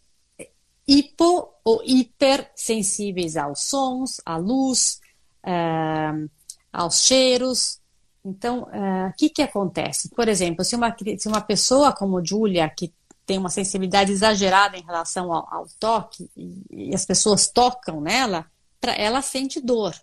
hipo 0.87 1.53
ou 1.65 1.83
hipersensíveis 1.85 3.37
aos 3.37 3.63
sons, 3.65 4.21
à 4.25 4.37
luz, 4.37 5.01
uh, 5.45 6.31
aos 6.73 7.03
cheiros. 7.03 7.81
Então, 8.25 8.63
uh, 8.63 9.09
o 9.09 9.13
que, 9.17 9.29
que 9.29 9.43
acontece? 9.43 10.09
Por 10.11 10.29
exemplo, 10.29 10.65
se 10.65 10.77
uma, 10.77 10.95
se 11.19 11.29
uma 11.29 11.41
pessoa 11.41 11.93
como 11.93 12.25
Julia, 12.25 12.69
que 12.69 12.93
tem 13.27 13.39
uma 13.39 13.51
sensibilidade 13.51 14.13
exagerada 14.13 14.77
em 14.79 14.83
relação 14.83 15.33
ao, 15.33 15.53
ao 15.53 15.67
toque, 15.81 16.31
e, 16.37 16.63
e, 16.71 16.95
as 16.95 17.05
pessoas 17.05 17.49
tocam 17.49 18.01
nela, 18.01 18.47
pra, 18.81 18.95
ela 18.95 19.21
sente 19.21 19.61
dor. 19.61 19.95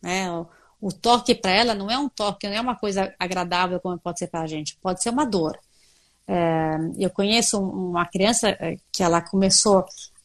Né? 0.00 0.30
O, 0.32 0.46
o 0.80 0.92
toque 0.92 1.34
para 1.34 1.50
ela 1.50 1.74
não 1.74 1.90
é 1.90 1.98
um 1.98 2.08
toque, 2.08 2.48
não 2.48 2.56
é 2.56 2.60
uma 2.60 2.74
coisa 2.74 3.14
agradável 3.18 3.78
como 3.78 3.98
pode 3.98 4.18
ser 4.18 4.28
para 4.28 4.40
a 4.40 4.46
gente, 4.46 4.76
pode 4.82 5.02
ser 5.02 5.10
uma 5.10 5.26
dor. 5.26 5.58
É, 6.26 6.76
eu 6.98 7.10
conheço 7.10 7.60
uma 7.60 8.06
criança 8.06 8.48
eh, 8.48 8.76
que 8.90 9.02
ela 9.02 9.20
começou 9.20 9.84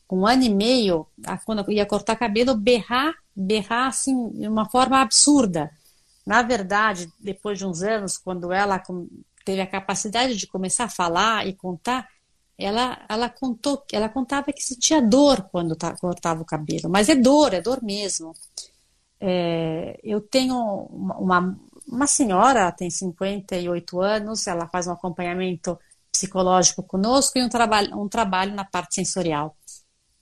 um 0.10 0.26
ano 0.26 0.44
e 0.44 0.50
meio, 0.50 1.06
quando 1.46 1.60
eu 1.60 1.72
ia 1.72 1.86
cortar 1.86 2.16
cabelo, 2.16 2.56
berrar, 2.56 3.14
berrar 3.36 3.88
assim, 3.88 4.30
de 4.30 4.48
uma 4.48 4.70
forma 4.70 5.02
absurda. 5.02 5.70
Na 6.26 6.42
verdade, 6.42 7.12
depois 7.20 7.58
de 7.58 7.66
uns 7.66 7.82
anos, 7.82 8.18
quando 8.18 8.52
ela 8.54 8.82
teve 9.44 9.62
a 9.62 9.68
capacidade 9.68 10.36
de 10.36 10.48
começar 10.48 10.86
a 10.86 10.90
falar 10.90 11.46
e 11.46 11.54
contar, 11.54 12.08
ela, 12.58 13.06
ela 13.08 13.30
contou, 13.30 13.84
ela 13.92 14.10
contava 14.10 14.52
que 14.52 14.64
sentia 14.64 15.02
dor 15.02 15.48
quando 15.52 15.78
cortava 16.00 16.42
o 16.42 16.46
cabelo, 16.46 16.90
mas 16.90 17.10
é 17.10 17.16
dor, 17.16 17.54
é 17.54 17.62
dor 17.62 17.84
mesmo. 17.84 18.34
É, 19.20 20.00
eu 20.04 20.22
tenho 20.22 20.56
uma, 20.90 21.58
uma 21.88 22.08
senhora, 22.08 22.72
tem 22.72 22.90
58 22.90 24.02
anos, 24.02 24.48
ela 24.48 24.68
faz 24.68 24.88
um 24.88 24.92
acompanhamento 24.92 25.78
psicológico 26.12 26.84
conosco 26.84 27.38
e 27.38 27.44
um 27.44 27.50
trabalho, 27.50 27.98
um 27.98 28.10
trabalho 28.10 28.54
na 28.54 28.66
parte 28.66 28.96
sensorial. 28.96 29.56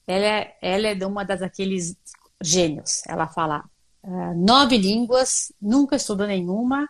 Ela 0.07 0.25
é, 0.25 0.57
ela 0.61 0.87
é 0.87 1.05
uma 1.05 1.23
das 1.23 1.41
aqueles 1.41 1.95
gênios. 2.41 3.01
Ela 3.07 3.27
fala 3.27 3.63
uh, 4.03 4.33
nove 4.35 4.77
línguas, 4.77 5.51
nunca 5.61 5.95
estudou 5.95 6.27
nenhuma. 6.27 6.87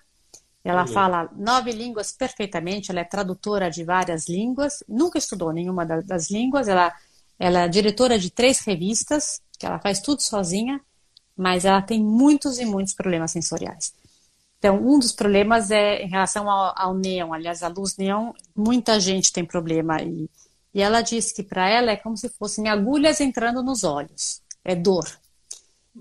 Ela 0.66 0.82
uhum. 0.82 0.88
fala 0.88 1.30
nove 1.36 1.72
línguas 1.72 2.12
perfeitamente. 2.12 2.92
Ela 2.92 3.02
é 3.02 3.04
tradutora 3.04 3.70
de 3.70 3.84
várias 3.84 4.28
línguas, 4.28 4.84
nunca 4.88 5.18
estudou 5.18 5.54
nenhuma 5.54 5.86
das, 5.86 6.30
línguas. 6.30 6.68
Ela, 6.68 6.94
ela 7.40 7.62
é 7.62 7.68
diretora 7.70 8.20
de 8.20 8.30
três 8.30 8.60
revistas, 8.60 9.42
que 9.58 9.66
ela 9.66 9.80
faz 9.80 10.02
tudo 10.02 10.22
sozinha, 10.22 10.82
mas 11.38 11.64
ela 11.64 11.82
tem 11.82 12.04
muitos 12.04 12.60
e 12.60 12.66
muitos 12.66 12.94
problemas 12.94 13.32
sensoriais. 13.32 13.94
Então, 14.58 14.78
um 14.78 14.98
dos 14.98 15.12
problemas 15.12 15.70
é 15.70 16.02
em 16.02 16.10
relação 16.10 16.50
ao, 16.50 16.74
ao 16.76 16.94
neon. 16.94 17.32
Aliás, 17.32 17.62
a 17.62 17.68
luz 17.68 17.96
neon, 17.96 18.34
muita 18.56 19.00
gente 19.00 19.32
tem 19.32 19.46
problema 19.46 20.02
e 20.02 20.28
e 20.76 20.82
ela 20.82 21.02
disse 21.02 21.34
que 21.34 21.42
para 21.42 21.70
ela 21.70 21.92
é 21.92 21.96
como 21.96 22.18
se 22.18 22.28
fossem 22.28 22.68
agulhas 22.68 23.22
entrando 23.22 23.64
nos 23.64 23.86
olhos, 23.86 24.42
é 24.62 24.76
dor. 24.76 25.06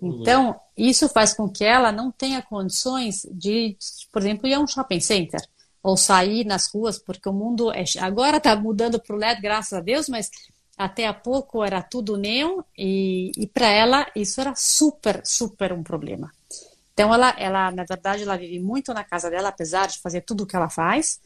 Então, 0.02 0.60
isso 0.76 1.08
faz 1.08 1.34
com 1.34 1.48
que 1.48 1.64
ela 1.64 1.92
não 1.92 2.10
tenha 2.10 2.42
condições 2.42 3.26
de, 3.30 3.76
por 4.12 4.20
exemplo, 4.20 4.46
ir 4.46 4.54
a 4.54 4.60
um 4.60 4.66
shopping 4.66 5.00
center 5.00 5.40
ou 5.82 5.96
sair 5.96 6.44
nas 6.44 6.66
ruas, 6.66 6.98
porque 6.98 7.28
o 7.28 7.32
mundo 7.32 7.70
é, 7.70 7.84
agora 8.00 8.38
está 8.38 8.56
mudando 8.56 9.00
para 9.00 9.14
o 9.14 9.18
LED, 9.18 9.40
graças 9.40 9.72
a 9.72 9.80
Deus, 9.80 10.08
mas 10.08 10.30
até 10.76 11.06
há 11.06 11.14
pouco 11.14 11.62
era 11.62 11.82
tudo 11.82 12.16
neon 12.16 12.62
e, 12.76 13.30
e 13.36 13.46
para 13.46 13.68
ela 13.68 14.06
isso 14.16 14.40
era 14.40 14.54
super, 14.56 15.20
super 15.24 15.72
um 15.72 15.82
problema. 15.82 16.32
Então, 16.92 17.12
ela, 17.12 17.34
ela, 17.38 17.70
na 17.70 17.84
verdade, 17.84 18.22
ela 18.22 18.36
vive 18.36 18.60
muito 18.60 18.94
na 18.94 19.04
casa 19.04 19.28
dela, 19.28 19.48
apesar 19.48 19.88
de 19.88 19.98
fazer 19.98 20.22
tudo 20.22 20.44
o 20.44 20.46
que 20.46 20.56
ela 20.56 20.70
faz, 20.70 21.20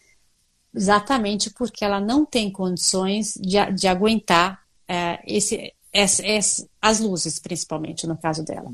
exatamente 0.75 1.51
porque 1.51 1.85
ela 1.85 2.01
não 2.01 2.25
tem 2.25 2.51
condições 2.51 3.35
de, 3.35 3.65
de 3.73 3.87
aguentar 3.87 4.63
é, 4.87 5.21
esse, 5.27 5.73
esse, 5.99 6.27
esse, 6.27 6.69
as 6.81 7.01
luzes, 7.01 7.39
principalmente 7.39 8.07
no 8.07 8.17
caso 8.17 8.45
dela. 8.45 8.73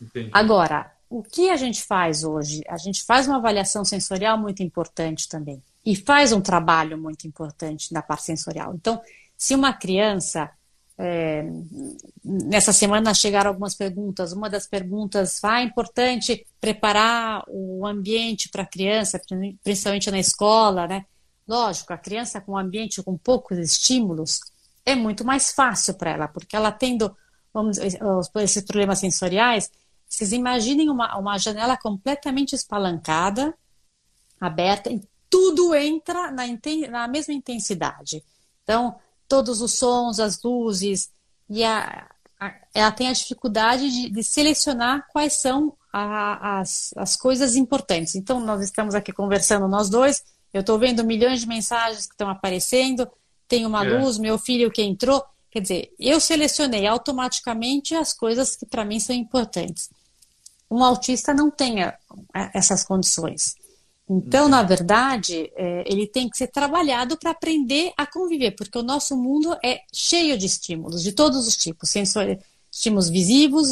Entendi. 0.00 0.30
Agora, 0.32 0.92
o 1.08 1.22
que 1.22 1.50
a 1.50 1.56
gente 1.56 1.82
faz 1.82 2.24
hoje? 2.24 2.62
A 2.68 2.76
gente 2.76 3.02
faz 3.04 3.26
uma 3.26 3.36
avaliação 3.36 3.84
sensorial 3.84 4.38
muito 4.38 4.62
importante 4.62 5.28
também 5.28 5.62
e 5.84 5.96
faz 5.96 6.32
um 6.32 6.40
trabalho 6.40 6.96
muito 6.96 7.26
importante 7.26 7.92
na 7.92 8.02
parte 8.02 8.24
sensorial. 8.24 8.74
Então, 8.74 9.00
se 9.36 9.54
uma 9.54 9.72
criança 9.72 10.50
é, 10.98 11.44
nessa 12.24 12.72
semana 12.72 13.12
chegaram 13.14 13.48
algumas 13.50 13.74
perguntas. 13.74 14.32
Uma 14.32 14.48
das 14.48 14.68
perguntas, 14.68 15.42
ah, 15.42 15.60
é 15.60 15.64
importante 15.64 16.46
preparar 16.60 17.42
o 17.48 17.84
ambiente 17.86 18.48
para 18.48 18.62
a 18.62 18.66
criança, 18.66 19.20
principalmente 19.64 20.10
na 20.10 20.20
escola, 20.20 20.86
né? 20.86 21.04
Lógico, 21.48 21.92
a 21.92 21.98
criança 21.98 22.40
com 22.40 22.52
um 22.52 22.58
ambiente 22.58 23.02
com 23.02 23.16
poucos 23.18 23.58
estímulos 23.58 24.40
é 24.84 24.94
muito 24.94 25.24
mais 25.24 25.52
fácil 25.52 25.94
para 25.94 26.10
ela, 26.10 26.28
porque 26.28 26.56
ela 26.56 26.72
tendo 26.72 27.16
vamos 27.52 27.78
dizer, 27.78 28.00
esses 28.42 28.64
problemas 28.64 28.98
sensoriais, 28.98 29.70
vocês 30.08 30.32
imaginem 30.32 30.88
uma, 30.88 31.16
uma 31.18 31.38
janela 31.38 31.76
completamente 31.76 32.54
espalancada, 32.54 33.54
aberta, 34.40 34.90
e 34.90 35.00
tudo 35.28 35.74
entra 35.74 36.30
na, 36.30 36.44
na 36.90 37.08
mesma 37.08 37.34
intensidade. 37.34 38.22
Então, 38.62 38.96
todos 39.28 39.60
os 39.60 39.74
sons, 39.74 40.18
as 40.18 40.42
luzes, 40.42 41.10
e 41.48 41.64
a, 41.64 42.08
a, 42.38 42.54
ela 42.74 42.92
tem 42.92 43.08
a 43.08 43.12
dificuldade 43.12 43.90
de, 43.90 44.10
de 44.10 44.24
selecionar 44.24 45.06
quais 45.12 45.34
são 45.34 45.76
a, 45.92 46.60
as, 46.60 46.92
as 46.96 47.16
coisas 47.16 47.56
importantes. 47.56 48.14
Então, 48.14 48.40
nós 48.40 48.62
estamos 48.62 48.94
aqui 48.94 49.12
conversando, 49.12 49.68
nós 49.68 49.88
dois, 49.88 50.22
eu 50.52 50.60
estou 50.60 50.78
vendo 50.78 51.04
milhões 51.04 51.40
de 51.40 51.48
mensagens 51.48 52.06
que 52.06 52.12
estão 52.12 52.28
aparecendo, 52.28 53.08
tem 53.52 53.66
uma 53.66 53.84
é. 53.84 53.98
luz, 53.98 54.16
meu 54.16 54.38
filho 54.38 54.70
que 54.70 54.80
entrou. 54.80 55.22
Quer 55.50 55.60
dizer, 55.60 55.92
eu 56.00 56.18
selecionei 56.18 56.86
automaticamente 56.86 57.94
as 57.94 58.14
coisas 58.14 58.56
que 58.56 58.64
para 58.64 58.82
mim 58.82 58.98
são 58.98 59.14
importantes. 59.14 59.90
Um 60.70 60.82
autista 60.82 61.34
não 61.34 61.50
tem 61.50 61.76
essas 62.54 62.82
condições. 62.82 63.54
Então, 64.08 64.48
na 64.48 64.62
verdade, 64.62 65.52
é, 65.54 65.84
ele 65.86 66.06
tem 66.06 66.30
que 66.30 66.38
ser 66.38 66.46
trabalhado 66.46 67.18
para 67.18 67.32
aprender 67.32 67.92
a 67.94 68.06
conviver, 68.06 68.52
porque 68.52 68.78
o 68.78 68.82
nosso 68.82 69.14
mundo 69.14 69.54
é 69.62 69.82
cheio 69.92 70.38
de 70.38 70.46
estímulos, 70.46 71.02
de 71.02 71.12
todos 71.12 71.46
os 71.46 71.54
tipos, 71.54 71.90
sensori 71.90 72.38
estímulos 72.70 73.10
visivos, 73.10 73.68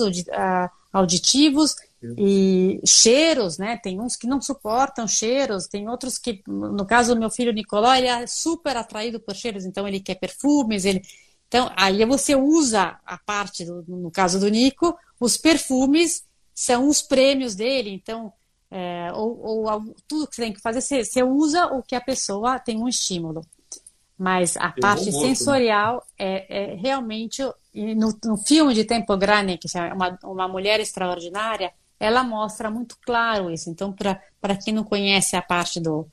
auditivos 0.92 1.74
e 2.16 2.80
cheiros, 2.86 3.58
né? 3.58 3.76
Tem 3.76 4.00
uns 4.00 4.16
que 4.16 4.26
não 4.26 4.40
suportam 4.40 5.06
cheiros, 5.06 5.66
tem 5.66 5.88
outros 5.88 6.18
que, 6.18 6.42
no 6.46 6.86
caso 6.86 7.14
do 7.14 7.20
meu 7.20 7.30
filho 7.30 7.52
Nicolau, 7.52 7.94
ele 7.94 8.06
é 8.06 8.26
super 8.26 8.76
atraído 8.76 9.20
por 9.20 9.34
cheiros, 9.34 9.64
então 9.64 9.86
ele 9.86 10.00
quer 10.00 10.14
perfumes, 10.14 10.84
ele 10.84 11.02
então 11.46 11.68
aí 11.76 12.04
você 12.04 12.36
usa 12.36 13.00
a 13.04 13.18
parte 13.18 13.64
do, 13.64 13.84
no 13.88 14.10
caso 14.10 14.38
do 14.38 14.48
Nico, 14.48 14.96
os 15.18 15.36
perfumes 15.36 16.24
são 16.54 16.88
os 16.88 17.02
prêmios 17.02 17.56
dele, 17.56 17.90
então 17.90 18.32
é, 18.70 19.10
ou, 19.12 19.66
ou, 19.66 19.94
tudo 20.06 20.28
que 20.28 20.36
você 20.36 20.42
tem 20.42 20.52
que 20.52 20.60
fazer, 20.60 20.80
você, 20.80 21.04
você, 21.04 21.22
usa 21.24 21.66
o 21.66 21.82
que 21.82 21.96
a 21.96 22.00
pessoa 22.00 22.60
tem 22.60 22.78
um 22.78 22.88
estímulo. 22.88 23.44
Mas 24.16 24.56
a 24.56 24.70
parte 24.70 25.06
né? 25.06 25.12
sensorial 25.12 26.06
é, 26.16 26.72
é, 26.72 26.74
realmente. 26.76 27.42
No, 27.72 28.18
no, 28.24 28.36
filme 28.36 28.74
de 28.74 28.84
Tempo 28.84 29.16
Grande, 29.16 29.56
que 29.56 29.66
é 29.78 29.92
uma, 29.92 30.18
uma 30.24 30.48
mulher 30.48 30.80
extraordinária, 30.80 31.72
ela 32.00 32.24
mostra 32.24 32.70
muito 32.70 32.96
claro 33.04 33.50
isso. 33.50 33.70
Então, 33.70 33.92
para 33.92 34.56
quem 34.56 34.74
não 34.74 34.82
conhece 34.82 35.36
a 35.36 35.42
parte 35.42 35.78
do, 35.78 36.08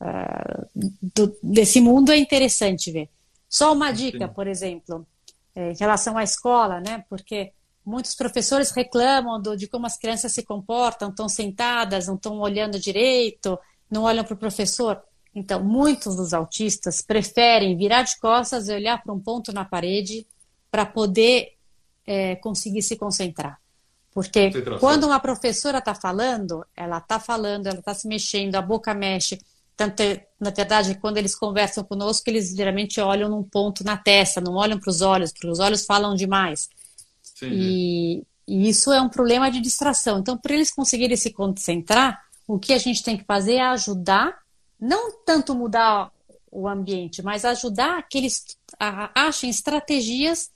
uh, 0.00 0.68
do, 0.74 1.36
desse 1.42 1.80
mundo, 1.80 2.10
é 2.10 2.16
interessante 2.16 2.90
ver. 2.90 3.08
Só 3.48 3.72
uma 3.72 3.92
dica, 3.92 4.26
por 4.26 4.46
exemplo, 4.46 5.06
é, 5.54 5.72
em 5.72 5.76
relação 5.76 6.16
à 6.16 6.24
escola, 6.24 6.80
né? 6.80 7.04
Porque 7.08 7.52
Muitos 7.84 8.14
professores 8.14 8.70
reclamam 8.70 9.40
do, 9.40 9.56
de 9.56 9.66
como 9.66 9.86
as 9.86 9.96
crianças 9.96 10.32
se 10.32 10.42
comportam, 10.42 11.08
estão 11.08 11.28
sentadas, 11.28 12.06
não 12.06 12.14
estão 12.14 12.38
olhando 12.38 12.78
direito, 12.78 13.58
não 13.90 14.02
olham 14.02 14.22
para 14.22 14.34
o 14.34 14.38
professor. 14.38 15.02
Então, 15.34 15.62
muitos 15.64 16.14
dos 16.14 16.34
autistas 16.34 17.00
preferem 17.00 17.76
virar 17.76 18.02
de 18.02 18.18
costas 18.18 18.68
e 18.68 18.72
olhar 18.72 19.02
para 19.02 19.12
um 19.12 19.18
ponto 19.18 19.52
na 19.52 19.64
parede 19.64 20.26
para 20.70 20.84
poder 20.84 21.54
é, 22.06 22.36
conseguir 22.36 22.82
se 22.82 22.96
concentrar. 22.96 23.58
Porque 24.12 24.50
quando 24.80 25.04
uma 25.04 25.20
professora 25.20 25.78
está 25.78 25.94
falando, 25.94 26.64
ela 26.76 26.98
está 26.98 27.20
falando, 27.20 27.68
ela 27.68 27.78
está 27.78 27.94
se 27.94 28.08
mexendo, 28.08 28.56
a 28.56 28.62
boca 28.62 28.92
mexe. 28.92 29.40
Tanto, 29.76 30.02
na 30.38 30.50
verdade, 30.50 30.96
quando 30.96 31.16
eles 31.16 31.34
conversam 31.34 31.84
conosco, 31.84 32.28
eles 32.28 32.54
geralmente 32.54 33.00
olham 33.00 33.30
num 33.30 33.42
ponto 33.42 33.84
na 33.84 33.96
testa, 33.96 34.40
não 34.40 34.54
olham 34.54 34.78
para 34.78 34.90
os 34.90 35.00
olhos, 35.00 35.32
porque 35.32 35.46
os 35.46 35.60
olhos 35.60 35.84
falam 35.84 36.14
demais. 36.14 36.68
E, 37.42 38.22
e, 38.46 38.68
isso 38.68 38.92
é 38.92 39.00
um 39.00 39.08
problema 39.08 39.50
de 39.50 39.60
distração. 39.60 40.18
Então, 40.18 40.36
para 40.36 40.54
eles 40.54 40.70
conseguirem 40.70 41.16
se 41.16 41.32
concentrar, 41.32 42.20
o 42.46 42.58
que 42.58 42.72
a 42.72 42.78
gente 42.78 43.02
tem 43.02 43.16
que 43.16 43.24
fazer 43.24 43.54
é 43.54 43.62
ajudar, 43.62 44.36
não 44.78 45.12
tanto 45.24 45.54
mudar 45.54 46.10
o 46.50 46.68
ambiente, 46.68 47.22
mas 47.22 47.44
ajudar 47.44 48.06
que 48.08 48.18
eles 48.18 48.44
achem 49.14 49.48
estratégias 49.48 50.50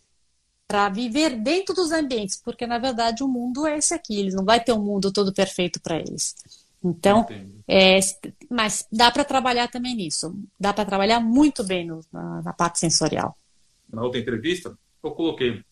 para 0.67 0.89
viver 0.89 1.37
dentro 1.41 1.75
dos 1.75 1.93
ambientes, 1.93 2.41
porque 2.43 2.67
na 2.67 2.79
verdade 2.79 3.23
o 3.23 3.29
mundo 3.29 3.67
é 3.67 3.79
esse 3.79 3.95
aqui, 3.95 4.19
eles 4.19 4.35
não 4.35 4.45
vai 4.45 4.63
ter 4.63 4.73
um 4.73 4.83
mundo 4.83 5.13
todo 5.13 5.33
perfeito 5.33 5.81
para 5.81 5.99
eles. 5.99 6.35
Então, 6.83 7.27
é, 7.67 7.99
mas 8.51 8.87
dá 8.93 9.11
para 9.11 9.25
trabalhar 9.25 9.69
também 9.69 9.95
nisso, 9.95 10.35
dá 10.61 10.73
para 10.73 10.85
trabalhar 10.85 11.21
muito 11.21 11.65
bem 11.65 11.87
no, 11.87 12.01
na, 12.13 12.43
na, 12.43 12.53
parte 12.53 12.79
sensorial. 12.79 13.37
Na 13.91 14.03
outra 14.03 14.21
entrevista, 14.21 14.77
eu 15.03 15.13
coloquei 15.13 15.63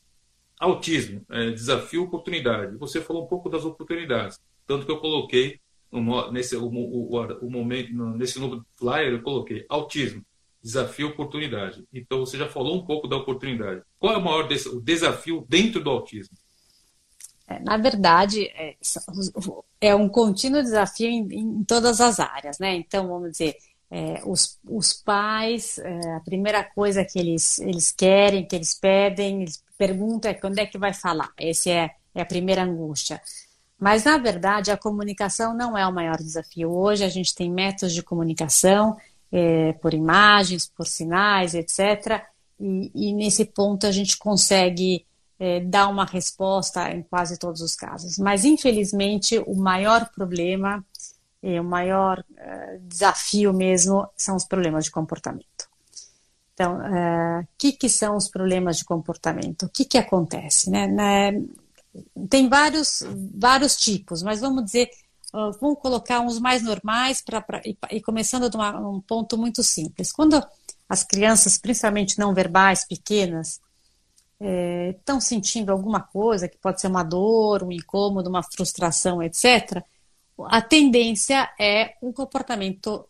Autismo, 0.63 1.27
é, 1.29 1.51
desafio, 1.51 2.05
oportunidade. 2.05 2.77
Você 2.77 3.01
falou 3.01 3.25
um 3.25 3.27
pouco 3.27 3.51
das 3.51 3.65
oportunidades, 3.65 4.39
tanto 4.65 4.87
que 4.87 4.93
eu 4.93 5.01
coloquei 5.01 5.59
no, 5.91 6.31
nesse 6.31 6.55
o, 6.55 6.67
o, 6.67 7.17
o, 7.19 7.51
momento 7.51 7.93
nesse 8.17 8.39
novo 8.39 8.65
flyer 8.77 9.13
eu 9.13 9.23
coloquei 9.23 9.67
autismo, 9.69 10.25
desafio, 10.63 11.09
oportunidade. 11.09 11.85
Então 11.93 12.21
você 12.21 12.39
já 12.39 12.49
falou 12.49 12.77
um 12.77 12.85
pouco 12.85 13.09
da 13.09 13.17
oportunidade. 13.17 13.83
Qual 13.99 14.15
é 14.15 14.17
o 14.17 14.25
maior 14.25 14.47
des, 14.47 14.67
o 14.67 14.81
desafio 14.81 15.45
dentro 15.49 15.83
do 15.83 15.91
autismo? 15.91 16.37
É, 17.49 17.59
na 17.61 17.77
verdade, 17.77 18.47
é, 18.55 18.77
é, 19.81 19.95
um 19.95 20.09
contínuo 20.09 20.63
desafio 20.63 21.09
em, 21.09 21.27
em, 21.33 21.65
todas 21.65 22.01
as 22.01 22.21
áreas, 22.21 22.59
né? 22.59 22.77
Então, 22.77 23.09
vamos 23.09 23.33
dizer, 23.33 23.57
é, 23.91 24.23
os, 24.25 24.59
os 24.65 24.93
pais, 24.93 25.79
é, 25.79 26.15
a 26.15 26.21
primeira 26.21 26.63
coisa 26.63 27.05
que 27.05 27.19
eles, 27.19 27.59
eles 27.59 27.91
querem, 27.91 28.47
que 28.47 28.55
eles 28.55 28.75
pedem, 28.79 29.43
eles 29.43 29.63
pergunta 29.77 30.29
é 30.29 30.35
quando 30.35 30.61
é 30.61 30.67
que 30.67 30.79
vai 30.79 30.95
falar. 30.95 31.33
Essa 31.37 31.71
é, 31.71 31.91
é 32.15 32.23
a 32.23 32.27
primeira 32.27 32.63
angústia. 32.63 33.21
Mas, 33.77 34.05
na 34.05 34.17
verdade, 34.17 34.71
a 34.71 34.77
comunicação 34.77 35.53
não 35.57 35.77
é 35.77 35.85
o 35.85 35.93
maior 35.93 36.17
desafio. 36.19 36.71
Hoje 36.71 37.05
a 37.05 37.09
gente 37.09 37.35
tem 37.35 37.51
métodos 37.51 37.93
de 37.93 38.01
comunicação 38.01 38.97
é, 39.33 39.73
por 39.73 39.95
imagens, 39.95 40.67
por 40.67 40.87
sinais, 40.87 41.55
etc. 41.55 42.23
E, 42.61 42.91
e, 42.95 43.13
nesse 43.15 43.47
ponto 43.47 43.87
a 43.87 43.91
gente 43.91 44.17
consegue 44.19 45.07
é, 45.39 45.61
dar 45.61 45.89
uma 45.89 46.05
resposta 46.05 46.91
em 46.91 47.03
quase 47.03 47.39
todos 47.39 47.63
os 47.63 47.75
casos. 47.75 48.19
Mas, 48.19 48.45
infelizmente, 48.45 49.39
o 49.47 49.57
maior 49.57 50.11
problema, 50.15 50.85
e 51.43 51.59
o 51.59 51.65
maior 51.65 52.23
é, 52.37 52.79
desafio 52.83 53.53
mesmo, 53.53 54.07
são 54.17 54.37
os 54.37 54.45
problemas 54.45 54.85
de 54.85 54.91
comportamento. 54.91 55.73
Então, 56.55 56.77
o 56.77 56.83
eh, 56.83 57.47
que, 57.59 57.73
que 57.73 57.89
são 57.89 58.17
os 58.17 58.29
problemas 58.29 58.77
de 58.77 58.85
comportamento? 58.85 59.67
O 59.67 59.69
que, 59.69 59.85
que 59.85 59.99
acontece? 59.99 60.71
Né? 60.71 60.87
né? 60.87 61.43
Tem 62.29 62.49
vários, 62.49 63.03
vários 63.35 63.77
tipos, 63.77 64.23
mas 64.23 64.41
vamos 64.41 64.65
dizer, 64.67 64.91
uh, 65.33 65.53
vamos 65.61 65.79
colocar 65.81 66.21
uns 66.21 66.39
mais 66.39 66.63
normais 66.63 67.23
pra 67.23 67.45
e, 67.65 67.77
e, 67.91 68.01
começando 68.01 68.51
de 68.51 68.57
uma, 68.57 68.79
um 68.79 69.01
ponto 69.01 69.37
muito 69.39 69.63
simples. 69.63 70.13
Quando 70.13 70.43
as 70.89 71.03
crianças, 71.03 71.59
principalmente 71.59 72.19
não 72.19 72.35
verbais, 72.35 72.87
pequenas, 72.87 73.61
estão 74.99 75.19
é, 75.19 75.21
sentindo 75.21 75.71
alguma 75.71 76.01
coisa, 76.01 76.49
que 76.49 76.59
pode 76.59 76.81
ser 76.81 76.89
uma 76.89 77.03
dor, 77.03 77.63
um 77.63 77.73
incômodo, 77.73 78.29
uma 78.29 78.43
frustração, 78.43 79.23
etc., 79.23 79.83
a 80.47 80.61
tendência 80.61 81.49
é 81.61 81.95
um 82.03 82.13
comportamento 82.13 83.07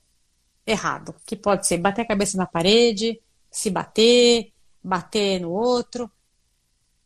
errado, 0.67 1.15
que 1.25 1.37
pode 1.37 1.67
ser 1.67 1.79
bater 1.79 2.03
a 2.03 2.09
cabeça 2.09 2.37
na 2.37 2.47
parede, 2.47 3.21
se 3.51 3.71
bater, 3.71 4.53
bater 4.83 5.41
no 5.41 5.51
outro. 5.51 6.11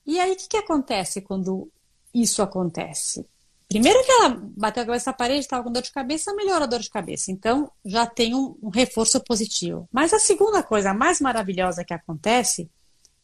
E 0.05 0.18
aí, 0.18 0.33
o 0.33 0.37
que, 0.37 0.48
que 0.48 0.57
acontece 0.57 1.20
quando 1.20 1.70
isso 2.12 2.42
acontece? 2.42 3.26
Primeiro 3.68 4.02
que 4.05 4.12
ela 4.12 4.40
bateu 4.57 4.85
a 4.85 4.87
cabeça 4.87 5.11
na 5.11 5.16
parede, 5.16 5.40
estava 5.40 5.64
com 5.64 5.72
dor 5.72 5.83
de 5.83 5.90
cabeça, 5.90 6.33
melhora 6.35 6.64
a 6.64 6.68
dor 6.68 6.81
de 6.81 6.88
cabeça. 6.88 7.33
Então, 7.33 7.70
já 7.85 8.07
tem 8.07 8.35
um, 8.35 8.57
um, 8.62 8.68
reforço 8.68 9.20
positivo. 9.20 9.88
Mas 9.92 10.12
a 10.12 10.18
segunda 10.18 10.62
coisa 10.62 10.94
mais 10.94 11.20
maravilhosa 11.20 11.85
que 11.85 11.92
acontece 11.92 12.70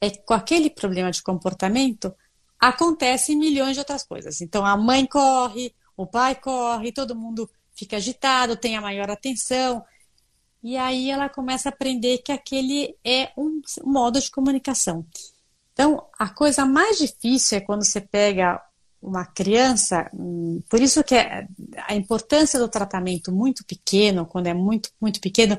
é 0.00 0.10
que 0.10 0.18
com 0.18 0.34
aquele 0.34 0.68
problema 0.68 1.12
de 1.12 1.22
comportamento, 1.22 2.12
acontece 2.58 3.36
milhões 3.36 3.74
de 3.74 3.80
outras 3.80 4.02
coisas. 4.04 4.40
Então, 4.40 4.66
a 4.66 4.76
mãe 4.76 5.06
corre, 5.06 5.74
o 5.96 6.06
pai 6.06 6.34
corre, 6.34 6.92
todo 6.92 7.14
mundo 7.14 7.48
fica 7.74 7.96
agitado, 7.96 8.56
tem 8.56 8.76
a 8.76 8.80
maior 8.80 9.10
atenção, 9.10 9.84
e 10.62 10.76
aí 10.76 11.10
ela 11.10 11.28
começa 11.28 11.68
a 11.68 11.72
aprender 11.72 12.18
que 12.18 12.30
aquele 12.30 12.96
é 13.04 13.32
um 13.36 13.60
modo 13.84 14.20
de 14.20 14.30
comunicação. 14.30 15.04
Então, 15.72 16.06
a 16.16 16.28
coisa 16.28 16.64
mais 16.64 16.98
difícil 16.98 17.58
é 17.58 17.60
quando 17.60 17.84
você 17.84 18.00
pega 18.00 18.62
uma 19.02 19.24
criança, 19.26 20.08
hum, 20.14 20.62
por 20.70 20.80
isso 20.80 21.02
que 21.02 21.14
é 21.14 21.46
a 21.88 21.94
importância 21.94 22.58
do 22.58 22.68
tratamento 22.68 23.32
muito 23.32 23.64
pequeno, 23.64 24.24
quando 24.24 24.46
é 24.46 24.54
muito, 24.54 24.90
muito 25.00 25.20
pequeno, 25.20 25.58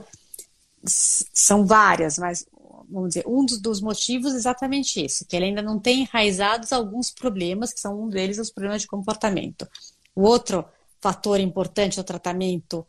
são 0.86 1.66
várias, 1.66 2.18
mas 2.18 2.46
vamos 2.90 3.10
dizer, 3.10 3.26
um 3.28 3.46
dos 3.46 3.82
motivos 3.82 4.34
é 4.34 4.38
exatamente 4.38 5.02
esse, 5.02 5.26
que 5.26 5.36
ele 5.36 5.46
ainda 5.46 5.62
não 5.62 5.80
tem 5.80 6.02
enraizados 6.02 6.72
alguns 6.72 7.12
problemas, 7.12 7.74
que 7.74 7.80
são 7.80 8.02
um 8.02 8.10
deles 8.10 8.38
os 8.38 8.52
problemas 8.52 8.82
de 8.82 8.88
comportamento. 8.88 9.68
O 10.16 10.24
outro 10.24 10.66
fator 11.02 11.40
importante 11.40 11.98
do 11.98 12.04
tratamento 12.04 12.86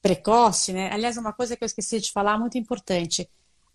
precoce, 0.00 0.72
né? 0.72 0.90
Aliás, 0.92 1.16
uma 1.16 1.32
coisa 1.32 1.56
que 1.56 1.64
eu 1.64 1.66
esqueci 1.66 2.00
de 2.00 2.12
falar 2.12 2.38
muito 2.38 2.56
importante. 2.56 3.28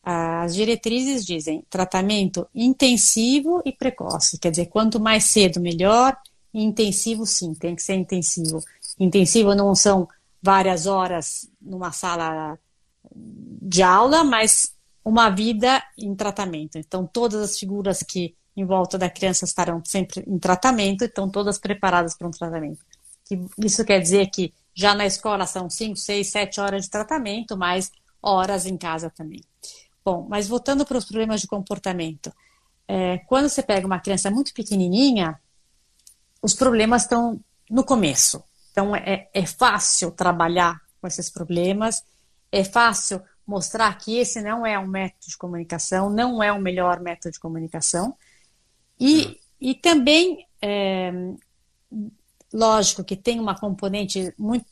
As 0.08 0.54
diretrizes 0.54 1.26
dizem 1.26 1.66
tratamento 1.68 2.48
intensivo 2.54 3.64
e 3.66 3.72
precoce, 3.72 4.38
quer 4.38 4.52
dizer, 4.52 4.68
quanto 4.68 5.00
mais 5.00 5.24
cedo 5.24 5.60
melhor, 5.60 6.16
intensivo 6.54 7.26
sim, 7.26 7.56
tem 7.56 7.76
que 7.76 7.82
ser 7.82 7.96
intensivo. 7.96 8.64
Intensivo 9.00 9.56
não 9.56 9.74
são 9.74 10.08
várias 10.40 10.86
horas 10.86 11.50
numa 11.60 11.92
sala 11.92 12.60
de 13.16 13.82
aula, 13.82 14.24
mas 14.24 14.76
uma 15.04 15.32
vida 15.32 15.84
em 15.98 16.14
tratamento. 16.14 16.78
Então, 16.78 17.08
todas 17.08 17.42
as 17.42 17.58
figuras 17.58 18.04
que 18.04 18.36
em 18.56 18.64
volta 18.64 19.00
da 19.00 19.10
criança 19.10 19.44
estarão 19.44 19.82
sempre 19.84 20.24
em 20.28 20.38
tratamento, 20.38 21.04
estão 21.04 21.28
todas 21.28 21.58
preparadas 21.58 22.16
para 22.16 22.28
um 22.28 22.32
tratamento. 22.32 22.86
Isso 23.58 23.84
quer 23.84 24.00
dizer 24.00 24.28
que 24.28 24.54
já 24.74 24.94
na 24.94 25.06
escola 25.06 25.48
são 25.48 25.68
5, 25.68 25.96
6, 25.96 26.28
7 26.28 26.62
horas 26.62 26.84
de 26.84 26.92
tratamento, 26.92 27.58
mais 27.58 27.92
horas 28.22 28.66
em 28.66 28.78
casa 28.78 29.10
também. 29.10 29.42
Bom, 30.06 30.28
mas 30.30 30.48
voltando 30.48 30.86
para 30.86 31.00
os 31.00 31.06
problemas 31.06 31.42
de 31.42 31.48
comportamento. 31.48 32.32
É, 32.88 33.18
quando 33.28 33.50
você 33.50 33.64
pega 33.64 33.88
uma 33.88 34.00
criança 34.00 34.30
muito 34.30 34.54
pequenininha, 34.54 35.42
os 36.40 36.54
problemas 36.54 37.02
estão 37.02 37.40
no 37.72 37.84
começo. 37.84 38.44
Então, 38.72 38.96
é, 38.96 39.28
é 39.34 39.46
fácil 39.48 40.12
trabalhar 40.12 40.80
com 41.02 41.08
esses 41.08 41.32
problemas, 41.32 42.04
é 42.52 42.64
fácil 42.64 43.20
mostrar 43.48 43.98
que 43.98 44.18
esse 44.18 44.42
não 44.42 44.64
é 44.64 44.78
um 44.78 44.86
método 44.86 45.28
de 45.28 45.38
comunicação, 45.38 46.10
não 46.10 46.44
é 46.44 46.52
o 46.52 46.62
melhor 46.62 47.00
método 47.00 47.34
de 47.34 47.40
comunicação. 47.40 48.16
E, 49.00 49.40
e 49.60 49.74
também, 49.74 50.46
é, 50.62 51.12
lógico 52.54 53.04
que 53.04 53.16
tem 53.16 53.40
uma 53.40 53.58
componente 53.58 54.32
muito, 54.38 54.68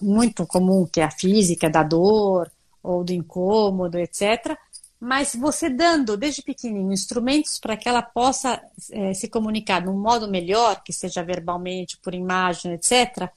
muito 0.00 0.46
comum, 0.46 0.86
que 0.86 1.00
é 1.00 1.04
a 1.04 1.10
física 1.10 1.68
da 1.68 1.82
dor 1.82 2.50
ou 2.82 3.04
do 3.04 3.12
incômodo, 3.12 3.98
etc. 3.98 4.56
Mas 5.00 5.34
você 5.34 5.70
dando, 5.70 6.16
desde 6.16 6.42
pequenininho, 6.42 6.92
instrumentos 6.92 7.58
para 7.58 7.76
que 7.76 7.88
ela 7.88 8.02
possa 8.02 8.60
é, 8.90 9.14
se 9.14 9.28
comunicar 9.28 9.80
de 9.80 9.88
um 9.88 10.00
modo 10.00 10.28
melhor, 10.28 10.82
que 10.82 10.92
seja 10.92 11.22
verbalmente, 11.22 11.98
por 11.98 12.14
imagem, 12.14 12.72
etc., 12.72 13.30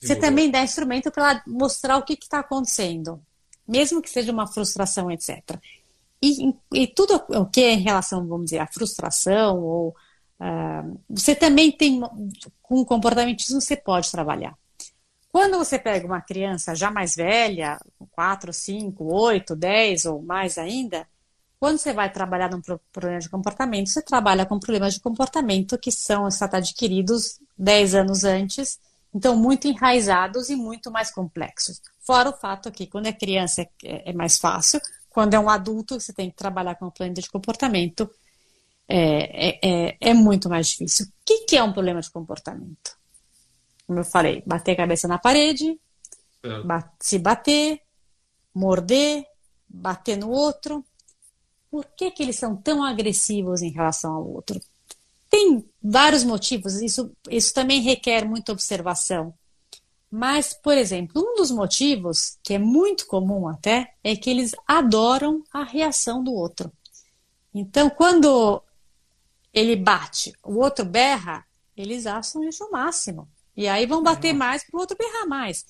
você 0.00 0.14
também 0.14 0.50
dá 0.50 0.62
instrumento 0.62 1.10
para 1.10 1.30
ela 1.30 1.42
mostrar 1.46 1.96
o 1.96 2.02
que 2.02 2.12
está 2.12 2.40
acontecendo, 2.40 3.20
mesmo 3.66 4.02
que 4.02 4.10
seja 4.10 4.30
uma 4.30 4.46
frustração, 4.46 5.10
etc. 5.10 5.58
E, 6.22 6.54
e 6.72 6.86
tudo 6.86 7.22
o 7.28 7.46
que 7.46 7.62
é 7.62 7.72
em 7.72 7.80
relação, 7.80 8.26
vamos 8.26 8.46
dizer, 8.46 8.58
à 8.58 8.66
frustração 8.66 9.60
ou 9.60 9.88
uh, 10.40 11.00
você 11.08 11.34
também 11.34 11.72
tem 11.72 12.00
com 12.62 12.80
o 12.80 12.84
comportamentismo 12.84 13.60
você 13.60 13.76
pode 13.76 14.10
trabalhar. 14.10 14.56
Quando 15.34 15.58
você 15.58 15.80
pega 15.80 16.06
uma 16.06 16.20
criança 16.20 16.76
já 16.76 16.92
mais 16.92 17.16
velha, 17.16 17.80
4, 18.12 18.52
5, 18.52 19.04
8, 19.04 19.56
10 19.56 20.04
ou 20.04 20.22
mais 20.22 20.56
ainda, 20.56 21.08
quando 21.58 21.76
você 21.76 21.92
vai 21.92 22.08
trabalhar 22.08 22.48
num 22.52 22.62
problema 22.92 23.18
de 23.18 23.28
comportamento, 23.28 23.88
você 23.88 24.00
trabalha 24.00 24.46
com 24.46 24.60
problemas 24.60 24.94
de 24.94 25.00
comportamento 25.00 25.76
que 25.76 25.90
são 25.90 26.28
adquiridos 26.52 27.40
10 27.58 27.96
anos 27.96 28.22
antes, 28.22 28.78
então 29.12 29.34
muito 29.34 29.66
enraizados 29.66 30.50
e 30.50 30.54
muito 30.54 30.88
mais 30.88 31.10
complexos. 31.10 31.82
Fora 31.98 32.30
o 32.30 32.36
fato 32.36 32.70
que 32.70 32.86
quando 32.86 33.06
é 33.06 33.12
criança 33.12 33.62
é, 33.62 34.10
é 34.10 34.12
mais 34.12 34.38
fácil, 34.38 34.80
quando 35.10 35.34
é 35.34 35.38
um 35.40 35.50
adulto 35.50 35.98
você 35.98 36.12
tem 36.12 36.30
que 36.30 36.36
trabalhar 36.36 36.76
com 36.76 36.86
um 36.86 36.90
plano 36.90 37.12
de 37.12 37.28
comportamento, 37.28 38.08
é, 38.88 39.48
é, 39.48 39.58
é, 39.64 39.96
é 40.00 40.14
muito 40.14 40.48
mais 40.48 40.68
difícil. 40.68 41.06
O 41.06 41.10
que, 41.26 41.38
que 41.40 41.56
é 41.56 41.62
um 41.64 41.72
problema 41.72 42.00
de 42.00 42.08
comportamento? 42.12 43.02
Como 43.86 44.00
eu 44.00 44.04
falei, 44.04 44.42
bater 44.46 44.72
a 44.72 44.76
cabeça 44.76 45.06
na 45.06 45.18
parede, 45.18 45.78
é. 46.42 46.48
se 47.00 47.18
bater, 47.18 47.80
morder, 48.54 49.24
bater 49.68 50.16
no 50.16 50.30
outro. 50.30 50.84
Por 51.70 51.84
que, 51.96 52.10
que 52.10 52.22
eles 52.22 52.36
são 52.36 52.56
tão 52.56 52.84
agressivos 52.84 53.62
em 53.62 53.70
relação 53.70 54.14
ao 54.14 54.26
outro? 54.26 54.60
Tem 55.28 55.64
vários 55.82 56.22
motivos, 56.22 56.80
isso, 56.80 57.10
isso 57.28 57.52
também 57.52 57.80
requer 57.80 58.24
muita 58.24 58.52
observação. 58.52 59.34
Mas, 60.10 60.54
por 60.54 60.78
exemplo, 60.78 61.20
um 61.20 61.34
dos 61.34 61.50
motivos, 61.50 62.38
que 62.40 62.54
é 62.54 62.58
muito 62.58 63.04
comum 63.06 63.48
até, 63.48 63.94
é 64.04 64.14
que 64.14 64.30
eles 64.30 64.52
adoram 64.64 65.42
a 65.52 65.64
reação 65.64 66.22
do 66.22 66.32
outro. 66.32 66.72
Então, 67.52 67.90
quando 67.90 68.62
ele 69.52 69.74
bate, 69.74 70.32
o 70.44 70.60
outro 70.60 70.84
berra, 70.84 71.44
eles 71.76 72.06
acham 72.06 72.44
isso 72.44 72.64
o 72.64 72.70
máximo. 72.70 73.28
E 73.56 73.68
aí 73.68 73.86
vão 73.86 74.02
bater 74.02 74.32
mais 74.32 74.64
para 74.64 74.76
o 74.76 74.80
outro 74.80 74.96
berrar 74.98 75.26
mais. 75.28 75.64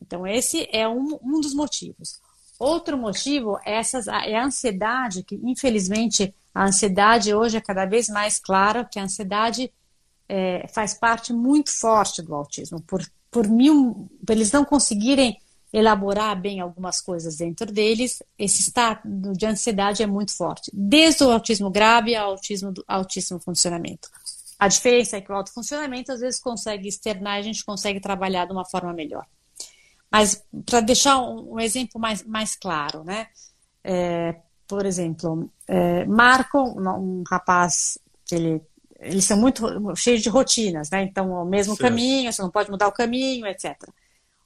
Então, 0.00 0.26
esse 0.26 0.68
é 0.72 0.88
um, 0.88 1.18
um 1.22 1.40
dos 1.40 1.54
motivos. 1.54 2.20
Outro 2.58 2.98
motivo 2.98 3.58
é, 3.64 3.76
essas, 3.76 4.06
é 4.06 4.36
a 4.36 4.44
ansiedade, 4.44 5.22
que 5.22 5.40
infelizmente 5.42 6.34
a 6.54 6.66
ansiedade 6.66 7.34
hoje 7.34 7.56
é 7.56 7.60
cada 7.60 7.86
vez 7.86 8.08
mais 8.08 8.38
clara 8.38 8.84
que 8.84 8.98
a 8.98 9.04
ansiedade 9.04 9.72
é, 10.28 10.66
faz 10.68 10.92
parte 10.92 11.32
muito 11.32 11.70
forte 11.70 12.20
do 12.20 12.34
autismo. 12.34 12.80
Por, 12.82 13.02
por, 13.30 13.48
mil, 13.48 14.10
por 14.26 14.32
eles 14.32 14.52
não 14.52 14.64
conseguirem 14.64 15.38
elaborar 15.72 16.38
bem 16.38 16.60
algumas 16.60 17.00
coisas 17.00 17.36
dentro 17.36 17.70
deles, 17.72 18.22
esse 18.38 18.60
estado 18.60 19.00
de 19.32 19.46
ansiedade 19.46 20.02
é 20.02 20.06
muito 20.06 20.36
forte. 20.36 20.70
Desde 20.74 21.22
o 21.22 21.30
autismo 21.30 21.70
grave 21.70 22.14
ao 22.14 22.32
autismo, 22.32 22.74
altíssimo 22.88 23.38
funcionamento. 23.40 24.08
A 24.60 24.68
diferença 24.68 25.16
é 25.16 25.22
que 25.22 25.32
o 25.32 25.34
autofuncionamento 25.34 26.12
às 26.12 26.20
vezes 26.20 26.38
consegue 26.38 26.86
externar, 26.86 27.38
a 27.38 27.42
gente 27.42 27.64
consegue 27.64 27.98
trabalhar 27.98 28.44
de 28.44 28.52
uma 28.52 28.66
forma 28.66 28.92
melhor. 28.92 29.26
Mas 30.12 30.44
para 30.66 30.82
deixar 30.82 31.18
um, 31.18 31.54
um, 31.54 31.60
exemplo 31.60 31.98
mais, 31.98 32.22
mais 32.22 32.54
claro, 32.56 33.02
né? 33.02 33.28
É, 33.82 34.36
por 34.68 34.84
exemplo, 34.84 35.50
é, 35.66 36.04
Marco, 36.04 36.58
um 36.58 37.22
rapaz 37.26 37.98
que 38.26 38.34
ele 38.34 38.62
eles 39.00 39.24
são 39.24 39.38
muito 39.38 39.64
cheios 39.96 40.20
de 40.20 40.28
rotinas, 40.28 40.90
né? 40.90 41.02
Então, 41.04 41.30
o 41.30 41.44
mesmo 41.46 41.74
certo. 41.74 41.88
caminho, 41.88 42.30
você 42.30 42.42
não 42.42 42.50
pode 42.50 42.70
mudar 42.70 42.86
o 42.86 42.92
caminho, 42.92 43.46
etc. 43.46 43.74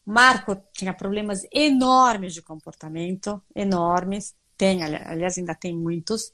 Marco 0.07 0.57
tinha 0.73 0.95
problemas 0.95 1.43
enormes 1.53 2.33
de 2.35 2.41
comportamento, 2.41 3.43
enormes, 3.53 4.33
tem, 4.57 4.85
aliás, 4.85 5.37
ainda 5.37 5.57
tem 5.57 5.77
muitos. 5.77 6.33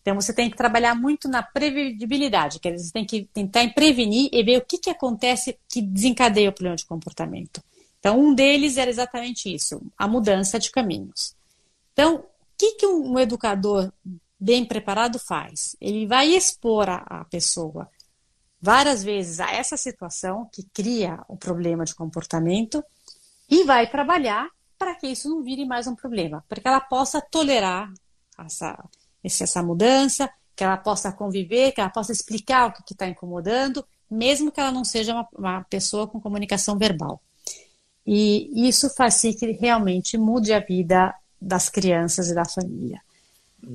Então 0.00 0.14
você 0.14 0.32
tem 0.32 0.50
que 0.50 0.56
trabalhar 0.56 0.94
muito 0.94 1.28
na 1.28 1.42
previsibilidade, 1.42 2.58
quer 2.58 2.72
dizer, 2.72 2.86
você 2.86 2.92
tem 2.92 3.04
que 3.04 3.28
tentar 3.32 3.68
prevenir 3.74 4.30
e 4.32 4.42
ver 4.42 4.58
o 4.58 4.64
que, 4.64 4.78
que 4.78 4.90
acontece 4.90 5.58
que 5.68 5.82
desencadeia 5.82 6.48
o 6.48 6.52
problema 6.52 6.76
de 6.76 6.86
comportamento. 6.86 7.62
Então, 7.98 8.18
um 8.18 8.34
deles 8.34 8.78
era 8.78 8.90
exatamente 8.90 9.54
isso, 9.54 9.80
a 9.96 10.08
mudança 10.08 10.58
de 10.58 10.70
caminhos. 10.70 11.36
Então, 11.92 12.16
o 12.16 12.24
que, 12.56 12.76
que 12.76 12.86
um 12.86 13.18
educador 13.18 13.92
bem 14.38 14.64
preparado 14.64 15.18
faz? 15.18 15.76
Ele 15.78 16.06
vai 16.06 16.28
expor 16.28 16.88
a, 16.88 17.04
a 17.06 17.24
pessoa 17.26 17.90
várias 18.60 19.04
vezes 19.04 19.38
a 19.38 19.52
essa 19.52 19.76
situação 19.76 20.48
que 20.50 20.62
cria 20.72 21.22
o 21.28 21.36
problema 21.36 21.84
de 21.84 21.94
comportamento 21.94 22.82
e 23.48 23.64
vai 23.64 23.90
trabalhar 23.90 24.48
para 24.78 24.94
que 24.94 25.08
isso 25.08 25.28
não 25.28 25.42
vire 25.42 25.66
mais 25.66 25.86
um 25.86 25.94
problema, 25.94 26.42
para 26.48 26.60
que 26.60 26.68
ela 26.68 26.80
possa 26.80 27.20
tolerar 27.20 27.92
essa, 28.38 28.82
essa 29.24 29.62
mudança, 29.62 30.30
que 30.54 30.64
ela 30.64 30.76
possa 30.76 31.10
conviver, 31.10 31.72
que 31.72 31.80
ela 31.80 31.90
possa 31.90 32.12
explicar 32.12 32.68
o 32.68 32.72
que 32.72 32.92
está 32.92 33.06
incomodando, 33.06 33.84
mesmo 34.10 34.52
que 34.52 34.60
ela 34.60 34.70
não 34.70 34.84
seja 34.84 35.14
uma, 35.14 35.28
uma, 35.36 35.64
pessoa 35.64 36.06
com 36.06 36.20
comunicação 36.20 36.76
verbal. 36.76 37.20
E 38.06 38.68
isso 38.68 38.90
faz 38.90 39.14
com 39.14 39.32
que 39.32 39.52
realmente 39.52 40.18
mude 40.18 40.52
a 40.52 40.60
vida 40.60 41.14
das 41.40 41.68
crianças 41.68 42.28
e 42.28 42.34
da 42.34 42.44
família. 42.44 43.00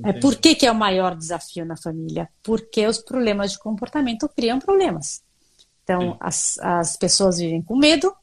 É, 0.04 0.12
por 0.12 0.36
que, 0.36 0.54
que 0.54 0.66
é 0.66 0.70
o 0.70 0.74
maior 0.74 1.16
desafio 1.16 1.64
na 1.64 1.76
família? 1.76 2.28
Porque 2.42 2.86
os 2.86 2.98
problemas 2.98 3.52
de 3.52 3.58
comportamento 3.58 4.28
criam 4.28 4.58
problemas. 4.58 5.22
Então, 5.82 6.16
as, 6.20 6.58
as 6.58 6.96
pessoas 6.96 7.38
vivem 7.38 7.62
com 7.62 7.76
medo, 7.76 8.14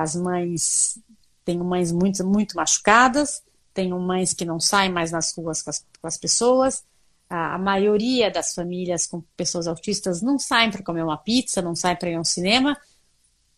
as 0.00 0.16
mães 0.16 0.98
têm 1.44 1.58
mães 1.58 1.92
muito, 1.92 2.26
muito 2.26 2.56
machucadas, 2.56 3.43
tenho 3.74 3.98
mães 3.98 4.32
que 4.32 4.44
não 4.44 4.60
saem 4.60 4.90
mais 4.90 5.10
nas 5.10 5.34
ruas 5.36 5.60
com 5.60 5.70
as, 5.70 5.84
com 6.00 6.06
as 6.06 6.16
pessoas. 6.16 6.84
A, 7.28 7.58
maioria 7.58 8.30
das 8.30 8.54
famílias 8.54 9.06
com 9.06 9.20
pessoas 9.36 9.66
autistas 9.66 10.22
não 10.22 10.38
saem 10.38 10.70
para 10.70 10.82
comer 10.82 11.02
uma 11.02 11.18
pizza, 11.18 11.60
não 11.60 11.74
saem 11.74 11.96
para 11.96 12.10
ir 12.10 12.14
ao 12.14 12.24
cinema. 12.24 12.76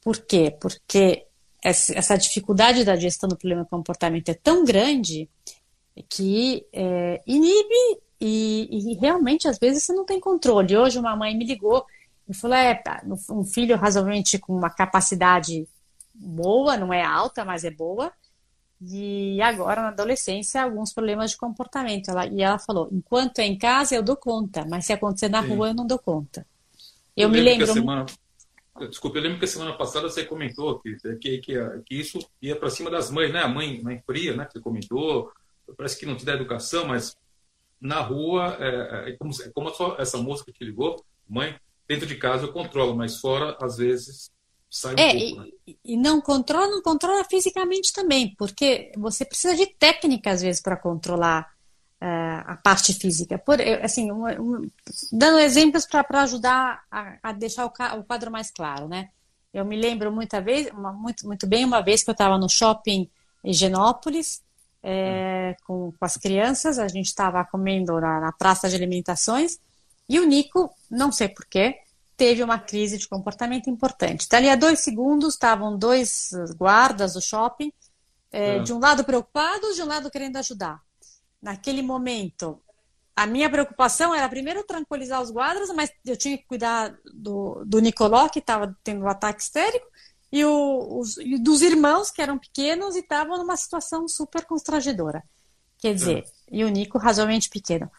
Por 0.00 0.18
quê? 0.18 0.56
Porque 0.58 1.26
essa 1.62 2.16
dificuldade 2.16 2.84
da 2.84 2.96
gestão 2.96 3.28
do 3.28 3.36
problema 3.36 3.64
de 3.64 3.70
comportamento 3.70 4.28
é 4.28 4.34
tão 4.34 4.64
grande 4.64 5.28
que 6.08 6.64
é, 6.72 7.20
inibe 7.26 8.00
e, 8.20 8.68
e, 8.70 8.94
realmente 8.94 9.48
às 9.48 9.58
vezes 9.58 9.84
você 9.84 9.92
não 9.92 10.06
tem 10.06 10.20
controle. 10.20 10.76
Hoje 10.76 10.98
uma 10.98 11.16
mãe 11.16 11.36
me 11.36 11.44
ligou 11.44 11.84
e 12.28 12.34
falou: 12.34 12.56
é, 12.56 12.82
um 13.30 13.44
filho 13.44 13.76
razoavelmente 13.76 14.38
com 14.38 14.56
uma 14.56 14.70
capacidade 14.70 15.66
boa, 16.14 16.76
não 16.76 16.92
é 16.92 17.02
alta, 17.02 17.44
mas 17.44 17.64
é 17.64 17.70
boa, 17.70 18.12
e 18.80 19.40
agora, 19.40 19.80
na 19.80 19.88
adolescência, 19.88 20.62
alguns 20.62 20.92
problemas 20.92 21.30
de 21.30 21.36
comportamento. 21.36 22.10
Ela, 22.10 22.26
e 22.26 22.42
ela 22.42 22.58
falou: 22.58 22.88
enquanto 22.92 23.38
é 23.38 23.46
em 23.46 23.56
casa, 23.56 23.94
eu 23.94 24.02
dou 24.02 24.16
conta, 24.16 24.66
mas 24.68 24.86
se 24.86 24.92
acontecer 24.92 25.28
na 25.28 25.42
Sim. 25.42 25.48
rua, 25.48 25.68
eu 25.68 25.74
não 25.74 25.86
dou 25.86 25.98
conta. 25.98 26.46
Eu, 27.16 27.24
eu 27.24 27.28
me 27.30 27.40
lembro. 27.40 27.66
Semana... 27.66 28.06
Desculpa, 28.90 29.16
eu 29.16 29.22
lembro 29.22 29.38
que 29.38 29.46
a 29.46 29.48
semana 29.48 29.72
passada 29.72 30.10
você 30.10 30.22
comentou 30.22 30.78
que, 30.80 30.96
que, 31.18 31.38
que, 31.38 31.54
que 31.86 31.94
isso 31.94 32.18
ia 32.42 32.54
para 32.54 32.68
cima 32.68 32.90
das 32.90 33.10
mães, 33.10 33.32
né? 33.32 33.40
A 33.40 33.48
mãe, 33.48 33.80
mãe 33.82 34.02
fria, 34.04 34.36
né? 34.36 34.44
Que 34.44 34.52
você 34.52 34.60
comentou. 34.60 35.32
Parece 35.76 35.98
que 35.98 36.04
não 36.04 36.14
te 36.14 36.26
dá 36.26 36.34
educação, 36.34 36.86
mas 36.86 37.16
na 37.80 38.00
rua, 38.00 38.56
é, 38.60 39.10
é 39.10 39.16
como, 39.16 39.32
é 39.42 39.48
como 39.48 39.72
essa 39.98 40.18
moça 40.18 40.44
que 40.44 40.52
te 40.52 40.64
ligou, 40.64 41.02
mãe, 41.28 41.58
dentro 41.88 42.06
de 42.06 42.16
casa 42.16 42.44
eu 42.44 42.52
controlo, 42.52 42.94
mas 42.94 43.18
fora, 43.18 43.56
às 43.60 43.78
vezes, 43.78 44.30
sai 44.70 44.94
um 44.94 44.98
é, 44.98 45.18
pouco, 45.18 45.40
né? 45.40 45.48
e, 45.66 45.78
e, 45.84 45.96
não 45.96 46.20
controla, 46.20 46.68
não 46.68 46.82
controla 46.82 47.24
fisicamente 47.24 47.92
também, 47.92 48.34
porque 48.36 48.92
você 48.96 49.24
precisa 49.24 49.54
de 49.54 49.66
técnica 49.66 50.30
às 50.30 50.42
vezes 50.42 50.60
para 50.60 50.76
controlar 50.76 51.50
uh, 52.00 52.42
a 52.46 52.56
parte 52.62 52.92
física. 52.94 53.38
Por, 53.38 53.60
assim, 53.82 54.10
um, 54.10 54.26
um, 54.26 54.70
dando 55.12 55.38
exemplos 55.38 55.86
para 55.86 56.22
ajudar 56.22 56.82
a, 56.90 57.18
a 57.22 57.32
deixar 57.32 57.66
o, 57.66 57.68
o, 57.98 58.04
quadro 58.04 58.30
mais 58.30 58.50
claro, 58.50 58.88
né? 58.88 59.08
Eu 59.52 59.64
me 59.64 59.76
lembro 59.76 60.12
muita 60.12 60.40
vez, 60.40 60.68
uma, 60.72 60.92
muito, 60.92 61.26
muito 61.26 61.46
bem 61.46 61.64
uma 61.64 61.80
vez 61.80 62.02
que 62.02 62.10
eu 62.10 62.12
estava 62.12 62.36
no 62.36 62.48
shopping 62.48 63.10
Higienópolis 63.42 64.42
é, 64.82 65.56
com, 65.66 65.92
com, 65.92 66.04
as 66.04 66.16
crianças, 66.16 66.78
a 66.78 66.86
gente 66.88 67.06
estava 67.06 67.44
comendo 67.44 67.98
na, 68.00 68.20
na 68.20 68.32
praça 68.32 68.68
de 68.68 68.76
alimentações 68.76 69.58
e 70.08 70.20
o 70.20 70.26
Nico, 70.26 70.70
não 70.90 71.10
sei 71.10 71.28
porquê, 71.28 71.78
teve 72.16 72.42
uma 72.42 72.58
crise 72.58 72.98
de 72.98 73.08
comportamento 73.08 73.68
importante. 73.68 74.28
Dali 74.28 74.48
a 74.48 74.56
dois 74.56 74.80
segundos 74.80 75.34
estavam 75.34 75.76
dois 75.78 76.30
guardas 76.56 77.12
do 77.14 77.20
shopping, 77.20 77.72
é, 78.32 78.56
é. 78.56 78.58
de 78.60 78.72
um 78.72 78.78
lado 78.78 79.04
preocupados, 79.04 79.76
de 79.76 79.82
um 79.82 79.86
lado 79.86 80.10
querendo 80.10 80.36
ajudar. 80.36 80.80
Naquele 81.40 81.82
momento, 81.82 82.60
a 83.14 83.26
minha 83.26 83.50
preocupação 83.50 84.14
era 84.14 84.28
primeiro 84.28 84.64
tranquilizar 84.64 85.20
os 85.22 85.30
guardas, 85.30 85.70
mas 85.70 85.90
eu 86.04 86.16
tinha 86.16 86.36
que 86.38 86.44
cuidar 86.44 86.96
do, 87.14 87.62
do 87.64 87.78
Nicoló, 87.80 88.28
que 88.28 88.38
estava 88.38 88.74
tendo 88.82 89.04
um 89.04 89.08
ataque 89.08 89.42
histérico, 89.42 89.86
e, 90.32 90.44
o, 90.44 90.98
os, 90.98 91.16
e 91.18 91.38
dos 91.38 91.62
irmãos, 91.62 92.10
que 92.10 92.20
eram 92.20 92.38
pequenos 92.38 92.96
e 92.96 93.00
estavam 93.00 93.38
numa 93.38 93.56
situação 93.56 94.08
super 94.08 94.44
constrangedora. 94.44 95.22
Quer 95.78 95.94
dizer, 95.94 96.24
e 96.50 96.64
o 96.64 96.68
Nico 96.68 96.98
razoavelmente 96.98 97.48
pequeno. 97.48 97.90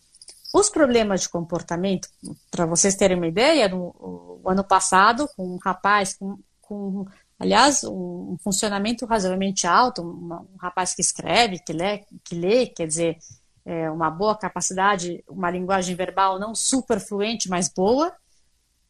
Os 0.53 0.69
problemas 0.69 1.21
de 1.21 1.29
comportamento, 1.29 2.07
para 2.49 2.65
vocês 2.65 2.95
terem 2.95 3.17
uma 3.17 3.27
ideia, 3.27 3.67
no, 3.67 4.41
ano 4.45 4.63
passado, 4.63 5.29
com 5.35 5.55
um 5.55 5.57
rapaz 5.57 6.15
com, 6.15 6.39
com 6.61 7.05
aliás, 7.37 7.83
um, 7.83 8.33
um, 8.33 8.37
funcionamento 8.41 9.05
razoavelmente 9.05 9.67
alto, 9.67 10.01
um, 10.01 10.33
um, 10.33 10.57
rapaz 10.57 10.93
que 10.93 11.01
escreve, 11.01 11.59
que 11.59 11.73
lê, 11.73 12.03
que 12.23 12.35
lê 12.35 12.67
quer 12.67 12.87
dizer, 12.87 13.17
é, 13.65 13.91
uma 13.91 14.09
boa 14.09 14.37
capacidade, 14.37 15.23
uma 15.27 15.51
linguagem 15.51 15.95
verbal 15.95 16.39
não 16.39 16.55
super 16.55 16.99
fluente, 16.99 17.49
mas 17.49 17.69
boa. 17.69 18.13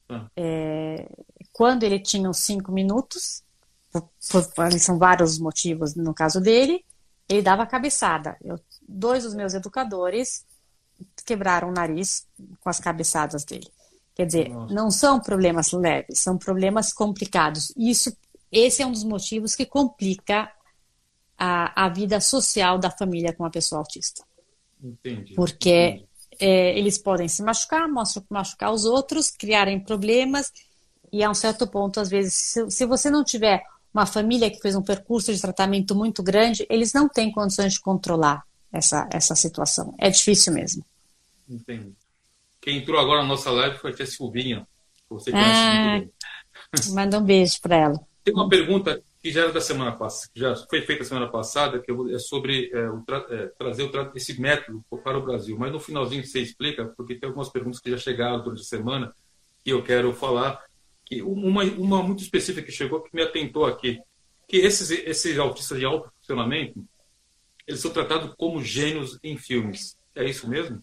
Ah. 0.10 0.28
É, 0.36 1.10
quando 1.52 1.84
ele 1.84 2.00
tinha 2.00 2.30
uns 2.30 2.38
cinco 2.38 2.72
minutos, 2.72 3.44
por, 3.92 4.10
por, 4.54 4.72
são 4.80 4.98
vários 4.98 5.40
motivos 5.40 5.96
no 5.96 6.14
caso 6.14 6.40
dele, 6.40 6.86
ele 7.28 7.42
dava 7.42 7.66
cabeçada. 7.66 8.38
Eu, 8.42 8.60
dois 8.88 9.24
dos 9.24 9.34
meus 9.34 9.54
educadores 9.54 10.46
quebraram 11.26 11.70
o 11.70 11.74
nariz 11.74 12.26
com 12.60 12.70
as 12.70 12.80
cabeçadas 12.80 13.44
dele. 13.44 13.68
Quer 14.16 14.26
dizer, 14.26 14.50
Nossa. 14.50 14.74
não 14.74 14.90
são 14.90 15.20
problemas 15.20 15.72
leves, 15.72 16.20
são 16.20 16.38
problemas 16.38 16.92
complicados. 16.92 17.72
Isso, 17.78 18.16
esse 18.52 18.82
é 18.82 18.86
um 18.86 18.92
dos 18.92 19.04
motivos 19.04 19.56
que 19.56 19.66
complica 19.66 20.52
a, 21.38 21.86
a 21.86 21.90
vida 21.90 22.20
social 22.20 22.80
da 22.80 22.90
família 22.90 23.34
com 23.34 23.44
uma 23.44 23.52
pessoa 23.52 23.80
autista. 23.80 24.24
Entendi. 24.84 25.36
Porque 25.36 25.70
Entendi. 25.70 26.08
É, 26.40 26.78
eles 26.78 26.98
podem 26.98 27.28
se 27.28 27.42
machucar, 27.44 27.88
machucar 28.30 28.72
os 28.72 28.86
outros, 28.86 29.32
criarem 29.32 29.80
problemas, 29.80 30.52
e 31.12 31.24
a 31.24 31.30
um 31.30 31.34
certo 31.34 31.68
ponto, 31.68 32.00
às 32.00 32.10
vezes, 32.10 32.34
se, 32.34 32.70
se 32.70 32.86
você 32.86 33.10
não 33.10 33.24
tiver 33.24 33.64
uma 33.94 34.06
família 34.06 34.52
que 34.52 34.60
fez 34.60 34.76
um 34.76 34.84
percurso 34.84 35.34
de 35.34 35.42
tratamento 35.42 35.96
muito 35.96 36.22
grande, 36.22 36.66
eles 36.70 36.94
não 36.94 37.08
têm 37.08 37.32
condições 37.32 37.74
de 37.74 37.80
controlar 37.80 38.44
essa, 38.72 39.08
essa 39.12 39.36
situação. 39.36 39.94
É 39.98 40.10
difícil 40.10 40.54
mesmo. 40.54 40.86
Entendi. 41.50 41.94
Quem 42.62 42.78
entrou 42.78 43.00
agora 43.00 43.22
na 43.22 43.28
nossa 43.28 43.50
live 43.52 43.78
foi 43.78 43.92
a 43.92 43.94
Tia 43.94 44.06
Silvinha. 44.06 44.68
Você 45.10 45.32
conhece 45.32 45.50
ah, 45.50 45.92
muito 45.92 46.06
bem. 46.06 46.94
Manda 46.96 47.20
um 47.20 47.24
beijo 47.24 47.62
para 47.62 47.76
ela. 47.76 48.00
Tem 48.24 48.34
uma 48.34 48.50
pergunta 48.50 49.02
que 49.22 49.32
já 49.32 49.42
era 49.42 49.52
da 49.52 49.62
semana 49.62 49.92
passada, 49.94 50.32
já 50.36 50.56
foi 50.70 50.82
feita 50.82 51.04
semana 51.04 51.28
passada, 51.28 51.80
que 51.80 51.92
é 52.14 52.20
sobre 52.20 52.70
é, 52.74 52.90
o 52.90 53.04
é, 53.30 53.48
trazer 53.58 53.84
o 53.84 54.12
esse 54.16 54.40
método 54.40 54.84
para 55.04 55.18
o 55.18 55.24
Brasil. 55.24 55.58
Mas 55.58 55.72
no 55.72 55.80
finalzinho 55.80 56.24
você 56.24 56.40
explica, 56.40 56.86
porque 56.86 57.16
tem 57.16 57.28
algumas 57.28 57.50
perguntas 57.50 57.80
que 57.80 57.90
já 57.90 57.98
chegaram 57.98 58.44
durante 58.44 58.62
a 58.62 58.66
semana 58.66 59.14
que 59.64 59.72
eu 59.72 59.84
quero 59.84 60.14
falar. 60.14 60.62
Que 61.06 61.22
uma, 61.22 61.64
uma 61.64 62.04
muito 62.04 62.22
específica 62.22 62.66
que 62.66 62.72
chegou 62.72 63.02
que 63.02 63.16
me 63.16 63.22
atentou 63.22 63.66
aqui, 63.66 63.98
que 64.48 64.58
esses, 64.58 64.92
esses 64.92 65.38
autistas 65.38 65.80
de 65.80 65.86
alto 65.86 66.12
funcionamento, 66.20 66.86
eles 67.68 67.82
são 67.82 67.92
tratados 67.92 68.34
como 68.38 68.64
gênios 68.64 69.20
em 69.24 69.38
filmes. 69.38 69.98
É 70.16 70.24
isso 70.24 70.50
mesmo? 70.50 70.82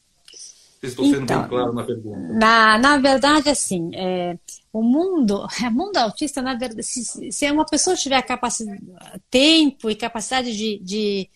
Estou 0.82 1.06
sendo 1.06 1.22
então, 1.22 1.40
bem 1.40 1.48
claro 1.48 1.72
na 1.72 1.82
pergunta. 1.82 2.18
Na, 2.18 2.78
na 2.78 2.98
verdade, 2.98 3.48
assim, 3.48 3.90
é, 3.94 4.38
o 4.72 4.82
mundo, 4.82 5.46
o 5.46 5.70
mundo 5.72 5.96
autista, 5.96 6.42
na 6.42 6.54
verdade, 6.54 6.82
se, 6.82 7.32
se 7.32 7.50
uma 7.50 7.64
pessoa 7.64 7.96
tiver 7.96 8.20
capacidade, 8.22 8.82
tempo 9.30 9.88
e 9.88 9.96
capacidade 9.96 10.54
de, 10.54 10.78
de 10.80 11.30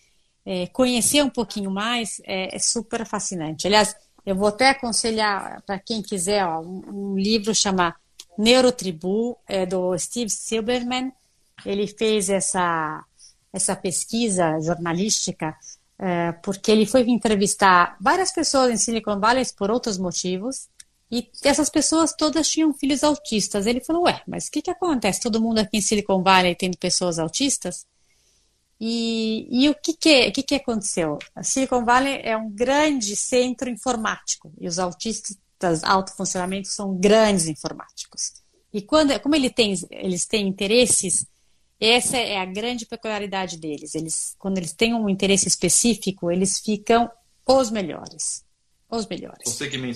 é, 0.45 0.67
conhecer 0.67 1.23
um 1.23 1.29
pouquinho 1.29 1.71
mais, 1.71 2.21
é, 2.25 2.55
é, 2.55 2.59
super 2.59 3.05
fascinante. 3.05 3.65
Aliás, 3.65 3.95
eu 4.25 4.35
vou 4.35 4.47
até 4.47 4.69
aconselhar 4.69 5.61
para 5.65 5.79
quem 5.79 6.01
quiser 6.01 6.45
ó, 6.45 6.59
um, 6.59 6.83
um, 6.87 7.17
livro 7.17 7.53
chamado 7.55 7.95
Neurotribu, 8.37 9.37
é, 9.47 9.65
do 9.65 9.97
Steve 9.97 10.29
Silberman. 10.29 11.11
Ele 11.65 11.87
fez 11.87 12.29
essa, 12.29 13.03
essa 13.51 13.75
pesquisa 13.75 14.59
jornalística 14.59 15.55
é, 15.99 16.31
porque 16.31 16.71
ele 16.71 16.85
foi 16.85 17.01
entrevistar 17.09 17.97
várias 17.99 18.31
pessoas 18.31 18.71
em 18.71 18.77
Silicon 18.77 19.19
Valley 19.19 19.45
por 19.57 19.69
outros 19.69 19.97
motivos, 19.97 20.69
e 21.11 21.29
essas 21.43 21.69
pessoas 21.69 22.13
todas 22.13 22.47
tinham 22.47 22.73
filhos 22.73 23.03
autistas. 23.03 23.65
Ele 23.65 23.81
falou, 23.81 24.03
ué, 24.03 24.21
mas 24.27 24.47
o 24.47 24.51
que, 24.51 24.61
que 24.61 24.69
acontece? 24.69 25.19
Todo 25.19 25.41
mundo 25.41 25.59
aqui 25.59 25.77
em 25.77 25.81
Silicon 25.81 26.21
Valley 26.21 26.55
tendo 26.55 26.77
pessoas 26.77 27.17
autistas? 27.17 27.85
E, 28.79 29.47
e 29.51 29.69
o 29.69 29.75
que 29.75 29.93
que, 29.93 30.31
que 30.31 30.43
que 30.43 30.55
aconteceu? 30.55 31.17
A 31.35 31.43
Silicon 31.43 31.83
Valley 31.83 32.21
é 32.23 32.37
um 32.37 32.49
grande 32.49 33.15
centro 33.15 33.69
informático, 33.69 34.53
e 34.59 34.67
os 34.67 34.79
autistas 34.79 35.37
alto 35.83 36.15
funcionamento 36.15 36.69
são 36.69 36.95
grandes 36.95 37.47
informáticos. 37.47 38.31
E 38.71 38.81
quando, 38.81 39.19
como 39.19 39.35
ele 39.35 39.49
tem, 39.49 39.73
eles 39.91 40.25
têm 40.25 40.47
interesses 40.47 41.25
essa 41.79 42.17
é 42.17 42.37
a 42.37 42.45
grande 42.45 42.85
peculiaridade 42.85 43.57
deles. 43.57 43.95
Eles, 43.95 44.35
quando 44.37 44.57
eles 44.57 44.73
têm 44.73 44.93
um 44.93 45.07
interesse 45.09 45.47
específico, 45.47 46.29
eles 46.29 46.59
ficam 46.59 47.09
os 47.45 47.71
melhores. 47.71 48.45
Os 48.89 49.07
melhores. 49.07 49.43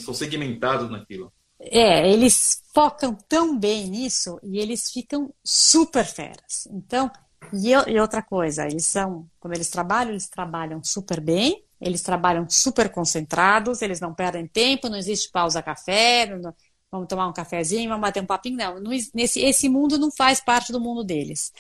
São 0.02 0.14
segmentados 0.14 0.90
naquilo. 0.90 1.32
É, 1.60 2.12
eles 2.12 2.62
focam 2.74 3.16
tão 3.28 3.58
bem 3.58 3.88
nisso 3.88 4.40
e 4.44 4.60
eles 4.60 4.92
ficam 4.92 5.34
super 5.44 6.06
feras. 6.06 6.68
Então, 6.72 7.10
e, 7.54 7.72
e 7.72 8.00
outra 8.00 8.22
coisa, 8.22 8.66
eles 8.66 8.86
são, 8.86 9.28
quando 9.40 9.56
eles 9.56 9.70
trabalham, 9.70 10.12
eles 10.12 10.30
trabalham 10.30 10.84
super 10.84 11.20
bem, 11.20 11.64
eles 11.80 12.02
trabalham 12.02 12.48
super 12.50 12.90
concentrados, 12.90 13.82
eles 13.82 14.00
não 14.00 14.14
perdem 14.14 14.48
tempo, 14.48 14.90
não 14.90 14.98
existe 14.98 15.30
pausa 15.32 15.62
café, 15.62 16.26
não, 16.26 16.54
vamos 16.92 17.08
tomar 17.08 17.28
um 17.28 17.34
cafezinho, 17.34 17.90
vamos 17.90 18.02
bater 18.02 18.22
um 18.22 18.26
papinho, 18.26 18.58
não, 18.58 18.80
não 18.80 18.92
nesse, 19.14 19.42
esse 19.42 19.68
mundo 19.68 19.98
não 19.98 20.12
faz 20.12 20.40
parte 20.40 20.72
do 20.72 20.80
mundo 20.80 21.04
deles. 21.04 21.52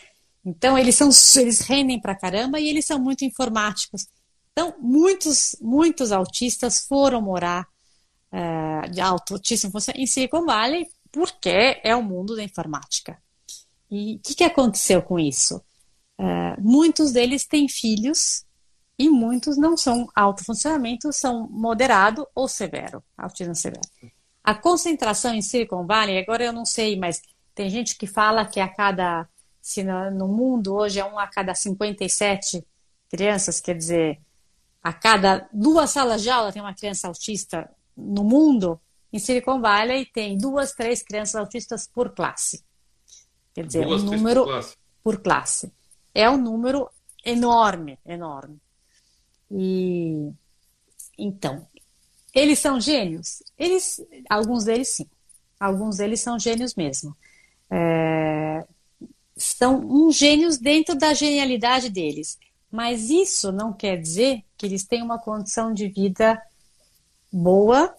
Então, 0.45 0.77
eles 0.77 0.95
são 0.95 1.09
eles 1.39 1.61
rendem 1.61 1.99
pra 1.99 2.15
caramba 2.15 2.59
e 2.59 2.67
eles 2.67 2.85
são 2.85 2.99
muito 2.99 3.23
informáticos. 3.23 4.07
Então, 4.51 4.75
muitos, 4.79 5.55
muitos 5.61 6.11
autistas 6.11 6.85
foram 6.85 7.21
morar 7.21 7.67
uh, 8.31 8.89
de 8.91 9.01
altíssimo 9.01 9.73
em 9.95 10.05
Silicon 10.05 10.45
Valley 10.45 10.87
porque 11.11 11.79
é 11.83 11.95
o 11.95 12.03
mundo 12.03 12.35
da 12.35 12.43
informática. 12.43 13.21
E 13.89 14.15
o 14.15 14.19
que, 14.19 14.33
que, 14.33 14.43
aconteceu 14.43 15.01
com 15.01 15.19
isso? 15.19 15.57
Uh, 16.19 16.59
muitos 16.59 17.11
deles 17.11 17.45
têm 17.45 17.69
filhos 17.69 18.43
e 18.97 19.09
muitos 19.09 19.57
não 19.57 19.77
são 19.77 20.09
alto 20.15 20.43
funcionamento, 20.43 21.13
são 21.13 21.47
moderado 21.49 22.27
ou 22.33 22.47
severo, 22.47 23.03
autismo 23.17 23.55
severo. 23.55 23.87
A 24.43 24.55
concentração 24.55 25.33
em 25.33 25.41
Silicon 25.41 25.85
Valley, 25.85 26.17
agora 26.17 26.43
eu 26.43 26.51
não 26.51 26.65
sei, 26.65 26.97
mas 26.97 27.21
tem 27.55 27.69
gente 27.69 27.95
que 27.95 28.07
fala 28.07 28.45
que 28.45 28.59
a 28.59 28.67
cada 28.67 29.27
se 29.63 29.81
no 29.81 30.27
mundo 30.27 30.75
hoje 30.75 30.99
é 30.99 31.05
um 31.05 31.17
a 31.17 31.25
cada 31.25 31.55
57 31.55 32.67
crianças, 33.09 33.61
quer 33.61 33.77
dizer, 33.77 34.19
a 34.83 34.91
cada 34.91 35.47
duas 35.53 35.89
salas 35.89 36.21
de 36.21 36.29
aula 36.29 36.51
tem 36.51 36.61
uma 36.61 36.73
criança 36.73 37.07
autista 37.07 37.71
no 37.95 38.25
mundo, 38.25 38.77
em 39.11 39.19
Silicon 39.19 39.61
Valley 39.61 40.05
tem 40.05 40.37
duas, 40.37 40.73
três 40.73 41.01
crianças 41.01 41.35
autistas 41.35 41.87
por 41.87 42.09
classe. 42.09 42.61
Quer 43.53 43.65
dizer, 43.65 43.85
duas, 43.85 44.03
um 44.03 44.07
número 44.07 44.41
por 44.41 44.51
classe. 44.51 44.77
por 45.01 45.21
classe. 45.21 45.73
É 46.13 46.29
um 46.29 46.37
número 46.37 46.89
enorme, 47.23 47.97
enorme. 48.05 48.59
E 49.49 50.29
então, 51.17 51.65
eles 52.35 52.59
são 52.59 52.81
gênios? 52.81 53.41
Eles, 53.57 54.05
alguns 54.29 54.65
deles 54.65 54.89
sim. 54.89 55.09
Alguns 55.57 55.97
deles 55.97 56.19
são 56.19 56.37
gênios 56.37 56.75
mesmo. 56.75 57.15
É, 57.71 58.67
são 59.35 59.79
uns 59.79 60.15
gênios 60.15 60.57
dentro 60.57 60.95
da 60.95 61.13
genialidade 61.13 61.89
deles. 61.89 62.37
Mas 62.71 63.09
isso 63.09 63.51
não 63.51 63.71
quer 63.71 63.97
dizer 63.97 64.43
que 64.57 64.65
eles 64.65 64.83
têm 64.83 65.01
uma 65.01 65.19
condição 65.19 65.73
de 65.73 65.87
vida 65.87 66.41
boa 67.31 67.93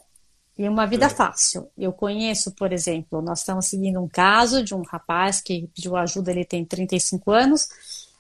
e 0.57 0.68
uma 0.68 0.87
vida 0.87 1.09
fácil. 1.09 1.68
Eu 1.76 1.93
conheço, 1.93 2.53
por 2.53 2.72
exemplo, 2.72 3.20
nós 3.20 3.41
estamos 3.41 3.66
seguindo 3.66 4.01
um 4.01 4.09
caso 4.09 4.64
de 4.64 4.74
um 4.74 4.82
rapaz 4.82 5.41
que 5.41 5.68
pediu 5.74 5.97
ajuda, 5.97 6.30
ele 6.30 6.45
tem 6.45 6.64
35 6.64 7.30
anos, 7.30 7.68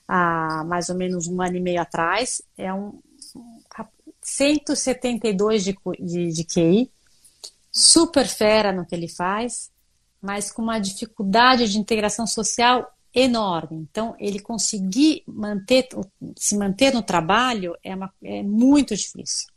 há 0.06 0.64
mais 0.64 0.88
ou 0.88 0.96
menos 0.96 1.26
um 1.26 1.40
ano 1.40 1.56
e 1.56 1.60
meio 1.60 1.80
atrás, 1.80 2.42
é 2.56 2.72
um 2.72 3.00
172 4.22 5.64
de, 5.64 5.76
de, 6.00 6.32
de 6.32 6.44
QI, 6.44 6.90
super 7.70 8.26
fera 8.26 8.72
no 8.72 8.86
que 8.86 8.94
ele 8.94 9.08
faz, 9.08 9.70
mas 10.20 10.50
com 10.50 10.62
uma 10.62 10.78
dificuldade 10.78 11.70
de 11.70 11.78
integração 11.78 12.26
social 12.26 12.90
enorme. 13.14 13.86
Então, 13.90 14.16
ele 14.18 14.40
conseguir 14.40 15.22
manter, 15.26 15.88
se 16.36 16.56
manter 16.56 16.92
no 16.92 17.02
trabalho 17.02 17.76
é, 17.82 17.94
uma, 17.94 18.12
é 18.22 18.42
muito 18.42 18.96
difícil. 18.96 19.48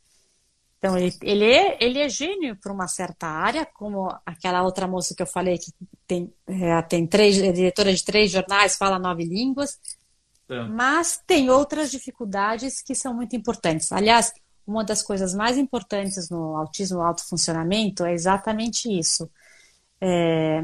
Então, 0.77 0.95
ele, 0.95 1.11
ele, 1.23 1.45
é, 1.45 1.77
ele 1.81 1.99
é 1.99 2.07
gênio 2.07 2.55
para 2.55 2.71
uma 2.71 2.87
certa 2.87 3.25
área, 3.25 3.65
como 3.65 4.15
aquela 4.23 4.61
outra 4.61 4.87
moça 4.87 5.15
que 5.15 5.23
eu 5.23 5.27
falei, 5.27 5.57
que 5.57 5.71
tem, 6.05 6.31
é, 6.45 6.79
tem 6.83 7.07
três, 7.07 7.39
é 7.39 7.51
diretora 7.51 7.91
de 7.91 8.05
três 8.05 8.29
jornais, 8.29 8.75
fala 8.75 8.99
nove 8.99 9.25
línguas, 9.25 9.79
é. 10.47 10.63
mas 10.65 11.19
tem 11.25 11.49
outras 11.49 11.89
dificuldades 11.89 12.81
que 12.81 12.93
são 12.93 13.11
muito 13.13 13.35
importantes. 13.35 13.91
Aliás, 13.91 14.31
uma 14.67 14.83
das 14.83 15.01
coisas 15.01 15.33
mais 15.33 15.57
importantes 15.57 16.29
no 16.29 16.55
autismo 16.55 17.01
alto 17.01 17.27
funcionamento 17.27 18.05
é 18.05 18.13
exatamente 18.13 18.87
isso. 18.87 19.27
É, 19.99 20.63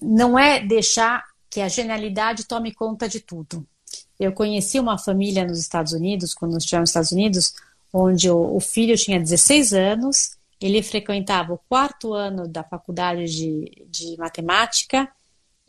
não 0.00 0.36
é 0.36 0.60
deixar 0.60 1.22
que 1.52 1.60
a 1.60 1.68
genialidade 1.68 2.46
tome 2.46 2.72
conta 2.72 3.06
de 3.06 3.20
tudo. 3.20 3.62
Eu 4.18 4.32
conheci 4.32 4.80
uma 4.80 4.96
família 4.96 5.44
nos 5.44 5.58
Estados 5.58 5.92
Unidos, 5.92 6.32
quando 6.32 6.52
nós 6.52 6.62
estivemos 6.62 6.84
nos 6.84 6.90
Estados 6.90 7.12
Unidos, 7.12 7.54
onde 7.92 8.30
o, 8.30 8.56
o 8.56 8.58
filho 8.58 8.96
tinha 8.96 9.20
16 9.20 9.74
anos, 9.74 10.38
ele 10.58 10.82
frequentava 10.82 11.52
o 11.52 11.58
quarto 11.68 12.14
ano 12.14 12.48
da 12.48 12.64
faculdade 12.64 13.26
de, 13.26 13.86
de 13.86 14.16
matemática 14.16 15.06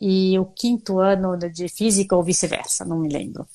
e 0.00 0.38
o 0.38 0.46
quinto 0.46 1.00
ano 1.00 1.36
de 1.36 1.68
física 1.68 2.16
ou 2.16 2.22
vice-versa, 2.22 2.86
não 2.86 3.00
me 3.00 3.10
lembro. 3.10 3.46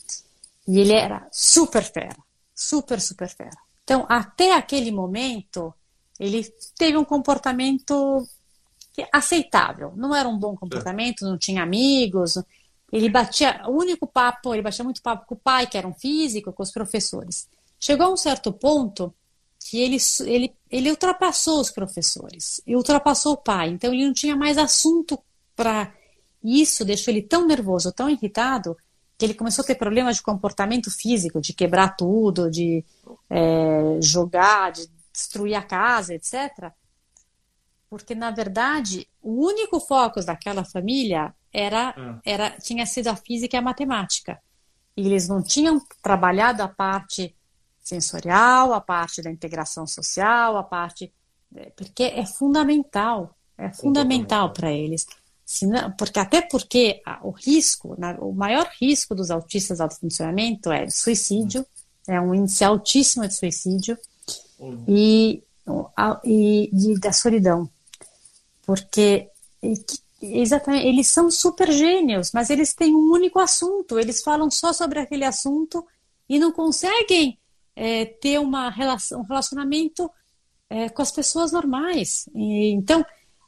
E 0.67 0.79
ele 0.79 0.93
era 0.93 1.27
super 1.31 1.81
fera, 1.81 2.17
super, 2.53 3.01
super 3.01 3.27
fera. 3.27 3.57
Então, 3.83 4.05
até 4.07 4.53
aquele 4.53 4.91
momento, 4.91 5.73
ele 6.19 6.43
teve 6.77 6.95
um 6.95 7.03
comportamento 7.03 8.23
aceitável. 9.11 9.93
Não 9.95 10.15
era 10.15 10.27
um 10.27 10.37
bom 10.37 10.55
comportamento, 10.55 11.25
não 11.25 11.37
tinha 11.37 11.63
amigos. 11.63 12.37
Ele 12.91 13.09
batia, 13.09 13.61
o 13.67 13.71
único 13.71 14.07
papo, 14.07 14.53
ele 14.53 14.63
batia 14.63 14.83
muito 14.83 15.01
papo 15.01 15.25
com 15.25 15.35
o 15.35 15.37
pai, 15.37 15.67
que 15.67 15.77
era 15.77 15.87
um 15.87 15.93
físico, 15.93 16.51
com 16.51 16.63
os 16.63 16.71
professores. 16.71 17.47
Chegou 17.79 18.07
a 18.07 18.11
um 18.11 18.17
certo 18.17 18.51
ponto 18.51 19.13
que 19.59 19.79
ele, 19.79 19.97
ele, 20.25 20.53
ele 20.69 20.89
ultrapassou 20.89 21.61
os 21.61 21.69
professores 21.69 22.61
e 22.65 22.75
ultrapassou 22.75 23.33
o 23.33 23.37
pai. 23.37 23.69
Então 23.69 23.93
ele 23.93 24.05
não 24.05 24.13
tinha 24.13 24.35
mais 24.35 24.57
assunto 24.57 25.19
para 25.55 25.93
isso, 26.43 26.85
deixou 26.85 27.13
ele 27.13 27.21
tão 27.21 27.45
nervoso, 27.45 27.91
tão 27.91 28.09
irritado, 28.09 28.75
que 29.17 29.25
ele 29.25 29.33
começou 29.33 29.63
a 29.63 29.65
ter 29.67 29.75
problemas 29.75 30.15
de 30.15 30.23
comportamento 30.23 30.89
físico, 30.89 31.41
de 31.41 31.53
quebrar 31.53 31.97
tudo, 31.97 32.49
de 32.49 32.85
é, 33.29 33.99
jogar, 34.01 34.71
de 34.71 34.89
destruir 35.11 35.55
a 35.55 35.61
casa, 35.61 36.13
etc. 36.13 36.71
Porque, 37.89 38.13
na 38.13 38.31
verdade, 38.31 39.07
o 39.21 39.45
único 39.45 39.79
foco 39.79 40.23
daquela 40.23 40.63
família 40.63 41.33
era, 41.51 41.93
ah. 41.97 42.19
era 42.23 42.51
tinha 42.51 42.85
sido 42.85 43.07
a 43.07 43.15
física 43.15 43.57
e 43.57 43.59
a 43.59 43.61
matemática. 43.61 44.39
E 44.95 45.05
eles 45.05 45.27
não 45.27 45.41
tinham 45.41 45.81
trabalhado 46.01 46.61
a 46.61 46.67
parte 46.67 47.35
sensorial, 47.81 48.73
a 48.73 48.81
parte 48.81 49.21
da 49.21 49.31
integração 49.31 49.87
social, 49.87 50.57
a 50.57 50.63
parte. 50.63 51.11
É, 51.55 51.71
porque 51.75 52.03
é 52.03 52.25
fundamental, 52.25 53.35
é 53.57 53.71
fundamental 53.71 54.53
para 54.53 54.71
eles. 54.71 55.07
Senão, 55.43 55.91
porque, 55.93 56.19
até 56.19 56.41
porque 56.41 57.01
o 57.23 57.31
risco, 57.31 57.97
o 58.19 58.31
maior 58.31 58.69
risco 58.79 59.15
dos 59.15 59.31
autistas 59.31 59.77
de 59.77 59.83
alto 59.83 59.99
funcionamento 59.99 60.71
é 60.71 60.87
suicídio, 60.91 61.65
é 62.07 62.21
um 62.21 62.35
índice 62.35 62.63
altíssimo 62.63 63.27
de 63.27 63.33
suicídio 63.33 63.97
e, 64.87 65.41
e, 66.23 66.69
e, 66.71 66.99
da 66.99 67.11
solidão. 67.11 67.67
Porque 68.69 69.31
exatamente, 70.21 70.85
eles 70.85 71.07
são 71.07 71.31
super 71.31 71.71
gênios, 71.71 72.31
mas 72.31 72.51
eles 72.51 72.71
têm 72.71 72.93
um 72.93 73.11
único 73.11 73.39
assunto, 73.39 73.97
eles 73.97 74.21
falam 74.21 74.51
só 74.51 74.71
sobre 74.71 74.99
aquele 74.99 75.25
assunto 75.25 75.83
e 76.29 76.37
não 76.37 76.51
conseguem 76.51 77.39
é, 77.75 78.05
ter 78.05 78.39
uma 78.39 78.69
relação, 78.69 79.21
um 79.21 79.23
relacionamento 79.23 80.07
é, 80.69 80.87
com 80.87 81.01
as 81.01 81.11
pessoas 81.11 81.51
normais. 81.51 82.29
E, 82.35 82.69
então, 82.69 83.03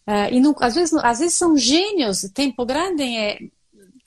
é, 0.08 0.34
e 0.34 0.40
não, 0.40 0.56
às, 0.60 0.74
vezes, 0.74 0.92
às 0.96 1.20
vezes 1.20 1.36
são 1.36 1.56
gênios. 1.56 2.22
Tempo 2.34 2.66
Grande 2.66 3.04
é, 3.04 3.38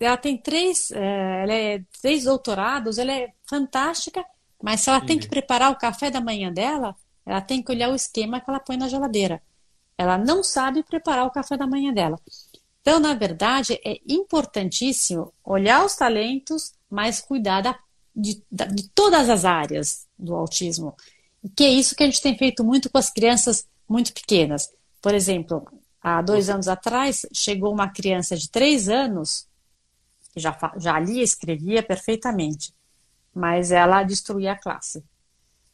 ela 0.00 0.16
tem 0.16 0.36
três, 0.36 0.90
é, 0.90 1.42
ela 1.44 1.54
é 1.54 1.84
três 2.02 2.24
doutorados, 2.24 2.98
ela 2.98 3.12
é 3.12 3.32
fantástica, 3.48 4.24
mas 4.60 4.80
se 4.80 4.90
ela 4.90 5.00
tem 5.00 5.16
que 5.16 5.28
preparar 5.28 5.70
o 5.70 5.78
café 5.78 6.10
da 6.10 6.20
manhã 6.20 6.52
dela, 6.52 6.96
ela 7.24 7.40
tem 7.40 7.62
que 7.62 7.70
olhar 7.70 7.88
o 7.88 7.94
esquema 7.94 8.40
que 8.40 8.50
ela 8.50 8.58
põe 8.58 8.76
na 8.76 8.88
geladeira. 8.88 9.40
Ela 9.96 10.18
não 10.18 10.42
sabe 10.42 10.82
preparar 10.82 11.26
o 11.26 11.30
café 11.30 11.56
da 11.56 11.66
manhã 11.66 11.92
dela. 11.92 12.18
Então, 12.80 13.00
na 13.00 13.14
verdade, 13.14 13.80
é 13.84 14.00
importantíssimo 14.06 15.32
olhar 15.44 15.84
os 15.84 15.96
talentos, 15.96 16.74
mas 16.90 17.20
cuidar 17.20 17.62
da 17.62 17.78
de, 18.14 18.44
de 18.50 18.88
todas 18.90 19.28
as 19.28 19.44
áreas 19.44 20.06
do 20.18 20.34
autismo. 20.34 20.94
Que 21.56 21.64
é 21.64 21.68
isso 21.68 21.96
que 21.96 22.02
a 22.02 22.06
gente 22.06 22.22
tem 22.22 22.36
feito 22.38 22.62
muito 22.62 22.88
com 22.88 22.98
as 22.98 23.10
crianças 23.10 23.66
muito 23.88 24.12
pequenas. 24.12 24.70
Por 25.02 25.14
exemplo, 25.14 25.66
há 26.00 26.22
dois 26.22 26.48
anos 26.48 26.68
atrás, 26.68 27.26
chegou 27.32 27.72
uma 27.72 27.88
criança 27.88 28.36
de 28.36 28.48
três 28.48 28.88
anos, 28.88 29.46
que 30.32 30.40
já, 30.40 30.56
já 30.76 30.98
lia 30.98 31.20
e 31.20 31.24
escrevia 31.24 31.82
perfeitamente, 31.82 32.72
mas 33.34 33.72
ela 33.72 34.02
destruía 34.02 34.52
a 34.52 34.58
classe. 34.58 35.04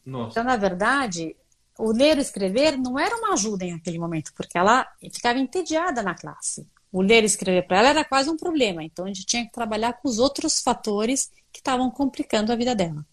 Nossa. 0.05 0.31
Então, 0.31 0.43
na 0.43 0.57
verdade, 0.57 1.35
o 1.77 1.91
ler 1.91 2.17
e 2.17 2.21
escrever 2.21 2.77
não 2.77 2.97
era 2.99 3.15
uma 3.15 3.33
ajuda 3.33 3.65
em 3.65 3.73
aquele 3.73 3.97
momento, 3.97 4.31
porque 4.35 4.57
ela 4.57 4.87
ficava 5.13 5.39
entediada 5.39 6.03
na 6.03 6.15
classe. 6.15 6.67
O 6.91 7.01
ler 7.01 7.23
e 7.23 7.25
escrever 7.25 7.65
para 7.67 7.79
ela 7.79 7.89
era 7.89 8.05
quase 8.05 8.29
um 8.29 8.37
problema, 8.37 8.83
então 8.83 9.05
a 9.05 9.07
gente 9.07 9.25
tinha 9.25 9.45
que 9.45 9.51
trabalhar 9.51 9.93
com 9.93 10.09
os 10.09 10.19
outros 10.19 10.61
fatores 10.61 11.31
que 11.51 11.59
estavam 11.59 11.89
complicando 11.89 12.51
a 12.51 12.55
vida 12.55 12.75
dela. 12.75 13.05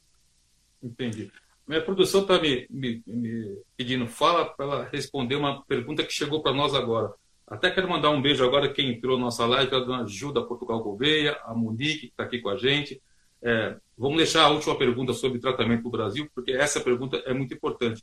Entendi. 0.83 1.31
Minha 1.67 1.83
produção 1.83 2.23
está 2.23 2.41
me, 2.41 2.67
me, 2.71 3.03
me, 3.07 3.59
pedindo 3.77 4.07
fala 4.07 4.47
para 4.47 4.65
ela 4.65 4.89
responder 4.91 5.37
uma 5.37 5.63
pergunta 5.65 6.03
que 6.03 6.13
chegou 6.13 6.43
para 6.43 6.55
nós 6.55 6.75
agora. 6.75 7.13
Até 7.47 7.71
quero 7.71 7.89
mandar 7.89 8.11
um 8.11 8.23
beijo 8.23 8.45
agora 8.45 8.73
quem 8.73 8.91
entrou 8.91 9.19
na 9.19 9.27
nossa 9.27 9.45
live, 9.47 9.75
a 9.75 9.79
dona 9.79 10.07
Gilda 10.07 10.43
Portugal 10.43 10.83
Gouveia, 10.83 11.39
a 11.45 11.55
Monique, 11.55 12.01
que 12.01 12.07
está 12.07 12.25
aqui 12.25 12.41
com 12.41 12.49
a 12.49 12.57
gente. 12.57 13.01
É, 13.43 13.77
vamos 13.97 14.17
deixar 14.17 14.45
a 14.45 14.49
última 14.49 14.77
pergunta 14.77 15.13
sobre 15.13 15.39
tratamento 15.39 15.85
no 15.85 15.91
Brasil, 15.91 16.29
porque 16.35 16.53
essa 16.53 16.81
pergunta 16.81 17.23
é 17.25 17.33
muito 17.33 17.55
importante. 17.55 18.03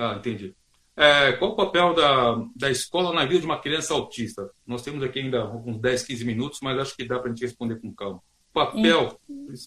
Ah, 0.00 0.16
entendi. 0.18 0.54
É, 0.96 1.32
qual 1.32 1.52
o 1.52 1.56
papel 1.56 1.94
da, 1.94 2.42
da 2.56 2.70
escola 2.70 3.12
na 3.12 3.24
vida 3.24 3.40
de 3.40 3.46
uma 3.46 3.60
criança 3.60 3.94
autista? 3.94 4.50
Nós 4.66 4.82
temos 4.82 5.02
aqui 5.02 5.20
ainda 5.20 5.48
uns 5.50 5.78
10, 5.78 6.02
15 6.02 6.24
minutos, 6.24 6.60
mas 6.62 6.78
acho 6.78 6.96
que 6.96 7.04
dá 7.04 7.18
para 7.18 7.30
a 7.30 7.34
gente 7.34 7.44
responder 7.44 7.80
com 7.80 7.92
calma 7.94 8.20
papel 8.52 9.18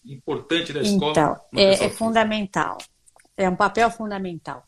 importante 0.05 0.73
da 0.73 0.81
escola? 0.81 1.11
Então, 1.11 1.35
é, 1.55 1.85
é 1.85 1.89
fundamental. 1.89 2.77
É 3.35 3.49
um 3.49 3.55
papel 3.55 3.89
fundamental. 3.89 4.63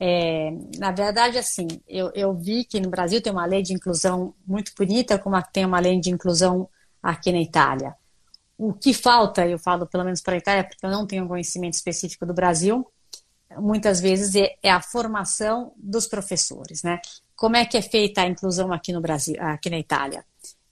É, 0.00 0.50
na 0.78 0.92
verdade, 0.92 1.38
assim, 1.38 1.66
eu, 1.88 2.10
eu 2.14 2.32
vi 2.34 2.64
que 2.64 2.80
no 2.80 2.88
Brasil 2.88 3.20
tem 3.20 3.32
uma 3.32 3.46
lei 3.46 3.62
de 3.62 3.74
inclusão 3.74 4.34
muito 4.46 4.72
bonita, 4.76 5.18
como 5.18 5.40
tem 5.52 5.64
uma 5.64 5.80
lei 5.80 5.98
de 6.00 6.10
inclusão 6.10 6.68
aqui 7.02 7.32
na 7.32 7.40
Itália. 7.40 7.94
O 8.56 8.72
que 8.72 8.92
falta, 8.92 9.46
eu 9.46 9.58
falo 9.58 9.86
pelo 9.86 10.04
menos 10.04 10.20
para 10.20 10.34
a 10.34 10.38
Itália, 10.38 10.64
porque 10.64 10.84
eu 10.84 10.90
não 10.90 11.06
tenho 11.06 11.28
conhecimento 11.28 11.74
específico 11.74 12.26
do 12.26 12.34
Brasil, 12.34 12.86
muitas 13.56 14.00
vezes 14.00 14.34
é, 14.34 14.56
é, 14.62 14.70
a 14.70 14.80
formação 14.80 15.72
dos 15.76 16.06
professores, 16.06 16.82
né? 16.82 17.00
Como 17.34 17.56
é 17.56 17.64
que 17.64 17.76
é 17.76 17.82
feita 17.82 18.22
a 18.22 18.26
inclusão 18.26 18.72
aqui 18.72 18.92
no 18.92 19.00
Brasil, 19.00 19.36
aqui 19.40 19.70
na 19.70 19.78
Itália? 19.78 20.24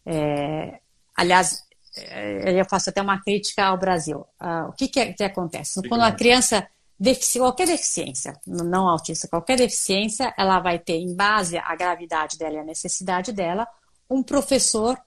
É, 0.05 0.81
aliás, 1.17 1.65
é, 1.97 2.61
eu 2.61 2.65
faço 2.65 2.91
até 2.91 3.01
uma 3.01 3.21
crítica 3.23 3.65
ao 3.65 3.79
Brasil. 3.79 4.27
Uh, 4.41 4.69
o 4.69 4.73
que, 4.73 4.89
que, 4.89 5.01
é, 5.01 5.13
que 5.13 5.25
acontece? 5.25 5.81
Quando 5.89 6.03
a 6.03 6.13
criança, 6.13 6.67
defici 6.99 7.39
qualquer 7.39 7.67
deficiência, 7.67 8.39
não 8.47 8.89
autista, 8.89 9.29
qualquer 9.29 9.57
deficiência, 9.57 10.35
ela 10.37 10.61
vai 10.61 10.79
ter, 10.79 10.97
em 10.97 11.15
base 11.15 11.57
à 11.57 11.75
gravidade 11.75 12.37
dela 12.37 12.55
e 12.55 12.59
à 12.59 12.65
necessidade 12.65 13.33
dela, 13.33 13.67
um 14.11 14.23
professor 14.23 14.99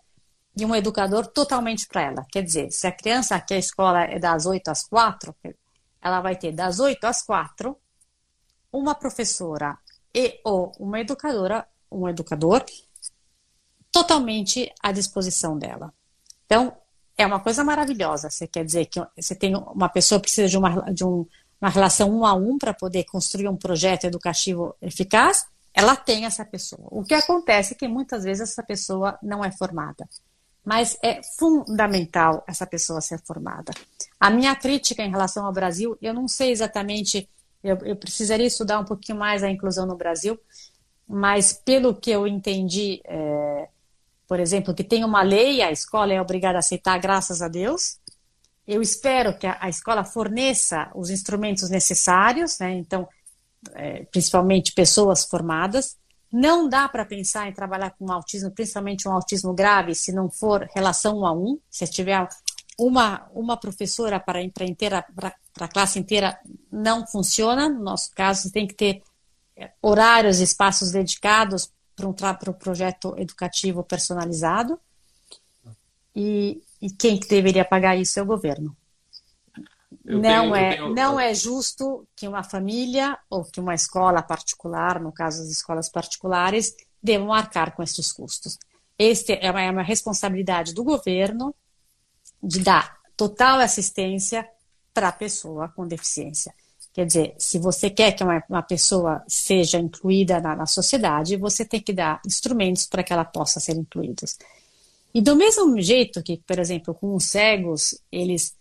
e 0.57 0.65
um 0.65 0.75
educador 0.75 1.27
totalmente 1.27 1.87
para 1.87 2.01
ela. 2.01 2.25
Quer 2.31 2.43
dizer, 2.43 2.71
se 2.71 2.87
a 2.87 2.91
criança 2.91 3.35
aqui 3.35 3.53
a 3.53 3.57
escola 3.57 4.03
é 4.03 4.19
das 4.19 4.45
8 4.45 4.67
às 4.69 4.83
4, 4.83 5.35
ela 6.01 6.21
vai 6.21 6.35
ter 6.35 6.51
das 6.51 6.79
8 6.79 7.03
às 7.05 7.21
4 7.21 7.75
uma 8.71 8.95
professora 8.95 9.77
e 10.13 10.39
ou 10.43 10.71
uma 10.79 10.99
educadora, 10.99 11.67
um 11.91 12.07
educador 12.07 12.63
totalmente 13.91 14.71
à 14.81 14.91
disposição 14.91 15.57
dela. 15.57 15.93
Então, 16.45 16.75
é 17.17 17.25
uma 17.25 17.39
coisa 17.39 17.63
maravilhosa. 17.63 18.29
Você 18.29 18.47
quer 18.47 18.63
dizer 18.63 18.85
que 18.85 19.01
você 19.15 19.35
tem 19.35 19.55
uma 19.55 19.89
pessoa 19.89 20.21
precisa 20.21 20.47
de 20.47 20.57
uma, 20.57 20.91
de 20.91 21.03
um, 21.03 21.25
uma 21.59 21.69
relação 21.69 22.09
um 22.09 22.25
a 22.25 22.33
um 22.33 22.57
para 22.57 22.73
poder 22.73 23.03
construir 23.05 23.47
um 23.47 23.57
projeto 23.57 24.05
educativo 24.05 24.75
eficaz, 24.81 25.45
ela 25.73 25.95
tem 25.95 26.25
essa 26.25 26.45
pessoa. 26.45 26.87
O 26.89 27.03
que 27.03 27.13
acontece 27.13 27.73
é 27.73 27.77
que 27.77 27.87
muitas 27.87 28.23
vezes 28.23 28.49
essa 28.49 28.63
pessoa 28.63 29.17
não 29.21 29.43
é 29.43 29.51
formada. 29.51 30.07
Mas 30.63 30.97
é 31.03 31.21
fundamental 31.37 32.43
essa 32.47 32.65
pessoa 32.65 33.01
ser 33.01 33.19
formada. 33.25 33.71
A 34.19 34.29
minha 34.29 34.55
crítica 34.55 35.03
em 35.03 35.09
relação 35.09 35.45
ao 35.45 35.53
Brasil, 35.53 35.97
eu 36.01 36.13
não 36.13 36.27
sei 36.27 36.51
exatamente, 36.51 37.27
eu, 37.63 37.77
eu 37.77 37.95
precisaria 37.95 38.45
estudar 38.45 38.79
um 38.79 38.85
pouquinho 38.85 39.17
mais 39.17 39.43
a 39.43 39.49
inclusão 39.49 39.85
no 39.85 39.95
Brasil, 39.95 40.39
mas 41.07 41.53
pelo 41.53 41.95
que 41.95 42.11
eu 42.11 42.27
entendi, 42.27 43.01
é, 43.05 43.67
por 44.27 44.39
exemplo, 44.39 44.75
que 44.75 44.83
tem 44.83 45.03
uma 45.03 45.23
lei, 45.23 45.61
a 45.61 45.71
escola 45.71 46.13
é 46.13 46.21
obrigada 46.21 46.57
a 46.57 46.59
aceitar, 46.59 46.99
graças 46.99 47.41
a 47.41 47.47
Deus. 47.47 47.97
Eu 48.67 48.79
espero 48.79 49.35
que 49.35 49.47
a, 49.47 49.67
escola 49.67 50.03
forneça 50.03 50.91
os 50.93 51.09
instrumentos 51.09 51.67
necessários, 51.71 52.59
né? 52.59 52.73
então, 52.73 53.07
é, 53.73 54.05
principalmente 54.11 54.71
pessoas 54.73 55.25
formadas. 55.25 55.97
Não 56.31 56.69
dá 56.69 56.87
para 56.87 57.05
pensar 57.05 57.47
em 57.47 57.53
trabalhar 57.53 57.91
com 57.91 58.11
autismo, 58.11 58.51
principalmente 58.51 59.07
um 59.07 59.11
autismo 59.11 59.53
grave, 59.53 59.95
se 59.95 60.11
não 60.11 60.29
for 60.29 60.69
relação 60.75 61.19
um 61.19 61.25
a 61.25 61.33
um. 61.33 61.59
Se 61.69 61.87
tiver 61.87 62.27
uma, 62.77 63.27
uma 63.33 63.57
professora 63.57 64.19
para, 64.19 64.39
para, 64.49 64.65
inteira, 64.65 65.05
para 65.15 65.35
a 65.59 65.67
classe 65.67 65.99
inteira 65.99 66.39
não 66.71 67.05
funciona. 67.05 67.67
No 67.67 67.83
nosso 67.83 68.11
caso, 68.15 68.51
tem 68.51 68.67
que 68.67 68.75
ter 68.75 69.01
é, 69.57 69.71
horários 69.81 70.39
e 70.39 70.43
espaços 70.43 70.91
dedicados 70.91 71.71
para 71.95 72.07
um, 72.07 72.13
para 72.13 72.51
um 72.51 72.53
projeto 72.53 73.15
educativo 73.17 73.83
personalizado. 73.83 74.79
E, 76.15 76.61
e 76.81 76.89
quem 76.89 77.19
que 77.19 77.27
deveria 77.27 77.65
pagar 77.65 77.97
isso 77.97 78.19
é 78.19 78.21
o 78.21 78.25
governo. 78.25 78.75
Eu 80.05 80.15
não 80.15 80.21
tenho, 80.21 80.55
é 80.55 80.75
tenho... 80.75 80.93
não 80.93 81.19
é 81.19 81.33
justo 81.33 82.07
que 82.15 82.27
uma 82.27 82.43
família 82.43 83.17
ou 83.29 83.43
que 83.43 83.59
uma 83.59 83.73
escola 83.73 84.21
particular, 84.21 84.99
no 84.99 85.11
caso 85.11 85.39
das 85.39 85.49
escolas 85.49 85.89
particulares, 85.89 86.75
devam 87.01 87.33
arcar 87.33 87.75
com 87.75 87.81
esses 87.81 88.11
custos. 88.11 88.57
Este 88.97 89.33
é 89.41 89.49
uma, 89.49 89.61
é 89.61 89.71
uma 89.71 89.81
responsabilidade 89.81 90.73
do 90.73 90.83
governo 90.83 91.55
de 92.41 92.59
dar 92.59 92.97
total 93.15 93.59
assistência 93.59 94.47
para 94.93 95.09
a 95.09 95.13
pessoa 95.13 95.69
com 95.69 95.87
deficiência. 95.87 96.53
Quer 96.93 97.05
dizer, 97.05 97.35
se 97.37 97.59
você 97.59 97.89
quer 97.89 98.11
que 98.11 98.23
uma, 98.23 98.43
uma 98.49 98.61
pessoa 98.61 99.23
seja 99.27 99.79
incluída 99.79 100.39
na, 100.41 100.55
na, 100.55 100.65
sociedade, 100.65 101.37
você 101.37 101.63
tem 101.63 101.79
que 101.79 101.93
dar 101.93 102.21
instrumentos 102.25 102.85
para 102.85 103.03
que 103.03 103.13
ela 103.13 103.23
possa 103.23 103.59
ser 103.59 103.77
incluída. 103.77 104.25
E 105.13 105.21
do 105.21 105.35
mesmo 105.35 105.79
jeito 105.79 106.21
que, 106.21 106.37
por 106.45 106.59
exemplo, 106.59 106.93
com 106.93 107.15
os 107.15 107.25
cegos, 107.25 107.97
eles 108.11 108.55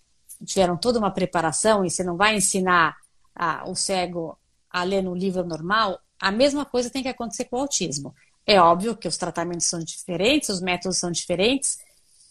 tiveram 0.45 0.77
toda 0.77 0.99
uma 0.99 1.11
preparação 1.11 1.85
e 1.85 1.91
você 1.91 2.03
não 2.05 2.17
vai 2.17 2.37
ensinar 2.37 2.97
a, 3.35 3.69
o 3.69 3.75
cego 3.75 4.39
a 4.71 4.83
ler 4.83 5.03
no 5.03 5.15
livro 5.15 5.45
normal, 5.45 5.99
a 6.21 6.31
mesma 6.31 6.65
coisa 6.65 6.91
tem 6.91 7.03
que 7.03 7.09
acontecer 7.09 7.45
com 7.47 7.57
o 7.57 7.61
autismo. 7.61 8.15
É 8.47 8.61
óbvio 8.61 8.97
que 8.97 9.09
os 9.09 9.17
tratamentos 9.17 9.67
são 9.67 9.79
diferentes, 9.81 10.49
os 10.49 10.61
métodos 10.61 10.99
são 10.99 11.11
diferentes, 11.11 11.79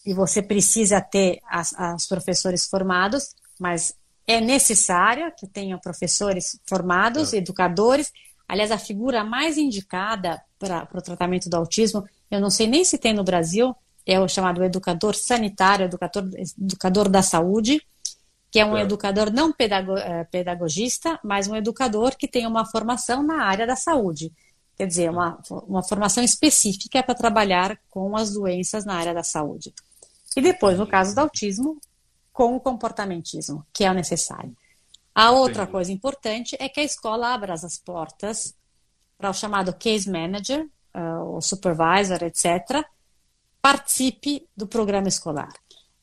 e 0.05 0.13
você 0.13 0.41
precisa 0.41 1.01
ter 1.01 1.39
as, 1.47 1.73
as 1.73 2.05
professores 2.05 2.65
formados, 2.65 3.35
mas 3.59 3.93
é 4.25 4.41
necessário 4.41 5.31
que 5.37 5.47
tenham 5.47 5.79
professores 5.79 6.59
formados, 6.67 7.33
é. 7.33 7.37
educadores. 7.37 8.11
Aliás, 8.47 8.71
a 8.71 8.77
figura 8.77 9.23
mais 9.23 9.57
indicada 9.57 10.41
para 10.57 10.87
o 10.93 11.01
tratamento 11.01 11.49
do 11.49 11.55
autismo, 11.55 12.05
eu 12.31 12.39
não 12.39 12.49
sei 12.49 12.67
nem 12.67 12.83
se 12.83 12.97
tem 12.97 13.13
no 13.13 13.23
Brasil, 13.23 13.75
é 14.05 14.19
o 14.19 14.27
chamado 14.27 14.63
educador 14.63 15.13
sanitário, 15.15 15.85
educador, 15.85 16.23
educador 16.57 17.09
da 17.09 17.21
saúde, 17.21 17.81
que 18.51 18.59
é 18.59 18.65
um 18.65 18.77
é. 18.77 18.81
educador 18.81 19.31
não 19.31 19.53
é, 19.57 20.23
pedagogista, 20.25 21.19
mas 21.23 21.47
um 21.47 21.55
educador 21.55 22.15
que 22.15 22.27
tem 22.27 22.47
uma 22.47 22.65
formação 22.65 23.21
na 23.23 23.43
área 23.43 23.67
da 23.67 23.75
saúde. 23.75 24.31
Quer 24.75 24.87
dizer, 24.87 25.09
uma, 25.09 25.39
uma 25.67 25.83
formação 25.83 26.23
específica 26.23 27.01
para 27.01 27.15
trabalhar 27.15 27.79
com 27.89 28.15
as 28.15 28.33
doenças 28.33 28.85
na 28.85 28.95
área 28.95 29.13
da 29.13 29.23
saúde. 29.23 29.73
E 30.35 30.41
depois, 30.41 30.77
no 30.77 30.85
caso 30.85 31.15
do 31.15 31.19
autismo, 31.19 31.81
com 32.31 32.55
o 32.55 32.59
comportamentismo, 32.59 33.65
que 33.73 33.83
é 33.83 33.89
o 33.89 33.93
necessário. 33.95 34.55
A 35.13 35.31
outra 35.31 35.65
Sim. 35.65 35.71
coisa 35.71 35.91
importante 35.91 36.55
é 36.59 36.69
que 36.69 36.79
a 36.79 36.83
escola 36.83 37.33
abra 37.33 37.53
as 37.53 37.77
portas 37.79 38.53
para 39.17 39.31
o 39.31 39.33
chamado 39.33 39.73
case 39.73 40.07
manager, 40.07 40.69
uh, 40.93 41.35
o 41.35 41.41
supervisor, 41.41 42.21
etc., 42.21 42.85
participe 43.59 44.47
do 44.55 44.67
programa 44.67 45.07
escolar. 45.07 45.51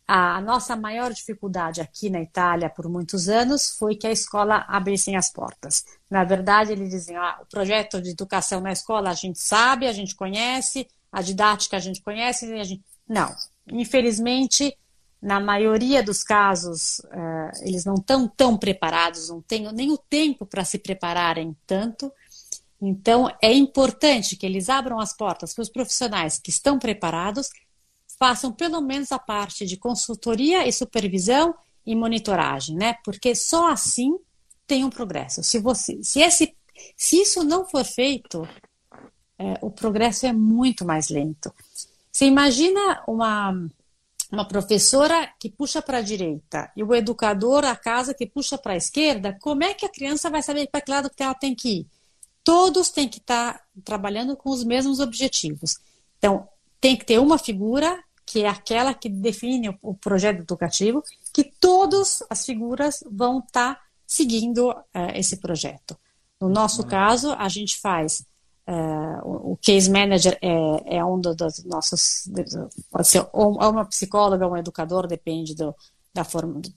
A 0.07 0.39
nossa 0.43 0.77
maior 0.77 1.13
dificuldade 1.13 1.81
aqui 1.81 2.11
na 2.11 2.21
Itália 2.21 2.69
por 2.69 2.89
muitos 2.89 3.29
anos 3.29 3.71
foi 3.79 3.97
que 3.97 4.07
a 4.07 4.13
escola 4.13 4.65
abrisse 4.69 5.15
as 5.15 5.33
portas. 5.33 5.83
Na 6.11 6.25
verdade, 6.25 6.73
eles 6.73 6.91
dizem: 6.91 7.17
ah, 7.17 7.39
o 7.41 7.47
projeto 7.47 8.03
de 8.03 8.11
educação 8.11 8.61
na 8.61 8.73
escola 8.73 9.11
a 9.11 9.15
gente 9.15 9.39
sabe, 9.39 9.87
a 9.87 9.93
gente 9.93 10.15
conhece, 10.15 10.87
a 11.11 11.23
didática 11.23 11.77
a 11.77 11.81
gente 11.81 12.03
conhece, 12.03 12.53
a 12.53 12.65
gente... 12.65 12.85
não. 13.09 13.35
Infelizmente, 13.67 14.77
na 15.23 15.41
maioria 15.41 16.03
dos 16.03 16.23
casos, 16.23 16.99
uh, 16.99 17.51
eles 17.63 17.87
não 17.87 17.95
estão 17.95 18.29
tão 18.29 18.59
preparados, 18.59 19.31
não 19.31 19.41
têm 19.41 19.73
nem 19.73 19.91
o 19.91 19.97
tempo 19.97 20.45
para 20.45 20.67
se 20.67 20.79
prepararem 20.79 21.57
tanto. 21.67 22.13
Então, 22.79 23.35
é 23.41 23.51
importante 23.51 24.37
que 24.37 24.45
eles 24.45 24.69
abram 24.69 25.01
as 25.01 25.17
portas 25.17 25.55
para 25.55 25.63
os 25.63 25.71
profissionais 25.71 26.39
que 26.39 26.51
estão 26.51 26.79
preparados, 26.79 27.49
façam 28.19 28.53
pelo 28.53 28.81
menos 28.81 29.13
a 29.13 29.19
parte 29.19 29.67
de 29.67 29.77
consultoria 29.77 30.67
e 30.67 30.73
supervisão 30.73 31.55
e 31.87 31.95
monitoragem, 31.95 32.77
né? 32.77 32.97
Porque 33.05 33.35
só 33.35 33.71
assim 33.71 34.17
tem 34.67 34.85
um 34.85 34.91
progresso. 34.91 35.43
Se, 35.43 35.59
você, 35.59 36.03
se, 36.03 36.21
esse, 36.21 36.55
se 36.97 37.21
isso 37.21 37.45
não 37.45 37.67
for 37.67 37.85
feito, 37.85 38.49
é, 39.39 39.59
o 39.61 39.71
progresso 39.71 40.27
é 40.27 40.33
muito 40.33 40.85
mais 40.85 41.09
lento. 41.09 41.53
Você 42.11 42.27
imagina 42.27 43.03
uma 43.07 43.55
uma 44.35 44.47
professora 44.47 45.33
que 45.39 45.49
puxa 45.49 45.81
para 45.81 45.99
a 45.99 46.03
direita 46.03 46.71
e 46.77 46.83
o 46.83 46.95
educador, 46.95 47.65
a 47.65 47.77
casa, 47.77 48.13
que 48.13 48.27
puxa 48.27 48.59
para 48.59 48.73
a 48.73 48.77
esquerda, 48.77 49.37
como 49.41 49.63
é 49.63 49.73
que 49.73 49.87
a 49.87 49.89
criança 49.89 50.29
vai 50.29 50.43
saber 50.43 50.69
para 50.69 50.81
que 50.81 50.91
lado 50.91 51.11
que 51.11 51.23
ela 51.23 51.35
tem 51.35 51.55
que 51.55 51.81
ir? 51.81 51.87
Todos 52.43 52.91
têm 52.91 53.09
que 53.09 53.19
estar 53.19 53.55
tá 53.55 53.65
trabalhando 53.85 54.37
com 54.37 54.51
os 54.51 54.65
mesmos 54.65 55.01
objetivos. 55.01 55.79
Então, 56.19 56.49
tem 56.85 56.97
que 56.99 57.07
ter 57.07 57.19
uma 57.19 57.39
figura 57.39 57.99
que 58.27 58.43
é 58.43 58.49
aquela 58.49 58.93
que 58.93 59.09
define 59.09 59.71
o, 59.71 59.79
o 59.81 59.95
projeto 59.95 60.41
educativo, 60.41 61.03
que 61.33 61.43
todas 61.59 62.23
as 62.29 62.45
figuras 62.45 63.03
vão 63.11 63.39
estar 63.39 63.77
tá 63.77 63.81
seguindo 64.07 64.71
uh, 64.71 64.85
esse 65.15 65.39
projeto. 65.39 65.97
No 66.39 66.51
nosso 66.51 66.83
uhum. 66.83 66.89
caso, 66.89 67.33
a 67.33 67.49
gente 67.49 67.81
faz 67.81 68.23
Uh, 68.67 69.51
o 69.53 69.59
case 69.61 69.91
manager 69.91 70.39
é, 70.41 70.97
é 70.97 71.05
um 71.05 71.21
dos 71.21 71.63
nossos, 71.67 72.27
pode 72.91 73.07
ser 73.07 73.29
ou 73.31 73.59
uma 73.59 73.85
psicóloga, 73.85 74.47
ou 74.47 74.55
um 74.55 74.57
educador, 74.57 75.07
depende 75.07 75.55
do, 75.55 75.75
da 76.15 76.25
forma, 76.25 76.63
do, 76.63 76.73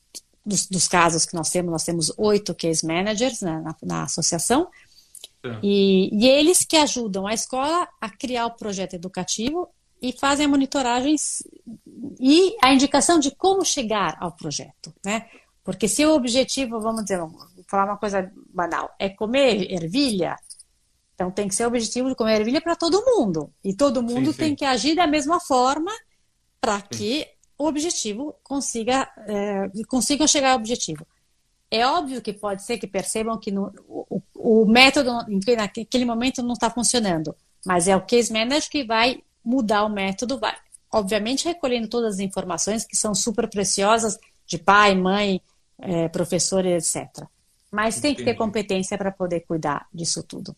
dos, 0.46 0.68
dos, 0.68 0.86
casos 0.86 1.26
que 1.26 1.34
nós 1.34 1.50
temos. 1.50 1.72
Nós 1.72 1.86
temos 1.86 2.12
oito 2.18 2.54
case 2.54 2.86
managers 2.86 3.40
né, 3.40 3.62
na, 3.62 3.76
na, 3.82 4.04
associação, 4.04 4.68
é. 5.42 5.60
e, 5.64 6.10
e, 6.12 6.28
eles 6.28 6.66
que 6.66 6.76
ajudam 6.76 7.26
a 7.26 7.34
escola 7.34 7.88
a 8.02 8.10
criar 8.10 8.48
o 8.48 8.58
projeto 8.58 8.96
educativo 8.96 9.70
e 10.02 10.12
fazem 10.12 10.46
a 10.46 10.50
monitoragem 10.50 11.16
e 12.20 12.56
a 12.64 12.74
indicação 12.74 13.20
de 13.20 13.32
como 13.32 13.66
chegar 13.66 14.18
ao 14.20 14.32
projeto, 14.32 14.94
né? 15.06 15.28
Porque 15.64 15.88
se 15.88 16.06
o 16.06 16.16
objetivo, 16.16 16.80
vamos 16.80 17.04
dizer, 17.04 17.20
vou 17.20 17.34
falar 17.68 17.86
uma 17.86 17.98
coisa 17.98 18.32
banal, 18.54 18.96
é 18.98 19.10
comer 19.10 19.72
ervilha, 19.72 20.38
então 21.14 21.32
tem 21.32 21.48
que 21.48 21.56
ser 21.56 21.66
o 21.66 21.68
objetivo 21.68 22.10
de 22.10 22.16
comer 22.16 22.40
ervilha 22.40 22.62
para 22.62 22.76
todo 22.76 23.04
mundo. 23.04 23.52
E 23.64 23.74
todo 23.74 24.04
mundo 24.04 24.28
sim, 24.28 24.34
sim. 24.34 24.38
tem 24.38 24.56
que 24.56 24.64
agir 24.64 24.96
da 24.96 25.08
mesma 25.08 25.40
forma 25.40 25.92
para 26.62 26.80
que 26.82 27.28
o 27.58 27.66
objetivo 27.66 28.36
consiga, 28.44 29.12
é, 29.28 29.70
consigam 29.88 30.28
chegar 30.28 30.52
ao 30.52 30.58
objetivo. 30.58 31.06
É 31.72 31.86
óbvio 31.86 32.22
que 32.22 32.32
pode 32.32 32.64
ser 32.64 32.78
que 32.78 32.88
percebam 32.88 33.38
que 33.38 33.52
no, 33.52 33.74
o, 33.88 34.22
o, 34.36 34.66
método 34.66 35.12
naquele 35.58 36.06
momento 36.06 36.42
não 36.42 36.54
está 36.54 36.70
funcionando, 36.70 37.36
mas 37.66 37.88
é 37.88 37.96
o 37.96 38.06
case 38.06 38.32
manager 38.32 38.70
que 38.70 38.86
vai 38.86 39.22
mudar 39.48 39.86
o 39.86 39.90
método, 39.90 40.38
vai, 40.38 40.54
obviamente 40.92 41.46
recolhendo 41.46 41.88
todas 41.88 42.16
as 42.16 42.20
informações 42.20 42.86
que 42.86 42.98
são 42.98 43.16
super 43.16 43.50
preciosas 43.50 44.20
de 44.46 44.58
pai, 44.58 44.94
mãe, 44.94 45.42
é, 45.80 46.10
professor, 46.10 46.66
etc. 46.66 47.08
Mas 47.72 47.98
Entendi. 47.98 48.02
tem 48.02 48.16
que 48.16 48.24
ter 48.26 48.38
competência 48.38 48.98
para 48.98 49.10
poder 49.10 49.42
cuidar 49.42 49.88
disso 49.94 50.22
tudo. 50.22 50.54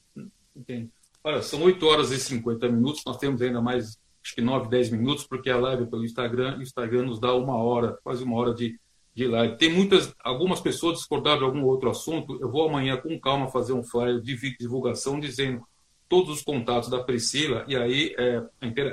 Entende? 0.55 0.89
Olha, 1.23 1.43
são 1.43 1.61
8 1.61 1.85
horas 1.85 2.11
e 2.11 2.19
50 2.19 2.67
minutos, 2.69 3.03
nós 3.05 3.17
temos 3.17 3.39
ainda 3.43 3.61
mais, 3.61 3.99
acho 4.23 4.33
que 4.33 4.41
9, 4.41 4.67
10 4.69 4.89
minutos, 4.89 5.23
porque 5.23 5.51
a 5.51 5.57
live 5.57 5.85
pelo 5.85 6.03
Instagram, 6.03 6.57
o 6.57 6.63
Instagram 6.63 7.03
nos 7.03 7.19
dá 7.19 7.35
uma 7.35 7.57
hora, 7.57 7.95
quase 8.03 8.23
uma 8.23 8.37
hora 8.37 8.55
de, 8.55 8.79
de 9.13 9.27
live. 9.27 9.55
Tem 9.57 9.71
muitas, 9.71 10.11
algumas 10.23 10.61
pessoas 10.61 10.97
discordaram 10.97 11.39
de 11.39 11.45
algum 11.45 11.63
outro 11.63 11.91
assunto, 11.91 12.39
eu 12.41 12.49
vou 12.49 12.67
amanhã 12.67 12.97
com 12.97 13.19
calma 13.19 13.49
fazer 13.49 13.73
um 13.73 13.83
flyer 13.83 14.19
de 14.19 14.57
divulgação 14.57 15.19
dizendo 15.19 15.63
todos 16.09 16.37
os 16.37 16.41
contatos 16.41 16.89
da 16.89 17.03
Priscila, 17.03 17.63
e 17.67 17.77
aí 17.77 18.15
é, 18.17 18.43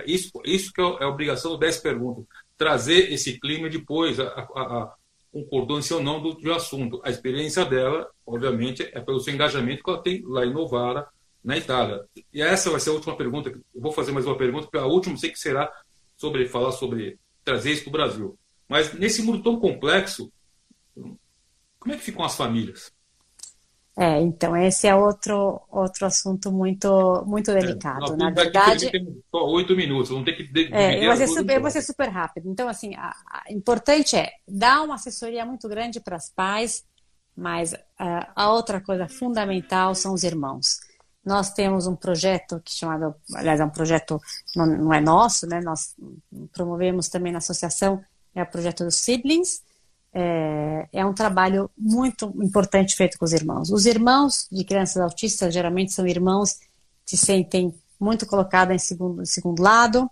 isso, 0.07 0.31
isso 0.45 0.73
que 0.73 0.81
é, 0.81 0.85
é 0.85 1.05
a 1.05 1.09
obrigação 1.09 1.53
do 1.53 1.59
10 1.59 1.79
perguntas, 1.79 2.25
trazer 2.57 3.13
esse 3.13 3.41
clima 3.41 3.69
depois, 3.69 4.21
a, 4.21 4.27
a, 4.27 4.61
a 4.61 4.95
concordância 5.33 5.97
ou 5.97 6.03
não 6.03 6.23
do, 6.23 6.35
do 6.35 6.53
assunto. 6.53 7.01
A 7.03 7.11
experiência 7.11 7.65
dela, 7.65 8.09
obviamente, 8.27 8.83
é 8.93 9.01
pelo 9.01 9.21
seu 9.21 9.35
engajamento 9.35 9.83
que 9.83 9.91
ela 9.91 10.03
tem 10.03 10.23
lá 10.27 10.45
em 10.45 10.53
Novara, 10.53 11.09
na 11.43 11.57
Itália. 11.57 12.05
E 12.33 12.43
essa 12.43 12.71
vai 12.71 12.81
ser 12.81 12.91
a 12.91 12.95
última 12.95 13.17
pergunta. 13.17 13.51
Eu 13.51 13.81
vou 13.81 13.93
fazer 13.93 14.13
mais 14.13 14.27
uma 14.27 14.37
pergunta, 14.37 14.65
porque 14.65 14.79
a 14.79 14.87
última 14.87 15.17
sei 15.17 15.31
que 15.31 15.39
será 15.39 15.73
sobre 16.17 16.47
falar 16.47 16.73
sobre 16.73 17.19
trazer 17.45 17.73
isso 17.73 17.85
para 17.85 17.89
o 17.89 17.93
Brasil. 17.93 18.39
Mas 18.69 18.93
nesse 18.95 19.23
mundo 19.23 19.43
tão 19.43 19.59
complexo, 19.59 20.33
como 21.79 21.95
é 21.95 21.97
que 21.97 22.03
ficam 22.03 22.25
as 22.25 22.37
famílias? 22.37 22.93
É, 23.99 24.21
então 24.21 24.55
esse 24.55 24.87
é 24.87 24.95
outro 24.95 25.59
outro 25.71 26.05
assunto 26.05 26.53
muito 26.53 27.25
muito 27.27 27.51
é, 27.51 27.55
delicado. 27.55 28.13
É, 28.13 28.17
Na 28.17 28.31
verdade, 28.31 28.91
só 29.31 29.47
oito 29.49 29.75
minutos, 29.75 30.11
vamos 30.11 30.27
ter 30.27 30.35
que 30.35 30.69
é, 30.71 31.03
eu, 31.03 31.09
vou 31.09 31.17
ser 31.17 31.27
super, 31.29 31.71
ser 31.71 31.83
super 31.83 32.09
rápido. 32.11 32.51
Então 32.51 32.69
assim, 32.69 32.95
a, 32.95 33.09
a, 33.09 33.45
importante 33.51 34.15
é 34.15 34.31
dar 34.47 34.83
uma 34.83 34.97
assessoria 34.97 35.47
muito 35.47 35.67
grande 35.67 35.99
para 35.99 36.17
os 36.17 36.29
pais, 36.29 36.85
mas 37.35 37.75
a, 37.99 38.45
a 38.45 38.53
outra 38.53 38.83
coisa 38.83 39.09
fundamental 39.09 39.95
são 39.95 40.13
os 40.13 40.25
irmãos. 40.25 40.79
Nós 41.25 41.51
temos 41.55 41.87
um 41.87 41.97
projeto 41.97 42.61
que 42.63 42.73
chamado, 42.73 43.15
aliás, 43.35 43.61
é 43.61 43.65
um 43.65 43.71
projeto 43.71 44.21
não, 44.55 44.67
não 44.67 44.93
é 44.93 45.01
nosso, 45.01 45.47
né? 45.47 45.61
Nós 45.61 45.97
promovemos 46.53 47.09
também 47.09 47.33
na 47.33 47.39
associação 47.39 48.05
é 48.35 48.43
o 48.43 48.47
projeto 48.47 48.85
dos 48.85 48.97
siblings, 48.97 49.63
é, 50.19 50.89
é, 50.95 51.05
um 51.05 51.13
trabalho 51.13 51.71
muito 51.77 52.33
importante 52.43 52.97
feito 52.97 53.19
com 53.19 53.27
os 53.27 53.35
irmãos. 53.35 53.71
Os 53.71 53.85
irmãos 53.85 54.49
de 54.51 54.65
crianças 54.65 54.97
autistas 54.97 55.53
geralmente 55.53 55.93
são 55.93 56.07
irmãos 56.07 56.55
que 57.05 57.11
se 57.11 57.19
sentem 57.19 57.75
muito 58.01 58.25
colocados 58.25 58.75
em 58.75 58.79
segundo, 58.79 59.27
segundo 59.27 59.63
lado, 59.63 60.11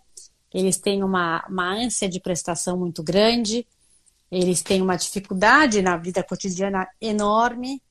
eles 0.53 0.77
têm 0.77 1.03
uma, 1.03 1.43
uma 1.49 1.73
ânsia 1.73 2.07
de 2.07 2.21
prestação 2.21 2.77
muito 2.77 3.03
grande, 3.03 3.67
eles 4.31 4.61
têm 4.61 4.83
uma 4.83 4.97
dificuldade 4.97 5.81
na 5.81 5.97
vida 5.97 6.23
cotidiana 6.23 6.87
enorme, 7.01 7.83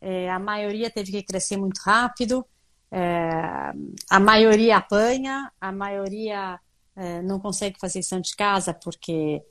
é, 0.00 0.30
a 0.30 0.38
maioria 0.38 0.88
teve 0.88 1.12
que 1.12 1.22
crescer 1.22 1.58
muito 1.58 1.78
rápido, 1.82 2.46
é, 2.90 3.72
a 4.08 4.18
maioria 4.18 4.78
apanha, 4.78 5.52
a 5.60 5.70
maioria 5.70 6.58
é, 6.96 7.20
não 7.20 7.38
consegue 7.38 7.78
fazer 7.78 7.98
lição 7.98 8.20
de 8.20 8.34
casa 8.34 8.72
porque 8.72 9.42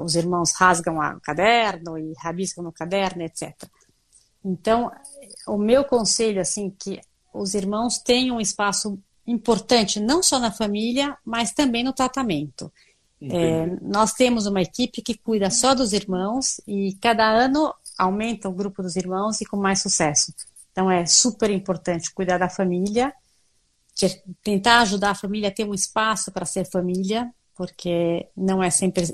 os 0.00 0.14
irmãos 0.14 0.52
rasgam 0.52 0.98
o 0.98 1.20
caderno 1.20 1.98
e 1.98 2.14
rabiscam 2.18 2.64
no 2.64 2.72
caderno, 2.72 3.22
etc. 3.22 3.54
Então, 4.44 4.90
o 5.46 5.58
meu 5.58 5.84
conselho, 5.84 6.40
assim, 6.40 6.70
que 6.70 7.00
os 7.34 7.54
irmãos 7.54 7.98
tenham 7.98 8.36
um 8.36 8.40
espaço 8.40 8.98
importante, 9.26 10.00
não 10.00 10.22
só 10.22 10.38
na 10.38 10.52
família, 10.52 11.16
mas 11.24 11.52
também 11.52 11.82
no 11.82 11.92
tratamento. 11.92 12.72
É, 13.20 13.66
nós 13.80 14.12
temos 14.12 14.46
uma 14.46 14.60
equipe 14.60 15.02
que 15.02 15.16
cuida 15.16 15.50
só 15.50 15.74
dos 15.74 15.92
irmãos 15.92 16.60
e 16.66 16.94
cada 17.00 17.26
ano 17.26 17.74
aumenta 17.98 18.48
o 18.48 18.52
grupo 18.52 18.82
dos 18.82 18.94
irmãos 18.94 19.40
e 19.40 19.46
com 19.46 19.56
mais 19.56 19.80
sucesso. 19.80 20.32
Então 20.70 20.90
é 20.90 21.06
super 21.06 21.50
importante 21.50 22.12
cuidar 22.12 22.38
da 22.38 22.50
família, 22.50 23.12
tentar 24.42 24.80
ajudar 24.80 25.10
a 25.10 25.14
família 25.14 25.48
a 25.48 25.52
ter 25.52 25.64
um 25.64 25.72
espaço 25.72 26.30
para 26.30 26.44
ser 26.44 26.66
família, 26.70 27.32
porque 27.54 28.28
não 28.36 28.62
é 28.62 28.68
sempre. 28.68 29.06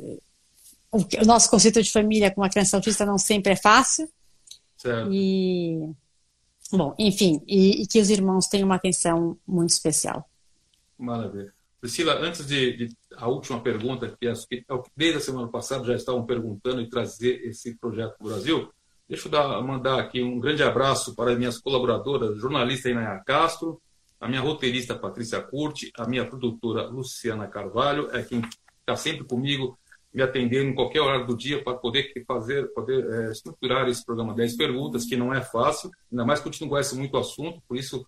O 0.93 1.25
nosso 1.25 1.51
conceito 1.51 1.83
de 1.83 1.91
família 1.91 2.31
com 2.31 2.43
uma 2.43 2.51
criança 2.51 2.77
autista 2.77 3.07
não 3.07 3.17
sempre 3.17 3.53
é 3.53 3.57
fácil. 3.57 4.09
Certo. 4.77 5.11
E, 5.11 5.91
bom, 6.71 6.95
enfim, 6.99 7.41
e, 7.47 7.83
e 7.83 7.87
que 7.87 7.99
os 7.99 8.11
irmãos 8.11 8.47
tenham 8.47 8.67
uma 8.67 8.75
atenção 8.75 9.39
muito 9.47 9.71
especial. 9.71 10.29
Maravilha. 10.99 11.53
Priscila, 11.81 12.15
antes 12.21 12.47
de, 12.47 12.77
de, 12.77 12.97
a 13.17 13.27
última 13.27 13.61
pergunta, 13.61 14.17
que 14.21 14.29
é, 14.29 14.33
que 14.33 14.65
desde 14.97 15.19
a 15.19 15.21
semana 15.21 15.49
passada 15.49 15.85
já 15.85 15.97
estavam 15.97 16.25
perguntando 16.25 16.81
e 16.81 16.89
trazer 16.89 17.45
esse 17.45 17.75
projeto 17.75 18.17
para 18.19 18.27
o 18.27 18.31
Brasil, 18.31 18.73
deixa 19.09 19.27
eu 19.27 19.33
dar, 19.33 19.61
mandar 19.63 19.99
aqui 19.99 20.23
um 20.23 20.39
grande 20.39 20.63
abraço 20.63 21.15
para 21.17 21.35
minhas 21.35 21.59
colaboradoras, 21.59 22.39
jornalista 22.39 22.89
Inaya 22.89 23.21
Castro, 23.27 23.83
a 24.21 24.29
minha 24.29 24.41
roteirista 24.41 24.95
Patrícia 24.95 25.41
Curti, 25.43 25.91
a 25.97 26.07
minha 26.07 26.25
produtora 26.25 26.87
Luciana 26.87 27.49
Carvalho, 27.49 28.09
é 28.13 28.23
quem 28.23 28.43
está 28.79 28.95
sempre 28.95 29.25
comigo, 29.25 29.77
me 30.13 30.23
atendendo 30.23 30.71
em 30.71 30.75
qualquer 30.75 31.01
hora 31.01 31.25
do 31.25 31.37
dia 31.37 31.63
para 31.63 31.75
poder 31.75 32.13
fazer, 32.27 32.67
poder 32.75 33.05
é, 33.11 33.33
estruturar 33.33 33.89
esse 33.89 34.05
programa 34.05 34.35
10 34.35 34.57
perguntas, 34.57 35.05
que 35.05 35.17
não 35.17 35.33
é 35.33 35.41
fácil, 35.41 35.91
ainda 36.11 36.25
mais 36.25 36.41
que 36.41 36.49
a 36.49 36.53
gente 36.53 36.61
não 36.61 36.69
conhece 36.69 36.95
muito 36.95 37.15
o 37.15 37.19
assunto, 37.19 37.63
por 37.67 37.77
isso 37.77 38.07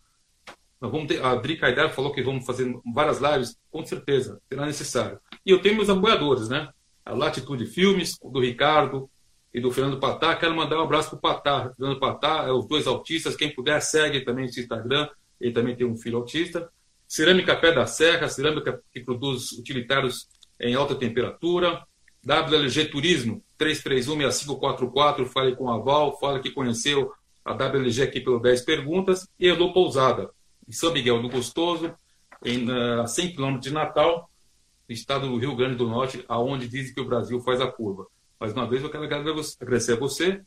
nós 0.81 0.93
vamos 0.93 1.07
ter, 1.07 1.25
a 1.25 1.35
Dri 1.35 1.57
Kaidar 1.57 1.91
falou 1.95 2.13
que 2.13 2.23
vamos 2.23 2.45
fazer 2.45 2.71
várias 2.95 3.19
lives, 3.19 3.57
com 3.71 3.85
certeza, 3.87 4.39
será 4.49 4.67
necessário. 4.67 5.19
E 5.47 5.51
eu 5.51 5.63
tenho 5.63 5.77
meus 5.77 5.89
apoiadores, 5.89 6.51
né? 6.51 6.69
A 7.07 7.15
Latitude 7.15 7.65
Filmes, 7.65 8.19
do 8.23 8.39
Ricardo 8.39 9.09
e 9.53 9.61
do 9.61 9.71
Fernando 9.71 9.99
Patá. 9.99 10.37
Quero 10.37 10.55
mandar 10.55 10.79
um 10.79 10.83
abraço 10.83 11.09
para 11.11 11.17
o 11.17 11.21
Patá. 11.21 11.73
Fernando 11.75 11.99
Patá, 11.99 12.45
é 12.47 12.53
os 12.53 12.67
dois 12.67 12.87
autistas. 12.87 13.35
Quem 13.35 13.55
puder, 13.55 13.81
segue 13.81 14.27
também 14.27 14.45
esse 14.45 14.61
Instagram. 14.61 15.09
Ele 15.41 15.53
também 15.53 15.75
tem 15.75 15.87
um 15.87 15.97
filho 15.97 16.19
autista. 16.19 16.69
Cerâmica 17.09 17.57
Pé 17.57 17.73
da 17.73 17.87
Serra, 17.87 18.29
cerâmica 18.29 18.83
que 18.93 19.01
produz 19.01 19.53
utilitários 19.53 20.29
em 20.61 20.75
alta 20.75 20.95
temperatura. 20.95 21.83
WLG 22.25 22.87
Turismo, 22.87 23.43
3316544. 23.59 25.27
Fale 25.27 25.55
com 25.57 25.71
a 25.71 25.79
Val, 25.79 26.19
fale 26.19 26.41
que 26.41 26.51
conheceu 26.51 27.13
a 27.45 27.53
WLG 27.53 28.03
aqui 28.03 28.21
pelo 28.21 28.41
10 28.41 28.63
Perguntas. 28.63 29.29
E 29.39 29.47
Elô 29.47 29.73
Pousada, 29.73 30.31
em 30.69 30.73
São 30.73 30.93
Miguel 30.93 31.21
do 31.21 31.29
Gostoso, 31.29 31.95
em, 32.45 32.67
a 33.01 33.07
100 33.07 33.33
quilômetros 33.33 33.65
de 33.65 33.73
Natal, 33.73 34.31
estado 34.89 35.29
do 35.29 35.37
Rio 35.37 35.55
Grande 35.55 35.77
do 35.77 35.89
Norte, 35.89 36.25
aonde 36.29 36.69
dizem 36.69 36.95
que 36.95 37.01
o 37.01 37.07
Brasil 37.07 37.41
faz 37.41 37.61
a 37.61 37.67
curva. 37.67 38.07
Mais 38.39 38.53
uma 38.53 38.67
vez, 38.67 38.83
eu 38.83 38.91
quero 38.91 39.05
agradecer 39.05 39.93
a 39.93 39.97
você 39.97 40.41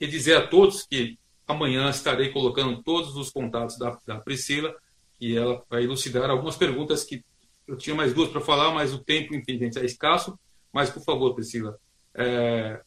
e 0.00 0.06
dizer 0.06 0.36
a 0.36 0.46
todos 0.46 0.86
que 0.86 1.18
amanhã 1.46 1.90
estarei 1.90 2.30
colocando 2.30 2.82
todos 2.82 3.16
os 3.16 3.30
contatos 3.30 3.78
da, 3.78 3.98
da 4.06 4.18
Priscila, 4.18 4.74
que 5.18 5.36
ela 5.36 5.62
vai 5.68 5.84
elucidar 5.84 6.30
algumas 6.30 6.56
perguntas 6.56 7.04
que 7.04 7.22
eu 7.66 7.76
tinha 7.76 7.94
mais 7.94 8.12
duas 8.12 8.30
para 8.30 8.40
falar, 8.40 8.72
mas 8.72 8.92
o 8.92 8.98
tempo, 8.98 9.34
enfim, 9.34 9.58
é 9.62 9.84
escasso. 9.84 10.38
Mas, 10.74 10.90
por 10.90 11.04
favor, 11.04 11.32
Priscila, 11.36 11.78
é, 12.12 12.80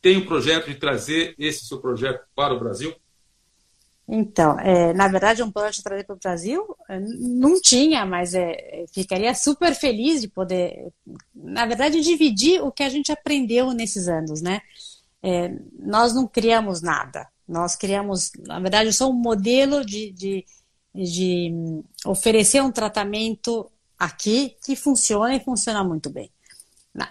tem 0.00 0.16
um 0.16 0.24
projeto 0.24 0.66
de 0.66 0.76
trazer 0.76 1.34
esse 1.36 1.66
seu 1.66 1.80
projeto 1.80 2.24
para 2.36 2.54
o 2.54 2.60
Brasil? 2.60 2.94
Então, 4.06 4.60
é, 4.60 4.92
na 4.92 5.08
verdade, 5.08 5.42
um 5.42 5.50
plano 5.50 5.72
de 5.72 5.82
trazer 5.82 6.04
para 6.04 6.14
o 6.14 6.18
Brasil 6.18 6.76
é, 6.88 7.00
não 7.00 7.60
tinha, 7.60 8.06
mas 8.06 8.32
é, 8.32 8.84
ficaria 8.92 9.34
super 9.34 9.74
feliz 9.74 10.20
de 10.20 10.28
poder, 10.28 10.92
na 11.34 11.66
verdade, 11.66 12.00
dividir 12.00 12.62
o 12.62 12.70
que 12.70 12.84
a 12.84 12.88
gente 12.88 13.10
aprendeu 13.10 13.72
nesses 13.72 14.06
anos, 14.06 14.40
né? 14.40 14.60
É, 15.20 15.52
nós 15.80 16.14
não 16.14 16.28
criamos 16.28 16.80
nada, 16.80 17.26
nós 17.48 17.74
criamos, 17.74 18.30
na 18.46 18.60
verdade, 18.60 18.92
só 18.92 19.08
um 19.08 19.14
modelo 19.14 19.84
de, 19.84 20.12
de, 20.12 20.44
de 20.94 21.82
oferecer 22.06 22.62
um 22.62 22.70
tratamento 22.70 23.68
aqui 23.98 24.54
que 24.64 24.76
funciona 24.76 25.34
e 25.34 25.40
funciona 25.40 25.82
muito 25.82 26.10
bem. 26.10 26.30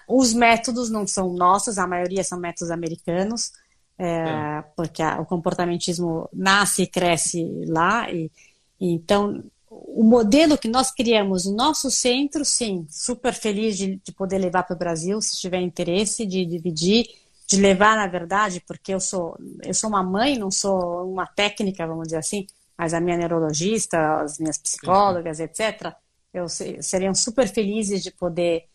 Os 0.07 0.33
métodos 0.33 0.89
não 0.89 1.05
são 1.05 1.33
nossos, 1.33 1.77
a 1.77 1.85
maioria 1.85 2.23
são 2.23 2.39
métodos 2.39 2.71
americanos, 2.71 3.51
é, 3.97 4.05
é. 4.05 4.63
porque 4.75 5.01
a, 5.01 5.19
o 5.19 5.25
comportamentismo 5.25 6.29
nasce 6.33 6.83
e 6.83 6.87
cresce 6.87 7.43
lá. 7.67 8.09
E, 8.11 8.31
e, 8.79 8.93
então, 8.93 9.43
o 9.69 10.03
modelo 10.03 10.57
que 10.57 10.67
nós 10.67 10.91
criamos, 10.91 11.45
o 11.45 11.55
nosso 11.55 11.91
centro, 11.91 12.45
sim, 12.45 12.85
super 12.89 13.33
feliz 13.33 13.77
de, 13.77 13.99
de 14.03 14.11
poder 14.11 14.37
levar 14.37 14.63
para 14.63 14.75
o 14.75 14.79
Brasil, 14.79 15.21
se 15.21 15.39
tiver 15.39 15.61
interesse, 15.61 16.25
de 16.25 16.45
dividir, 16.45 17.05
de 17.47 17.57
levar, 17.57 17.95
na 17.97 18.07
verdade, 18.07 18.63
porque 18.65 18.93
eu 18.93 18.99
sou, 18.99 19.37
eu 19.63 19.73
sou 19.73 19.89
uma 19.89 20.03
mãe, 20.03 20.37
não 20.37 20.49
sou 20.49 21.11
uma 21.11 21.25
técnica, 21.25 21.85
vamos 21.85 22.05
dizer 22.05 22.17
assim, 22.17 22.47
mas 22.77 22.93
a 22.93 23.01
minha 23.01 23.17
neurologista, 23.17 24.21
as 24.21 24.39
minhas 24.39 24.57
psicólogas, 24.57 25.39
etc., 25.39 25.93
eu 26.33 26.47
seriam 26.49 27.13
super 27.13 27.47
felizes 27.47 28.01
de 28.01 28.11
poder 28.11 28.65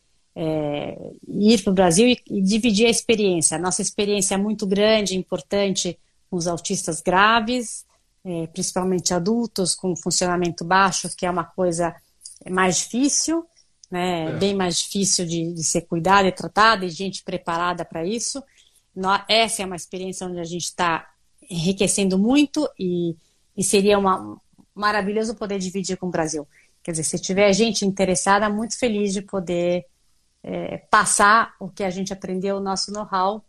é, 0.41 0.97
ir 1.26 1.64
para 1.64 1.72
o 1.72 1.74
Brasil 1.74 2.07
e, 2.07 2.22
e, 2.30 2.41
dividir 2.41 2.86
a 2.86 2.91
experiência. 2.91 3.57
A 3.57 3.61
nossa 3.61 3.82
experiência 3.82 4.36
é 4.36 4.39
muito 4.39 4.68
grande, 4.68 5.16
importante 5.16 5.99
com 6.30 6.36
os 6.36 6.47
autistas 6.47 7.01
graves, 7.01 7.84
é, 8.24 8.47
principalmente 8.47 9.12
adultos 9.12 9.74
com 9.74 9.97
funcionamento 9.97 10.64
baixo, 10.64 11.11
que 11.16 11.26
é 11.26 11.30
uma 11.30 11.43
coisa 11.43 11.93
mais 12.49 12.76
difícil, 12.76 13.45
né, 13.91 14.26
é. 14.26 14.32
bem 14.34 14.55
mais 14.55 14.78
difícil 14.78 15.26
de, 15.26 15.53
de, 15.53 15.64
ser 15.64 15.82
cuidada 15.82 16.28
e 16.28 16.32
tratada, 16.32 16.84
e 16.84 16.91
gente 16.91 17.24
preparada 17.24 17.84
para 17.84 18.07
isso. 18.07 18.41
essa 19.26 19.62
é 19.62 19.66
uma 19.66 19.74
experiência 19.74 20.24
onde 20.24 20.39
a 20.39 20.45
gente 20.45 20.66
está 20.66 21.05
enriquecendo 21.51 22.16
muito 22.16 22.68
e, 22.78 23.16
e 23.57 23.64
seria 23.64 23.99
uma, 23.99 24.41
maravilhoso 24.72 25.34
poder 25.34 25.59
dividir 25.59 25.97
com 25.97 26.07
o 26.07 26.12
Brasil. 26.12 26.47
Quer 26.80 26.93
dizer, 26.93 27.05
se 27.05 27.18
tiver 27.18 27.53
gente 27.53 27.84
interessada, 27.84 28.49
muito 28.49 28.78
feliz 28.78 29.12
de 29.12 29.22
poder 29.22 29.84
é, 30.43 30.78
passar 30.91 31.55
o 31.61 31.68
que 31.68 31.82
a 31.82 31.91
gente 31.91 32.12
aprendeu, 32.12 32.57
o 32.57 32.61
nosso 32.61 32.93
know-how, 32.93 33.45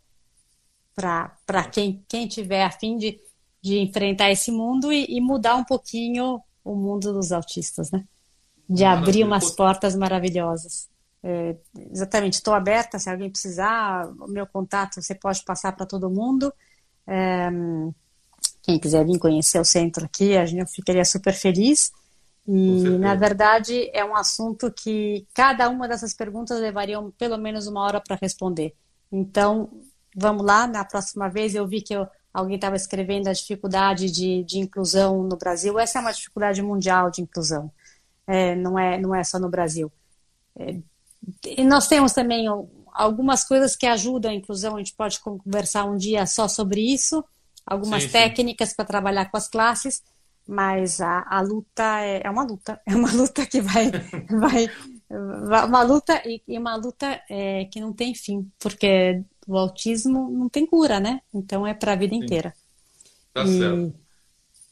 para 0.94 1.64
quem, 1.70 2.04
quem 2.08 2.28
tiver 2.28 2.64
a 2.64 2.70
fim 2.70 2.96
de, 2.96 3.18
de 3.62 3.78
enfrentar 3.78 4.30
esse 4.30 4.50
mundo 4.50 4.92
e, 4.92 5.06
e, 5.08 5.20
mudar 5.20 5.56
um 5.56 5.64
pouquinho 5.64 6.40
o 6.62 6.74
mundo 6.74 7.12
dos 7.12 7.32
autistas, 7.32 7.90
né? 7.90 8.04
De 8.68 8.84
abrir 8.84 9.24
umas 9.24 9.50
portas 9.50 9.96
maravilhosas. 9.96 10.88
É, 11.22 11.56
exatamente, 11.90 12.34
estou 12.34 12.54
aberta, 12.54 12.98
se 12.98 13.10
alguém 13.10 13.30
precisar, 13.30 14.06
o 14.20 14.28
meu 14.28 14.46
contato 14.46 15.02
você 15.02 15.14
pode 15.14 15.42
passar 15.44 15.72
para 15.72 15.86
todo 15.86 16.10
mundo. 16.10 16.52
É, 17.06 17.50
quem 18.62 18.78
quiser 18.78 19.04
vir 19.04 19.18
conhecer 19.18 19.58
o 19.58 19.64
centro 19.64 20.04
aqui, 20.04 20.36
a 20.36 20.46
gente 20.46 20.70
ficaria 20.70 21.04
super 21.04 21.34
feliz. 21.34 21.92
E, 22.46 22.98
na 22.98 23.14
verdade, 23.14 23.90
é 23.92 24.04
um 24.04 24.16
assunto 24.16 24.72
que 24.72 25.26
cada 25.34 25.68
uma 25.68 25.86
dessas 25.86 26.14
perguntas 26.14 26.58
levariam 26.60 27.10
pelo 27.12 27.38
menos 27.38 27.66
uma 27.66 27.82
hora 27.82 28.00
para 28.00 28.18
responder. 28.20 28.74
Então, 29.12 29.70
vamos 30.16 30.44
lá, 30.44 30.66
na 30.66 30.84
próxima 30.84 31.28
vez 31.28 31.54
eu 31.54 31.66
vi 31.66 31.80
que 31.80 31.94
eu, 31.94 32.08
alguém 32.32 32.56
estava 32.56 32.76
escrevendo 32.76 33.28
a 33.28 33.32
dificuldade 33.32 34.10
de, 34.10 34.42
de, 34.44 34.58
inclusão 34.58 35.22
no 35.22 35.36
Brasil. 35.36 35.78
Essa 35.78 35.98
é 35.98 36.02
uma 36.02 36.12
dificuldade 36.12 36.62
mundial 36.62 37.10
de 37.10 37.22
inclusão, 37.22 37.70
é, 38.26 38.54
não, 38.56 38.78
é, 38.78 38.98
não 38.98 39.14
é 39.14 39.22
só 39.22 39.38
no 39.38 39.48
Brasil. 39.48 39.92
É, 40.56 40.76
e 41.46 41.64
nós 41.64 41.86
temos 41.86 42.12
também 42.12 42.46
algumas 42.92 43.44
coisas 43.44 43.76
que 43.76 43.86
ajudam 43.86 44.30
a 44.30 44.34
inclusão, 44.34 44.76
a 44.76 44.78
gente 44.78 44.94
pode 44.94 45.20
conversar 45.20 45.84
um 45.84 45.96
dia 45.96 46.26
só 46.26 46.48
sobre 46.48 46.80
isso, 46.80 47.24
algumas 47.64 48.04
sim, 48.04 48.08
técnicas 48.08 48.72
para 48.72 48.84
trabalhar 48.84 49.30
com 49.30 49.36
as 49.36 49.46
classes 49.46 50.02
mas 50.46 51.00
a, 51.00 51.24
a 51.28 51.40
luta 51.40 52.00
é, 52.00 52.22
é, 52.24 52.30
uma 52.30 52.44
luta, 52.44 52.80
é 52.86 52.94
uma 52.94 53.12
luta 53.12 53.46
que 53.46 53.60
vai, 53.60 53.90
vai 54.28 54.70
uma 55.66 55.82
luta 55.82 56.22
e, 56.24 56.40
e 56.46 56.58
uma 56.58 56.76
luta 56.76 57.20
é, 57.28 57.64
que 57.64 57.80
não 57.80 57.92
tem 57.92 58.14
fim, 58.14 58.50
porque 58.58 59.22
o 59.46 59.56
autismo 59.56 60.30
não 60.30 60.48
tem 60.48 60.64
cura, 60.64 61.00
né? 61.00 61.20
Então 61.34 61.66
é 61.66 61.74
para 61.74 61.92
a 61.92 61.96
vida 61.96 62.14
Sim. 62.14 62.22
inteira. 62.22 62.54
Tá 63.32 63.42
e... 63.42 63.58
certo. 63.58 63.94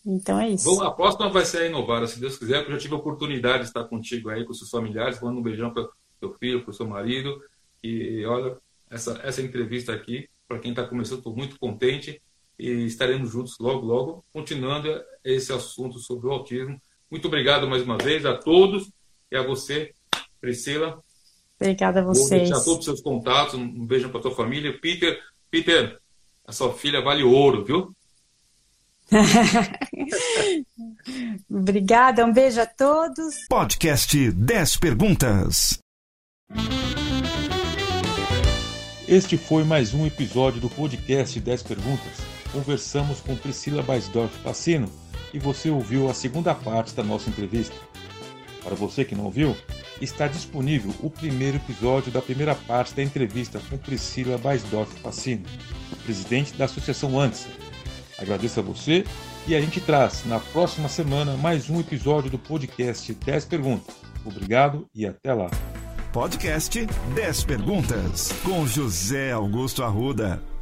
Então 0.07 0.41
é 0.41 0.49
isso. 0.49 0.65
Bom, 0.65 0.83
a 0.83 0.93
próxima 0.93 1.29
vai 1.29 1.45
ser 1.45 1.59
a 1.59 1.67
Inovara, 1.67 2.07
se 2.07 2.19
Deus 2.19 2.39
quiser, 2.39 2.59
porque 2.59 2.71
eu 2.71 2.77
já 2.77 2.83
tive 2.83 2.95
a 2.95 2.99
oportunidade 2.99 3.65
de 3.65 3.69
estar 3.69 3.85
contigo 3.85 4.31
aí, 4.31 4.45
com 4.45 4.55
seus 4.55 4.71
familiares, 4.71 5.21
mandando 5.21 5.41
um 5.41 5.43
beijão 5.43 5.73
para 5.73 5.87
seu 6.19 6.33
filho, 6.35 6.63
para 6.63 6.71
o 6.71 6.75
seu 6.75 6.87
marido. 6.87 7.43
E 7.83 8.25
olha, 8.25 8.57
essa, 8.91 9.21
essa 9.23 9.43
entrevista 9.43 9.93
aqui, 9.93 10.29
para 10.47 10.59
quem 10.59 10.71
está 10.71 10.87
começando, 10.87 11.19
estou 11.19 11.37
muito 11.37 11.59
contente 11.59 12.23
e 12.59 12.87
estaremos 12.87 13.31
juntos 13.31 13.57
logo, 13.61 13.87
logo, 13.87 14.25
continuando 14.33 14.89
esse 15.25 15.53
assunto 15.53 15.99
sobre 15.99 16.27
o 16.27 16.33
autismo. 16.33 16.81
Muito 17.11 17.29
obrigado 17.29 17.69
mais 17.69 17.83
uma 17.83 17.97
vez 17.97 18.27
a 18.27 18.37
todos 18.37 18.91
e 19.31 19.37
a 19.37 19.43
você, 19.43 19.93
Priscila. 20.41 21.03
Obrigada 21.61 22.01
a 22.01 22.05
vocês. 22.05 22.29
Vou 22.29 22.39
deixar 22.39 22.65
todos 22.65 22.81
os 22.81 22.85
seus 22.85 23.01
contatos, 23.01 23.55
um 23.55 23.87
beijo 23.87 24.11
para 24.11 24.21
tua 24.21 24.35
família. 24.35 24.77
Peter, 24.81 25.19
Peter, 25.51 25.99
a 26.47 26.53
sua 26.53 26.73
filha 26.73 27.01
vale 27.01 27.23
ouro, 27.23 27.65
viu? 27.65 27.95
Obrigada, 31.51 32.27
um 32.27 32.33
beijo 32.33 32.61
a 32.61 32.67
todos. 32.67 33.47
Podcast 33.49 34.33
10 34.33 34.77
Perguntas. 34.77 35.79
Este 39.07 39.39
foi 39.39 39.65
mais 39.65 39.95
um 39.95 40.07
episódio 40.07 40.61
do 40.61 40.69
podcast 40.69 41.41
10 41.41 41.63
Perguntas. 41.63 42.38
Conversamos 42.59 43.21
com 43.21 43.37
Priscila 43.37 43.85
Baisdorf 43.85 44.37
Pacino 44.41 44.91
e 45.33 45.39
você 45.39 45.71
ouviu 45.71 46.11
a 46.11 46.15
segunda 46.15 46.53
parte 46.57 46.93
da 46.93 47.05
nossa 47.05 47.31
entrevista. 47.31 47.77
Para 48.65 48.75
você 48.75 49.05
que 49.05 49.15
não 49.15 49.31
viu, 49.31 49.57
está 50.01 50.27
disponível 50.27 50.93
o 51.01 51.09
primeiro 51.09 51.59
episódio 51.59 52.11
da 52.11 52.21
primeira 52.21 52.57
parte 52.57 52.95
da 52.95 53.03
entrevista 53.03 53.61
com 53.71 53.79
Priscila 53.79 54.37
Baisdorf 54.37 54.93
Pacino, 55.01 55.45
presidente 56.05 56.53
da 56.55 56.65
Associação 56.65 57.21
ANSA. 57.21 57.47
Agradeço 58.19 58.59
a 58.59 58.63
você 58.65 59.05
e 59.47 59.55
a 59.55 59.61
gente 59.61 59.81
traz 59.81 60.25
na 60.27 60.41
próxima 60.41 60.89
semana 60.89 61.37
mais 61.37 61.71
um 61.71 61.79
episódio 61.79 62.29
do 62.29 62.41
podcast 62.41 63.15
10 63.15 63.45
Perguntas. 63.45 63.95
Obrigado 64.25 64.89
e 64.93 65.07
até 65.07 65.33
lá. 65.33 65.49
Podcast 66.13 66.85
10 67.15 67.45
Perguntas, 67.45 68.33
com 68.45 68.67
José 68.67 69.31
Augusto 69.31 69.85
Arruda. 69.85 70.58